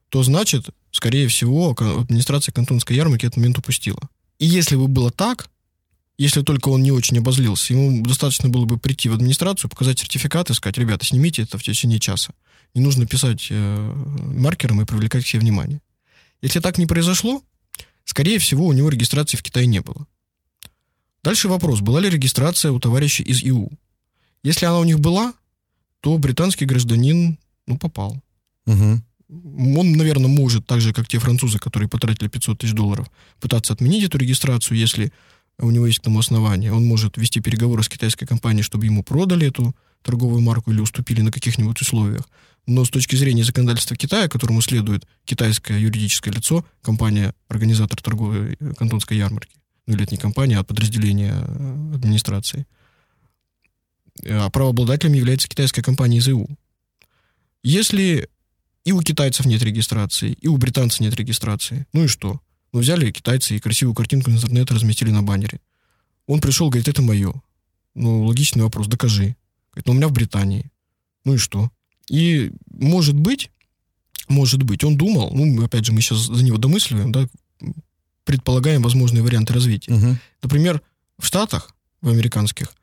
то 0.09 0.21
значит, 0.23 0.69
скорее 0.91 1.29
всего, 1.29 1.71
администрация 1.71 2.51
кантонской 2.51 2.97
ярмарки 2.97 3.25
этот 3.25 3.37
момент 3.37 3.59
упустила. 3.59 4.01
И 4.39 4.45
если 4.45 4.75
бы 4.75 4.87
было 4.87 5.09
так, 5.09 5.49
если 6.17 6.41
только 6.41 6.67
он 6.67 6.83
не 6.83 6.91
очень 6.91 7.17
обозлился, 7.19 7.73
ему 7.73 8.05
достаточно 8.05 8.49
было 8.49 8.65
бы 8.65 8.77
прийти 8.77 9.07
в 9.07 9.13
администрацию, 9.13 9.69
показать 9.69 9.99
сертификат 9.99 10.49
и 10.49 10.53
сказать, 10.53 10.77
ребята, 10.77 11.05
снимите 11.05 11.43
это 11.43 11.57
в 11.57 11.63
течение 11.63 11.99
часа. 11.99 12.33
Не 12.73 12.81
нужно 12.81 13.05
писать 13.05 13.47
э, 13.49 13.93
маркером 14.35 14.81
и 14.81 14.85
привлекать 14.85 15.25
себе 15.25 15.39
внимание. 15.39 15.81
Если 16.41 16.59
так 16.59 16.77
не 16.77 16.87
произошло, 16.87 17.41
скорее 18.03 18.39
всего, 18.39 18.65
у 18.65 18.73
него 18.73 18.89
регистрации 18.89 19.37
в 19.37 19.43
Китае 19.43 19.65
не 19.65 19.79
было. 19.79 20.07
Дальше 21.23 21.47
вопрос, 21.49 21.81
была 21.81 21.99
ли 21.99 22.09
регистрация 22.09 22.71
у 22.71 22.79
товарищей 22.79 23.23
из 23.23 23.43
ИУ? 23.43 23.69
Если 24.43 24.65
она 24.65 24.79
у 24.79 24.83
них 24.85 24.99
была, 24.99 25.33
то 26.01 26.17
британский 26.17 26.65
гражданин, 26.65 27.37
ну, 27.67 27.77
попал. 27.77 28.21
Мгм. 28.65 29.03
Он, 29.77 29.91
наверное, 29.93 30.27
может, 30.27 30.65
так 30.65 30.81
же, 30.81 30.93
как 30.93 31.07
те 31.07 31.19
французы, 31.19 31.59
которые 31.59 31.89
потратили 31.89 32.29
500 32.29 32.59
тысяч 32.59 32.73
долларов, 32.73 33.11
пытаться 33.39 33.73
отменить 33.73 34.03
эту 34.05 34.17
регистрацию, 34.17 34.77
если 34.77 35.11
у 35.59 35.71
него 35.71 35.85
есть 35.87 35.99
к 35.99 36.03
тому 36.03 36.19
основание. 36.19 36.71
Он 36.71 36.85
может 36.85 37.17
вести 37.17 37.41
переговоры 37.41 37.83
с 37.83 37.89
китайской 37.89 38.25
компанией, 38.25 38.63
чтобы 38.63 38.85
ему 38.85 39.03
продали 39.03 39.47
эту 39.47 39.75
торговую 40.01 40.41
марку 40.41 40.71
или 40.71 40.79
уступили 40.79 41.21
на 41.21 41.31
каких-нибудь 41.31 41.81
условиях. 41.81 42.27
Но 42.65 42.85
с 42.85 42.89
точки 42.89 43.15
зрения 43.15 43.43
законодательства 43.43 43.95
Китая, 43.95 44.29
которому 44.29 44.61
следует 44.61 45.05
китайское 45.25 45.77
юридическое 45.77 46.33
лицо, 46.33 46.65
компания, 46.81 47.33
организатор 47.49 48.01
торговой 48.01 48.55
э, 48.59 48.73
кантонской 48.77 49.17
ярмарки, 49.17 49.58
ну 49.89 50.03
это 50.03 50.13
не 50.13 50.17
компания, 50.17 50.57
а 50.57 50.63
подразделение 50.63 51.33
э, 51.33 51.95
администрации, 51.95 52.67
э, 54.23 54.37
а 54.37 54.49
правообладателем 54.49 55.13
является 55.13 55.47
китайская 55.47 55.81
компания 55.81 56.19
из. 56.19 56.47
Если 57.63 58.29
и 58.85 58.91
у 58.91 59.01
китайцев 59.01 59.45
нет 59.45 59.61
регистрации, 59.61 60.33
и 60.33 60.47
у 60.47 60.57
британцев 60.57 60.99
нет 61.01 61.15
регистрации. 61.15 61.85
Ну 61.93 62.05
и 62.05 62.07
что? 62.07 62.39
Ну, 62.71 62.79
взяли 62.79 63.11
китайцы 63.11 63.55
и 63.55 63.59
красивую 63.59 63.95
картинку 63.95 64.31
из 64.31 64.37
интернета 64.37 64.75
разместили 64.75 65.11
на 65.11 65.23
баннере. 65.23 65.59
Он 66.27 66.39
пришел, 66.39 66.69
говорит, 66.69 66.87
это 66.87 67.01
мое. 67.01 67.33
Ну, 67.95 68.23
логичный 68.25 68.63
вопрос, 68.63 68.87
докажи. 68.87 69.35
Говорит, 69.71 69.87
ну, 69.87 69.93
у 69.93 69.95
меня 69.95 70.07
в 70.07 70.11
Британии. 70.11 70.71
Ну 71.25 71.33
и 71.33 71.37
что? 71.37 71.71
И, 72.09 72.51
может 72.71 73.15
быть, 73.15 73.51
может 74.27 74.63
быть, 74.63 74.83
он 74.83 74.97
думал, 74.97 75.31
ну, 75.33 75.63
опять 75.63 75.85
же, 75.85 75.91
мы 75.91 76.01
сейчас 76.01 76.19
за 76.19 76.43
него 76.43 76.57
домысливаем, 76.57 77.11
да, 77.11 77.27
предполагаем 78.25 78.81
возможные 78.81 79.23
варианты 79.23 79.53
развития. 79.53 79.93
Мгм. 79.93 80.19
Например, 80.41 80.81
в 81.17 81.25
Штатах, 81.25 81.73
в 82.01 82.09
американских, 82.09 82.73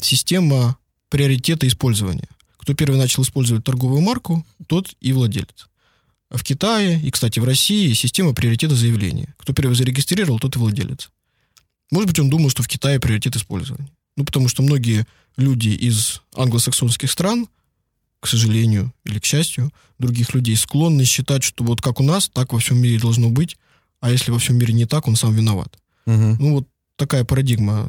система 0.00 0.76
приоритета 1.08 1.66
использования. 1.68 2.28
Кто 2.56 2.74
первый 2.74 2.96
начал 2.96 3.22
использовать 3.22 3.64
торговую 3.64 4.00
марку, 4.00 4.46
тот 4.66 4.94
и 5.00 5.12
владелец. 5.12 5.68
А 6.30 6.38
в 6.38 6.44
Китае 6.44 7.00
и, 7.00 7.10
кстати, 7.10 7.38
в 7.40 7.44
России 7.44 7.92
система 7.92 8.34
приоритета 8.34 8.74
заявления. 8.74 9.34
Кто 9.36 9.52
первый 9.52 9.74
зарегистрировал, 9.74 10.38
тот 10.38 10.56
и 10.56 10.58
владелец. 10.58 11.10
Может 11.90 12.08
быть, 12.08 12.18
он 12.18 12.30
думал, 12.30 12.48
что 12.48 12.62
в 12.62 12.68
Китае 12.68 12.98
приоритет 13.00 13.36
использования. 13.36 13.90
Ну, 14.16 14.24
потому 14.24 14.48
что 14.48 14.62
многие 14.62 15.06
люди 15.36 15.68
из 15.68 16.22
англосаксонских 16.34 17.10
стран, 17.10 17.48
к 18.20 18.28
сожалению 18.28 18.94
или 19.04 19.18
к 19.18 19.24
счастью, 19.24 19.72
других 19.98 20.32
людей 20.32 20.56
склонны 20.56 21.04
считать, 21.04 21.42
что 21.42 21.64
вот 21.64 21.82
как 21.82 22.00
у 22.00 22.02
нас, 22.02 22.28
так 22.28 22.52
во 22.52 22.58
всем 22.58 22.78
мире 22.78 22.98
должно 22.98 23.28
быть, 23.28 23.56
а 24.02 24.10
если 24.10 24.32
во 24.32 24.38
всем 24.38 24.58
мире 24.58 24.74
не 24.74 24.84
так, 24.84 25.06
он 25.06 25.14
сам 25.14 25.32
виноват. 25.32 25.78
Мгм. 26.06 26.36
Ну, 26.40 26.54
вот 26.56 26.68
такая 26.96 27.24
парадигма. 27.24 27.88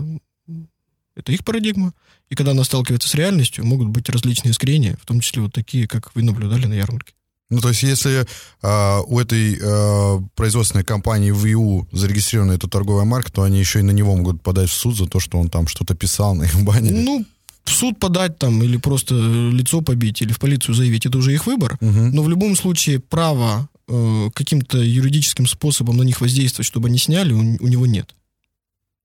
Это 1.15 1.32
их 1.32 1.43
парадигма. 1.43 1.93
И 2.30 2.36
когда 2.36 2.52
она 2.52 2.63
сталкивается 2.63 3.10
с 3.10 3.15
реальностью, 3.15 3.65
могут 3.65 3.88
быть 3.88 4.10
различные 4.10 4.52
искрения, 4.52 4.95
в 5.02 5.06
том 5.08 5.19
числе 5.19 5.41
вот 5.41 5.54
такие, 5.54 5.88
как 5.88 6.15
вы 6.15 6.21
наблюдали 6.21 6.67
на 6.67 6.73
ярмарке. 6.73 7.13
Ну, 7.49 7.62
то 7.62 7.69
есть, 7.69 7.82
если 7.84 8.26
а, 8.62 9.02
у 9.02 9.19
этой 9.19 9.60
а, 9.62 10.21
производственной 10.36 10.84
компании 10.84 11.32
в 11.32 11.45
ИУ 11.45 11.88
зарегистрирована 11.91 12.54
эта 12.54 12.69
торговая 12.69 13.06
марка, 13.06 13.32
то 13.32 13.41
они 13.41 13.60
еще 13.60 13.80
и 13.80 13.84
на 13.84 13.91
него 13.91 14.15
могут 14.15 14.43
подать 14.43 14.69
в 14.69 14.73
суд 14.73 14.95
за 14.95 15.08
то, 15.08 15.19
что 15.19 15.39
он 15.39 15.49
там 15.49 15.67
что-то 15.67 15.95
писал 15.95 16.36
на 16.36 16.43
их 16.43 16.56
баннере. 16.63 16.95
Ну, 16.95 17.26
в 17.63 17.71
суд 17.71 17.99
подать 17.99 18.38
там, 18.38 18.62
или 18.62 18.78
просто 18.78 19.15
лицо 19.15 19.82
побить, 19.82 20.21
или 20.21 20.32
в 20.32 20.39
полицию 20.39 20.76
заявить, 20.76 21.08
это 21.08 21.17
уже 21.17 21.34
их 21.34 21.47
выбор. 21.47 21.78
Мгм. 21.82 22.12
Но 22.12 22.21
в 22.21 22.30
любом 22.30 22.56
случае 22.56 22.99
право 22.99 23.67
э, 23.88 24.30
каким-то 24.34 24.78
юридическим 24.78 25.48
способом 25.48 25.98
на 25.98 26.04
них 26.04 26.22
воздействовать, 26.22 26.67
чтобы 26.67 26.88
они 26.88 26.98
сняли, 26.98 27.34
у, 27.34 27.39
у 27.39 27.67
него 27.67 27.86
нет. 27.86 28.15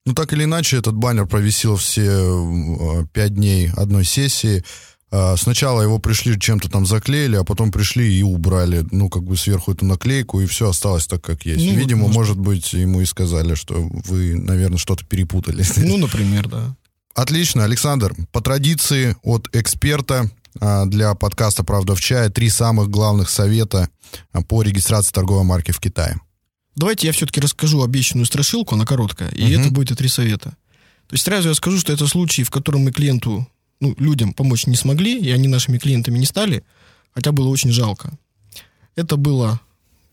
Ну, 0.07 0.15
так 0.15 0.33
или 0.33 0.45
иначе, 0.45 0.79
этот 0.79 0.95
баннер 0.95 1.27
провисел 1.27 1.77
все 1.77 2.03
э, 2.03 3.07
пять 3.13 3.35
дней 3.35 3.71
одной 3.77 4.05
сессии. 4.05 4.65
А, 5.11 5.37
Сначала 5.37 5.83
его 5.83 5.99
пришли, 5.99 6.39
чем-то 6.39 6.71
там 6.71 6.87
заклеили, 6.87 7.37
а 7.37 7.45
потом 7.45 7.71
пришли 7.71 8.19
и 8.19 8.23
убрали, 8.23 8.87
ну, 8.91 9.09
как 9.09 9.25
бы 9.25 9.37
сверху 9.37 9.73
эту 9.73 9.85
наклейку, 9.87 10.41
и 10.41 10.47
все 10.47 10.69
осталось 10.71 11.07
так, 11.07 11.23
как 11.23 11.47
есть. 11.47 11.65
Ну, 11.65 11.73
вот, 11.73 11.79
Видимо, 11.79 12.03
может. 12.03 12.17
может 12.17 12.39
быть, 12.39 12.73
ему 12.73 13.01
и 13.01 13.05
сказали, 13.05 13.55
что 13.55 13.75
вы, 13.75 14.35
наверное, 14.37 14.79
что-то 14.79 15.05
перепутали. 15.05 15.65
Ну, 15.77 15.97
например, 15.97 16.49
да. 16.49 16.77
Отлично, 17.15 17.65
Александр. 17.65 18.15
По 18.33 18.41
традиции 18.41 19.17
от 19.23 19.49
эксперта 19.55 20.31
для 20.61 21.15
подкаста 21.15 21.65
«Правда 21.65 21.95
в 21.95 22.01
чае» 22.01 22.31
три 22.31 22.49
самых 22.51 22.89
главных 22.91 23.31
совета 23.31 23.89
а, 24.33 24.43
по 24.43 24.63
регистрации 24.63 25.13
торговой 25.13 25.45
марки 25.45 25.71
в 25.71 25.79
Китае. 25.81 26.21
Давайте 26.77 27.07
я 27.07 27.13
все-таки 27.13 27.41
расскажу 27.41 27.83
обещанную 27.83 28.27
страшилку, 28.27 28.75
она 28.75 28.85
короткая, 28.85 29.31
и 29.31 29.45
Мгм. 29.45 29.61
это 29.61 29.71
будет 29.71 29.91
и 29.91 29.95
три 29.95 30.09
совета. 30.09 30.51
То 31.09 31.15
есть 31.15 31.25
сразу 31.25 31.49
я 31.49 31.55
скажу, 31.55 31.79
что 31.79 31.93
это 31.93 32.07
случай, 32.07 32.45
в 32.45 32.51
котором 32.51 32.83
мы 32.83 32.93
клиенту, 32.93 33.47
ну, 33.81 33.95
людям 33.99 34.33
помочь 34.33 34.67
не 34.67 34.77
смогли, 34.77 35.19
и 35.19 35.31
они 35.31 35.49
нашими 35.49 35.79
клиентами 35.79 36.19
не 36.19 36.27
стали, 36.27 36.63
хотя 37.15 37.33
было 37.33 37.49
очень 37.49 37.73
жалко. 37.73 38.13
Это 38.97 39.17
было 39.17 39.61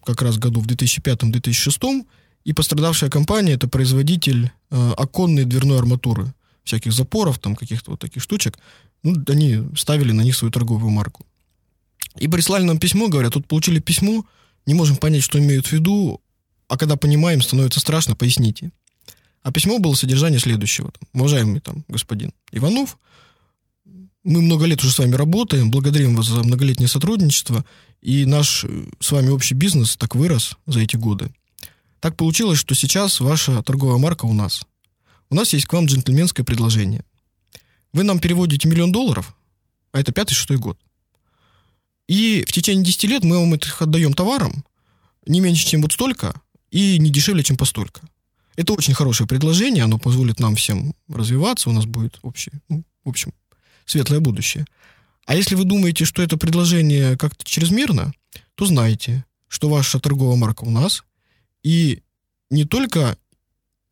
как 0.05 0.21
раз 0.21 0.37
году 0.37 0.61
в 0.61 0.67
2005-2006, 0.67 2.05
и 2.45 2.53
пострадавшая 2.53 3.09
компания– 3.09 3.53
это 3.55 3.67
производитель 3.67 4.51
э, 4.69 4.91
оконной 4.97 5.45
дверной 5.45 5.79
арматуры, 5.79 6.33
всяких 6.65 6.91
запоров, 6.91 7.39
там 7.39 7.55
каких-то 7.55 7.91
вот 7.91 7.99
таких 7.99 8.21
штучек. 8.21 8.57
Ну, 9.03 9.15
они 9.27 9.63
ставили 9.77 10.11
на 10.11 10.21
них 10.21 10.35
свою 10.35 10.51
торговую 10.51 10.91
марку. 10.91 11.25
И 12.17 12.27
прислали 12.27 12.63
нам 12.63 12.79
письмо, 12.79 13.07
говорят, 13.07 13.33
тут 13.33 13.47
получили 13.47 13.79
письмо, 13.79 14.25
не 14.65 14.73
можем 14.73 14.97
понять, 14.97 15.23
что 15.23 15.39
имеют 15.39 15.67
в 15.67 15.71
виду, 15.71 16.21
а 16.67 16.77
когда 16.77 16.95
понимаем, 16.95 17.41
становится 17.41 17.79
страшно, 17.79 18.15
поясните. 18.15 18.71
А 19.43 19.51
письмо 19.51 19.79
было 19.79 19.93
содержание 19.93 20.39
следующего. 20.39 20.91
Там, 20.91 21.21
Уважаемый 21.21 21.59
там 21.59 21.85
господин 21.87 22.33
Иванов, 22.51 22.97
мы 24.23 24.41
много 24.41 24.65
лет 24.65 24.81
уже 24.81 24.91
с 24.91 24.97
вами 24.97 25.13
работаем, 25.13 25.69
благодарим 25.69 26.15
вас 26.15 26.25
за 26.25 26.43
многолетнее 26.43 26.87
сотрудничество, 26.87 27.63
и 28.01 28.25
наш 28.25 28.65
э, 28.65 28.85
с 28.99 29.11
вами 29.11 29.29
общий 29.29 29.53
бизнес 29.53 29.97
так 29.97 30.15
вырос 30.15 30.57
за 30.65 30.79
эти 30.79 30.95
годы. 30.95 31.29
Так 31.99 32.17
получилось, 32.17 32.57
что 32.57 32.73
сейчас 32.73 33.19
ваша 33.19 33.61
торговая 33.61 33.97
марка 33.99 34.25
у 34.25 34.33
нас. 34.33 34.63
У 35.29 35.35
нас 35.35 35.53
есть 35.53 35.65
к 35.65 35.73
вам 35.73 35.85
джентльменское 35.85 36.45
предложение. 36.45 37.03
Вы 37.93 38.03
нам 38.03 38.19
переводите 38.19 38.67
миллион 38.67 38.91
долларов, 38.91 39.35
а 39.91 39.99
это 39.99 40.11
пятый-шестой 40.11 40.57
год. 40.57 40.79
И 42.07 42.43
в 42.47 42.51
течение 42.51 42.85
10 42.85 43.03
лет 43.05 43.23
мы 43.23 43.39
вам 43.39 43.55
их 43.55 43.81
отдаем 43.81 44.13
товаром 44.13 44.63
не 45.25 45.39
меньше, 45.39 45.65
чем 45.65 45.81
вот 45.81 45.91
столько, 45.91 46.39
и 46.69 46.99
не 46.99 47.09
дешевле, 47.09 47.43
чем 47.43 47.57
постолько. 47.57 48.01
Это 48.55 48.73
очень 48.73 48.93
хорошее 48.93 49.27
предложение, 49.27 49.83
оно 49.83 49.97
позволит 49.97 50.39
нам 50.39 50.55
всем 50.55 50.93
развиваться, 51.07 51.69
у 51.69 51.73
нас 51.73 51.85
будет 51.85 52.19
общее, 52.21 52.61
ну, 52.69 52.83
в 53.03 53.09
общем, 53.09 53.33
светлое 53.85 54.19
будущее. 54.19 54.65
А 55.25 55.35
если 55.35 55.55
вы 55.55 55.63
думаете, 55.63 56.05
что 56.05 56.21
это 56.21 56.37
предложение 56.37 57.17
как-то 57.17 57.43
чрезмерно, 57.43 58.13
то 58.55 58.65
знайте, 58.65 59.25
что 59.47 59.69
ваша 59.69 59.99
торговая 59.99 60.37
марка 60.37 60.63
у 60.63 60.69
нас, 60.69 61.03
и 61.63 62.03
не 62.49 62.65
только 62.65 63.17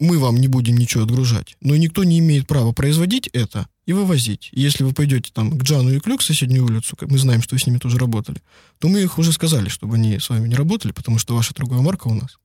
мы 0.04 0.20
вам 0.20 0.38
не 0.38 0.48
будем 0.48 0.78
ничего 0.78 1.04
отгружать, 1.04 1.56
но 1.62 1.76
никто 1.76 2.04
не 2.04 2.20
имеет 2.20 2.46
права 2.46 2.74
производить 2.74 3.28
это 3.34 3.68
и 3.86 3.94
вывозить. 3.94 4.50
Если 4.52 4.84
вы 4.84 4.94
пойдете 4.94 5.32
там 5.34 5.58
к 5.58 5.64
Джану 5.64 5.94
и 5.94 6.00
Клюк, 6.00 6.22
соседнюю 6.22 6.66
улицу, 6.66 6.98
мы 7.02 7.18
знаем, 7.18 7.42
что 7.42 7.56
вы 7.56 7.60
с 7.60 7.68
ними 7.68 7.78
тоже 7.78 7.98
работали, 7.98 8.42
то 8.80 8.90
мы 8.90 9.02
их 9.02 9.18
уже 9.18 9.32
сказали, 9.32 9.70
чтобы 9.70 9.96
они 9.96 10.20
с 10.20 10.30
вами 10.30 10.48
не 10.48 10.56
работали, 10.56 10.92
потому 10.92 11.20
что 11.20 11.36
ваша 11.36 11.54
торговая 11.54 11.84
марка 11.84 12.08
у 12.08 12.14
нас. 12.14 12.38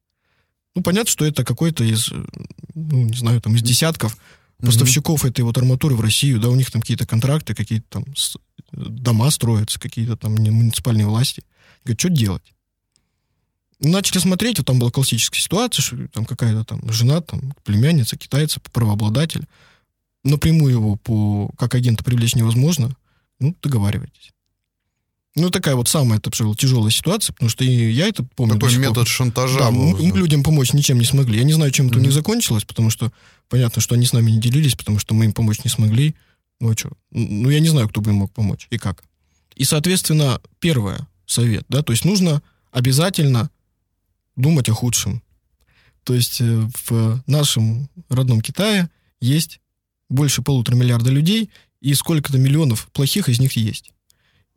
Ну, 0.74 0.82
понятно, 0.82 1.10
что 1.10 1.24
это 1.24 1.44
какой-то 1.44 1.82
из, 1.82 2.12
э, 2.12 2.24
ну, 2.74 3.06
не 3.06 3.16
знаю, 3.16 3.40
там, 3.40 3.56
из 3.56 3.62
десятков 3.62 4.16
поставщиков 4.60 5.24
этой 5.24 5.40
вот 5.42 5.58
арматуры 5.58 5.94
в 5.94 6.00
Россию, 6.00 6.40
да, 6.40 6.48
у 6.48 6.54
них 6.54 6.70
там 6.70 6.82
какие-то 6.82 7.06
контракты, 7.06 7.54
какие-то 7.54 7.86
там 7.88 8.04
дома 8.72 9.30
строятся, 9.30 9.80
какие-то 9.80 10.16
там 10.16 10.34
муниципальные 10.34 11.06
власти. 11.06 11.42
Говорят, 11.84 12.00
что 12.00 12.08
делать? 12.08 12.54
Начали 13.80 14.18
смотреть, 14.18 14.58
вот 14.58 14.66
там 14.66 14.78
была 14.78 14.90
классическая 14.90 15.40
ситуация, 15.40 15.82
что 15.82 16.08
там 16.08 16.24
какая-то 16.24 16.64
там 16.64 16.92
жена, 16.92 17.20
там 17.20 17.52
племянница, 17.64 18.16
китайца, 18.16 18.60
правообладатель. 18.72 19.46
Напрямую 20.24 20.72
его 20.72 20.96
по, 20.96 21.50
как 21.56 21.74
агента 21.74 22.02
привлечь 22.02 22.34
невозможно. 22.34 22.96
Ну, 23.38 23.54
договаривайтесь. 23.62 24.32
Ну, 25.36 25.50
такая 25.50 25.76
вот 25.76 25.88
самая 25.88 26.18
это, 26.18 26.30
тяжелая 26.56 26.90
ситуация, 26.90 27.32
потому 27.32 27.48
что 27.48 27.62
и 27.62 27.90
я 27.90 28.08
это 28.08 28.24
помню. 28.24 28.58
Такой 28.58 28.76
метод 28.76 29.06
шантажа. 29.06 29.60
Да, 29.60 29.70
мы, 29.70 29.96
мы 29.96 30.18
людям 30.18 30.42
помочь 30.42 30.72
ничем 30.72 30.98
не 30.98 31.04
смогли. 31.04 31.38
Я 31.38 31.44
не 31.44 31.52
знаю, 31.52 31.70
чем 31.70 31.86
mm-hmm. 31.86 31.90
это 31.90 31.98
у 31.98 32.02
них 32.02 32.12
закончилось, 32.12 32.64
потому 32.64 32.90
что 32.90 33.12
понятно, 33.48 33.80
что 33.80 33.94
они 33.94 34.04
с 34.04 34.12
нами 34.12 34.32
не 34.32 34.40
делились, 34.40 34.74
потому 34.74 34.98
что 34.98 35.14
мы 35.14 35.26
им 35.26 35.32
помочь 35.32 35.62
не 35.62 35.70
смогли. 35.70 36.16
Ну, 36.58 36.70
а 36.72 36.76
что? 36.76 36.90
Ну, 37.12 37.50
я 37.50 37.60
не 37.60 37.68
знаю, 37.68 37.88
кто 37.88 38.00
бы 38.00 38.10
им 38.10 38.16
мог 38.16 38.32
помочь 38.32 38.66
и 38.70 38.78
как. 38.78 39.04
И, 39.54 39.62
соответственно, 39.62 40.40
первое, 40.58 41.06
совет, 41.26 41.64
да, 41.68 41.82
то 41.82 41.92
есть 41.92 42.04
нужно 42.04 42.42
обязательно 42.72 43.50
думать 44.38 44.68
о 44.68 44.74
худшем. 44.74 45.22
То 46.04 46.14
есть 46.14 46.40
э, 46.40 46.68
в 46.86 47.22
нашем 47.26 47.90
родном 48.08 48.40
Китае 48.40 48.88
есть 49.20 49.60
больше 50.08 50.40
полутора 50.42 50.76
миллиарда 50.76 51.10
людей, 51.10 51.50
и 51.80 51.94
сколько-то 51.94 52.38
миллионов 52.38 52.88
плохих 52.92 53.28
из 53.28 53.38
них 53.38 53.52
есть. 53.52 53.92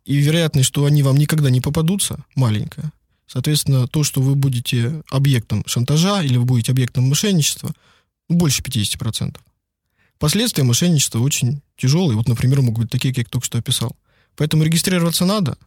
И 0.06 0.16
вероятность, 0.16 0.68
что 0.68 0.86
они 0.86 1.04
вам 1.04 1.18
никогда 1.18 1.50
не 1.50 1.62
попадутся, 1.62 2.24
маленькая. 2.36 2.92
Соответственно, 3.28 3.88
то, 3.88 4.04
что 4.04 4.22
вы 4.22 4.36
будете 4.36 5.04
объектом 5.10 5.64
шантажа 5.68 6.22
или 6.24 6.38
вы 6.38 6.46
будете 6.46 6.72
объектом 6.72 7.08
мошенничества, 7.08 7.74
ну, 8.28 8.38
больше 8.38 8.62
50%. 8.62 9.38
Последствия 10.18 10.64
мошенничества 10.64 11.20
очень 11.20 11.62
тяжелые. 11.78 12.18
Вот, 12.18 12.28
например, 12.28 12.62
могут 12.62 12.84
быть 12.84 12.92
такие, 12.92 13.14
как 13.14 13.26
я 13.26 13.30
только 13.30 13.46
что 13.46 13.58
описал. 13.58 13.96
Поэтому 14.36 14.64
регистрироваться 14.64 15.26
надо. 15.26 15.58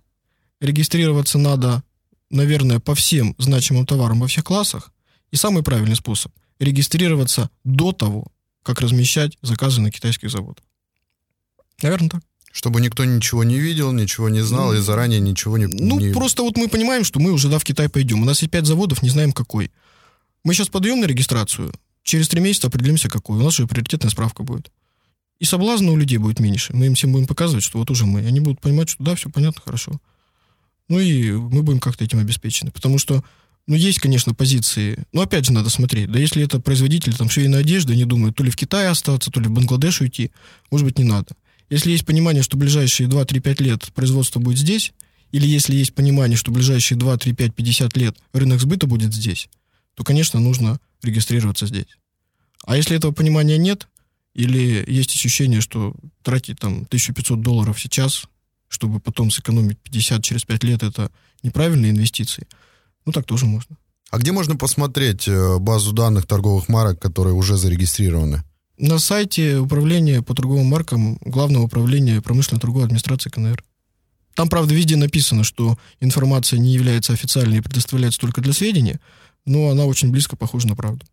Регистрироваться 0.61 1.39
надо, 1.39 1.83
наверное, 2.31 2.81
по 2.81 2.95
всем 2.95 3.35
значимым 3.39 3.87
товарам 3.87 4.20
во 4.20 4.27
всех 4.27 4.45
классах. 4.45 4.93
И 5.31 5.37
самый 5.37 5.62
правильный 5.62 5.97
способ– 5.97 6.33
регистрироваться 6.59 7.51
до 7.64 7.93
того, 7.93 8.27
как 8.62 8.81
размещать 8.81 9.37
заказы 9.43 9.81
на 9.81 9.91
китайских 9.91 10.31
заводах. 10.31 10.64
Наверное, 11.83 12.11
так. 12.11 12.22
Чтобы 12.53 12.81
никто 12.81 13.05
ничего 13.05 13.43
не 13.43 13.59
видел, 13.59 13.91
ничего 13.91 14.29
не 14.29 14.41
знал 14.41 14.72
ну, 14.72 14.79
и 14.79 14.81
заранее 14.81 15.18
ничего 15.18 15.59
не... 15.59 15.66
Ну, 15.66 15.99
не... 15.99 16.12
просто 16.12 16.45
вот 16.45 16.57
мы 16.57 16.68
понимаем, 16.68 17.03
что 17.03 17.18
мы 17.18 17.33
уже 17.33 17.49
да, 17.49 17.59
в 17.59 17.64
Китай 17.64 17.89
пойдем. 17.89 18.22
У 18.22 18.25
нас 18.25 18.43
есть 18.43 18.53
пять 18.53 18.64
заводов, 18.64 19.03
не 19.03 19.11
знаем 19.11 19.33
какой. 19.33 19.72
Мы 20.45 20.55
сейчас 20.55 20.68
подаем 20.68 21.01
на 21.01 21.07
регистрацию, 21.07 21.72
через 22.05 22.29
три 22.29 22.41
месяца 22.41 22.68
определимся 22.68 23.09
какой. 23.09 23.39
У 23.39 23.43
нас 23.43 23.59
уже 23.59 23.66
приоритетная 23.66 24.11
справка 24.11 24.45
будет. 24.45 24.70
И 25.41 25.45
соблазна 25.45 25.91
у 25.91 25.97
людей 25.97 26.18
будет 26.18 26.39
меньше. 26.39 26.72
Мы 26.75 26.87
им 26.87 26.95
всем 26.95 27.12
будем 27.12 27.27
показывать, 27.27 27.64
что 27.64 27.79
вот 27.79 27.91
уже 27.91 28.07
мы. 28.07 28.20
Они 28.20 28.39
будут 28.39 28.61
понимать, 28.61 28.89
что 28.89 29.03
да, 29.03 29.16
все 29.16 29.31
понятно, 29.31 29.61
хорошо. 29.64 30.01
Ну 30.89 30.99
и 30.99 31.32
мы 31.32 31.62
будем 31.62 31.80
как-то 31.80 32.05
этим 32.05 32.18
обеспечены. 32.18 32.70
Потому 32.70 32.99
что, 32.99 33.24
ну, 33.66 33.74
есть, 33.74 34.01
конечно, 34.01 34.35
позиции. 34.35 35.05
Но 35.12 35.22
опять 35.22 35.47
же 35.47 35.53
надо 35.53 35.70
смотреть. 35.70 36.11
Да 36.11 36.18
если 36.18 36.43
это 36.45 36.61
производитель 36.61 37.14
там 37.14 37.30
швейной 37.30 37.61
одежды, 37.61 37.95
они 37.95 38.05
думают, 38.05 38.37
то 38.37 38.45
ли 38.45 38.51
в 38.51 38.57
Китае 38.57 38.89
остаться, 38.89 39.30
то 39.30 39.41
ли 39.41 39.49
в 39.49 39.53
Бангладеш 39.53 40.01
уйти. 40.01 40.30
Может 40.70 40.87
быть, 40.87 40.99
не 40.99 41.05
надо. 41.05 41.35
Если 41.70 41.91
есть 41.91 42.05
понимание, 42.05 42.43
что 42.43 42.57
ближайшие 42.57 43.09
2, 43.09 43.24
3, 43.24 43.41
5 43.41 43.61
лет 43.61 43.93
производство 43.95 44.39
будет 44.39 44.59
здесь, 44.59 44.93
или 45.32 45.47
если 45.47 45.74
есть 45.74 45.95
понимание, 45.95 46.37
что 46.37 46.53
ближайшие 46.53 46.99
2, 46.99 47.16
3, 47.16 47.32
5, 47.32 47.55
50 47.55 47.97
лет 47.97 48.16
рынок 48.32 48.61
сбыта 48.61 48.87
будет 48.87 49.12
здесь, 49.12 49.49
то, 49.95 50.05
конечно, 50.05 50.39
нужно 50.39 50.78
регистрироваться 51.03 51.66
здесь. 51.66 51.89
А 52.66 52.76
если 52.76 52.97
этого 52.97 53.12
понимания 53.12 53.59
нет, 53.59 53.89
или 54.35 54.85
есть 54.87 55.14
ощущение, 55.14 55.61
что 55.61 55.95
тратить 56.22 56.59
там 56.59 56.82
1500 56.82 57.41
долларов 57.41 57.80
сейчас, 57.80 58.24
чтобы 58.75 59.01
потом 59.01 59.31
сэкономить 59.31 59.79
50 59.79 60.22
через 60.22 60.45
5 60.45 60.64
лет, 60.64 60.83
это 60.83 61.11
неправильные 61.43 61.93
инвестиции, 61.93 62.47
ну 63.07 63.12
так 63.12 63.25
тоже 63.25 63.47
можно. 63.47 63.77
А 64.11 64.18
где 64.18 64.33
можно 64.33 64.57
посмотреть 64.57 65.27
э, 65.27 65.59
базу 65.59 65.93
данных 65.93 66.27
торговых 66.27 66.68
марок, 66.68 67.01
которые 67.01 67.35
уже 67.35 67.57
зарегистрированы? 67.57 68.43
На 68.77 68.99
сайте 68.99 69.59
управления 69.59 70.22
по 70.22 70.35
торговым 70.35 70.66
маркам 70.66 71.18
Главного 71.20 71.64
управления 71.64 72.20
промышленной 72.20 72.61
торговой 72.61 72.85
администрации 72.85 73.31
КНР. 73.31 73.62
Там, 74.35 74.49
правда, 74.49 74.75
везде 74.75 74.97
написано, 74.97 75.45
что 75.45 75.79
информация 76.01 76.59
не 76.59 76.72
является 76.72 77.12
официальной 77.12 77.59
и 77.59 77.61
предоставляется 77.61 78.18
только 78.18 78.41
для 78.41 78.53
сведения, 78.53 79.01
но 79.47 79.68
она 79.68 79.85
очень 79.85 80.11
близко 80.11 80.37
похожа 80.37 80.66
на 80.66 80.75
правду. 80.75 81.07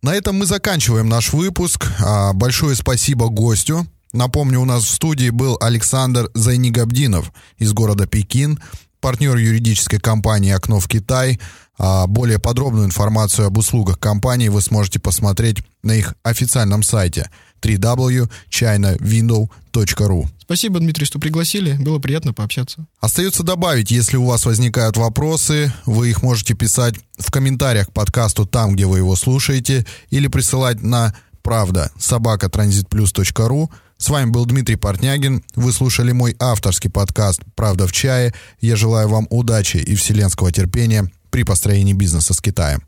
На 0.00 0.14
этом 0.14 0.36
мы 0.36 0.46
заканчиваем 0.46 1.08
наш 1.08 1.32
выпуск. 1.32 1.90
А, 1.98 2.32
большое 2.32 2.74
спасибо 2.74 3.28
гостю. 3.28 3.86
Напомню, 4.14 4.60
у 4.60 4.64
нас 4.64 4.84
в 4.84 4.90
студии 4.90 5.28
был 5.30 5.58
Александр 5.60 6.30
Зайнигабдинов 6.34 7.32
из 7.58 7.72
города 7.72 8.06
Пекин, 8.06 8.60
партнер 9.00 9.36
юридической 9.36 9.98
компании 9.98 10.52
«Окно 10.52 10.78
в 10.78 10.86
Китай». 10.86 11.40
А 11.76 12.06
более 12.06 12.38
подробную 12.38 12.86
информацию 12.86 13.48
об 13.48 13.58
услугах 13.58 13.98
компании 13.98 14.48
вы 14.48 14.60
сможете 14.60 15.00
посмотреть 15.00 15.56
на 15.82 15.96
их 15.96 16.14
официальном 16.22 16.84
сайте 16.84 17.28
www.chinawindow.ru. 17.60 20.28
Спасибо, 20.38 20.78
Дмитрий, 20.78 21.06
что 21.06 21.18
пригласили. 21.18 21.72
Было 21.72 21.98
приятно 21.98 22.32
пообщаться. 22.32 22.86
Остается 23.00 23.42
добавить, 23.42 23.90
если 23.90 24.16
у 24.16 24.26
вас 24.26 24.46
возникают 24.46 24.96
вопросы, 24.96 25.72
вы 25.86 26.10
их 26.10 26.22
можете 26.22 26.54
писать 26.54 26.94
в 27.18 27.32
комментариях 27.32 27.88
к 27.88 27.92
подкасту 27.92 28.46
там, 28.46 28.76
где 28.76 28.86
вы 28.86 28.98
его 28.98 29.16
слушаете, 29.16 29.84
или 30.10 30.28
присылать 30.28 30.82
на 30.82 31.16
правда 31.42 31.90
собака 31.98 32.48
транзитплюс.ру. 32.48 33.72
С 34.04 34.10
вами 34.10 34.28
был 34.28 34.44
Дмитрий 34.44 34.76
Портнягин. 34.76 35.42
Вы 35.54 35.72
слушали 35.72 36.12
мой 36.12 36.36
авторский 36.38 36.90
подкаст 36.90 37.40
«Правда 37.54 37.86
в 37.86 37.92
чае». 37.92 38.34
Я 38.60 38.76
желаю 38.76 39.08
вам 39.08 39.26
удачи 39.30 39.78
и 39.78 39.94
вселенского 39.94 40.52
терпения 40.52 41.10
при 41.30 41.42
построении 41.42 41.94
бизнеса 41.94 42.34
с 42.34 42.40
Китаем. 42.42 42.82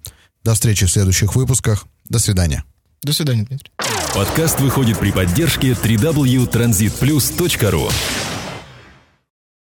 До 0.44 0.52
встречи 0.52 0.84
в 0.84 0.90
следующих 0.90 1.34
выпусках. 1.34 1.86
До 2.10 2.18
свидания. 2.18 2.64
До 3.02 3.14
свидания, 3.14 3.44
Дмитрий. 3.44 3.70
Подкаст 4.14 4.60
выходит 4.60 4.98
при 4.98 5.10
поддержке 5.10 5.70
www.transitplus.ru 5.70 7.90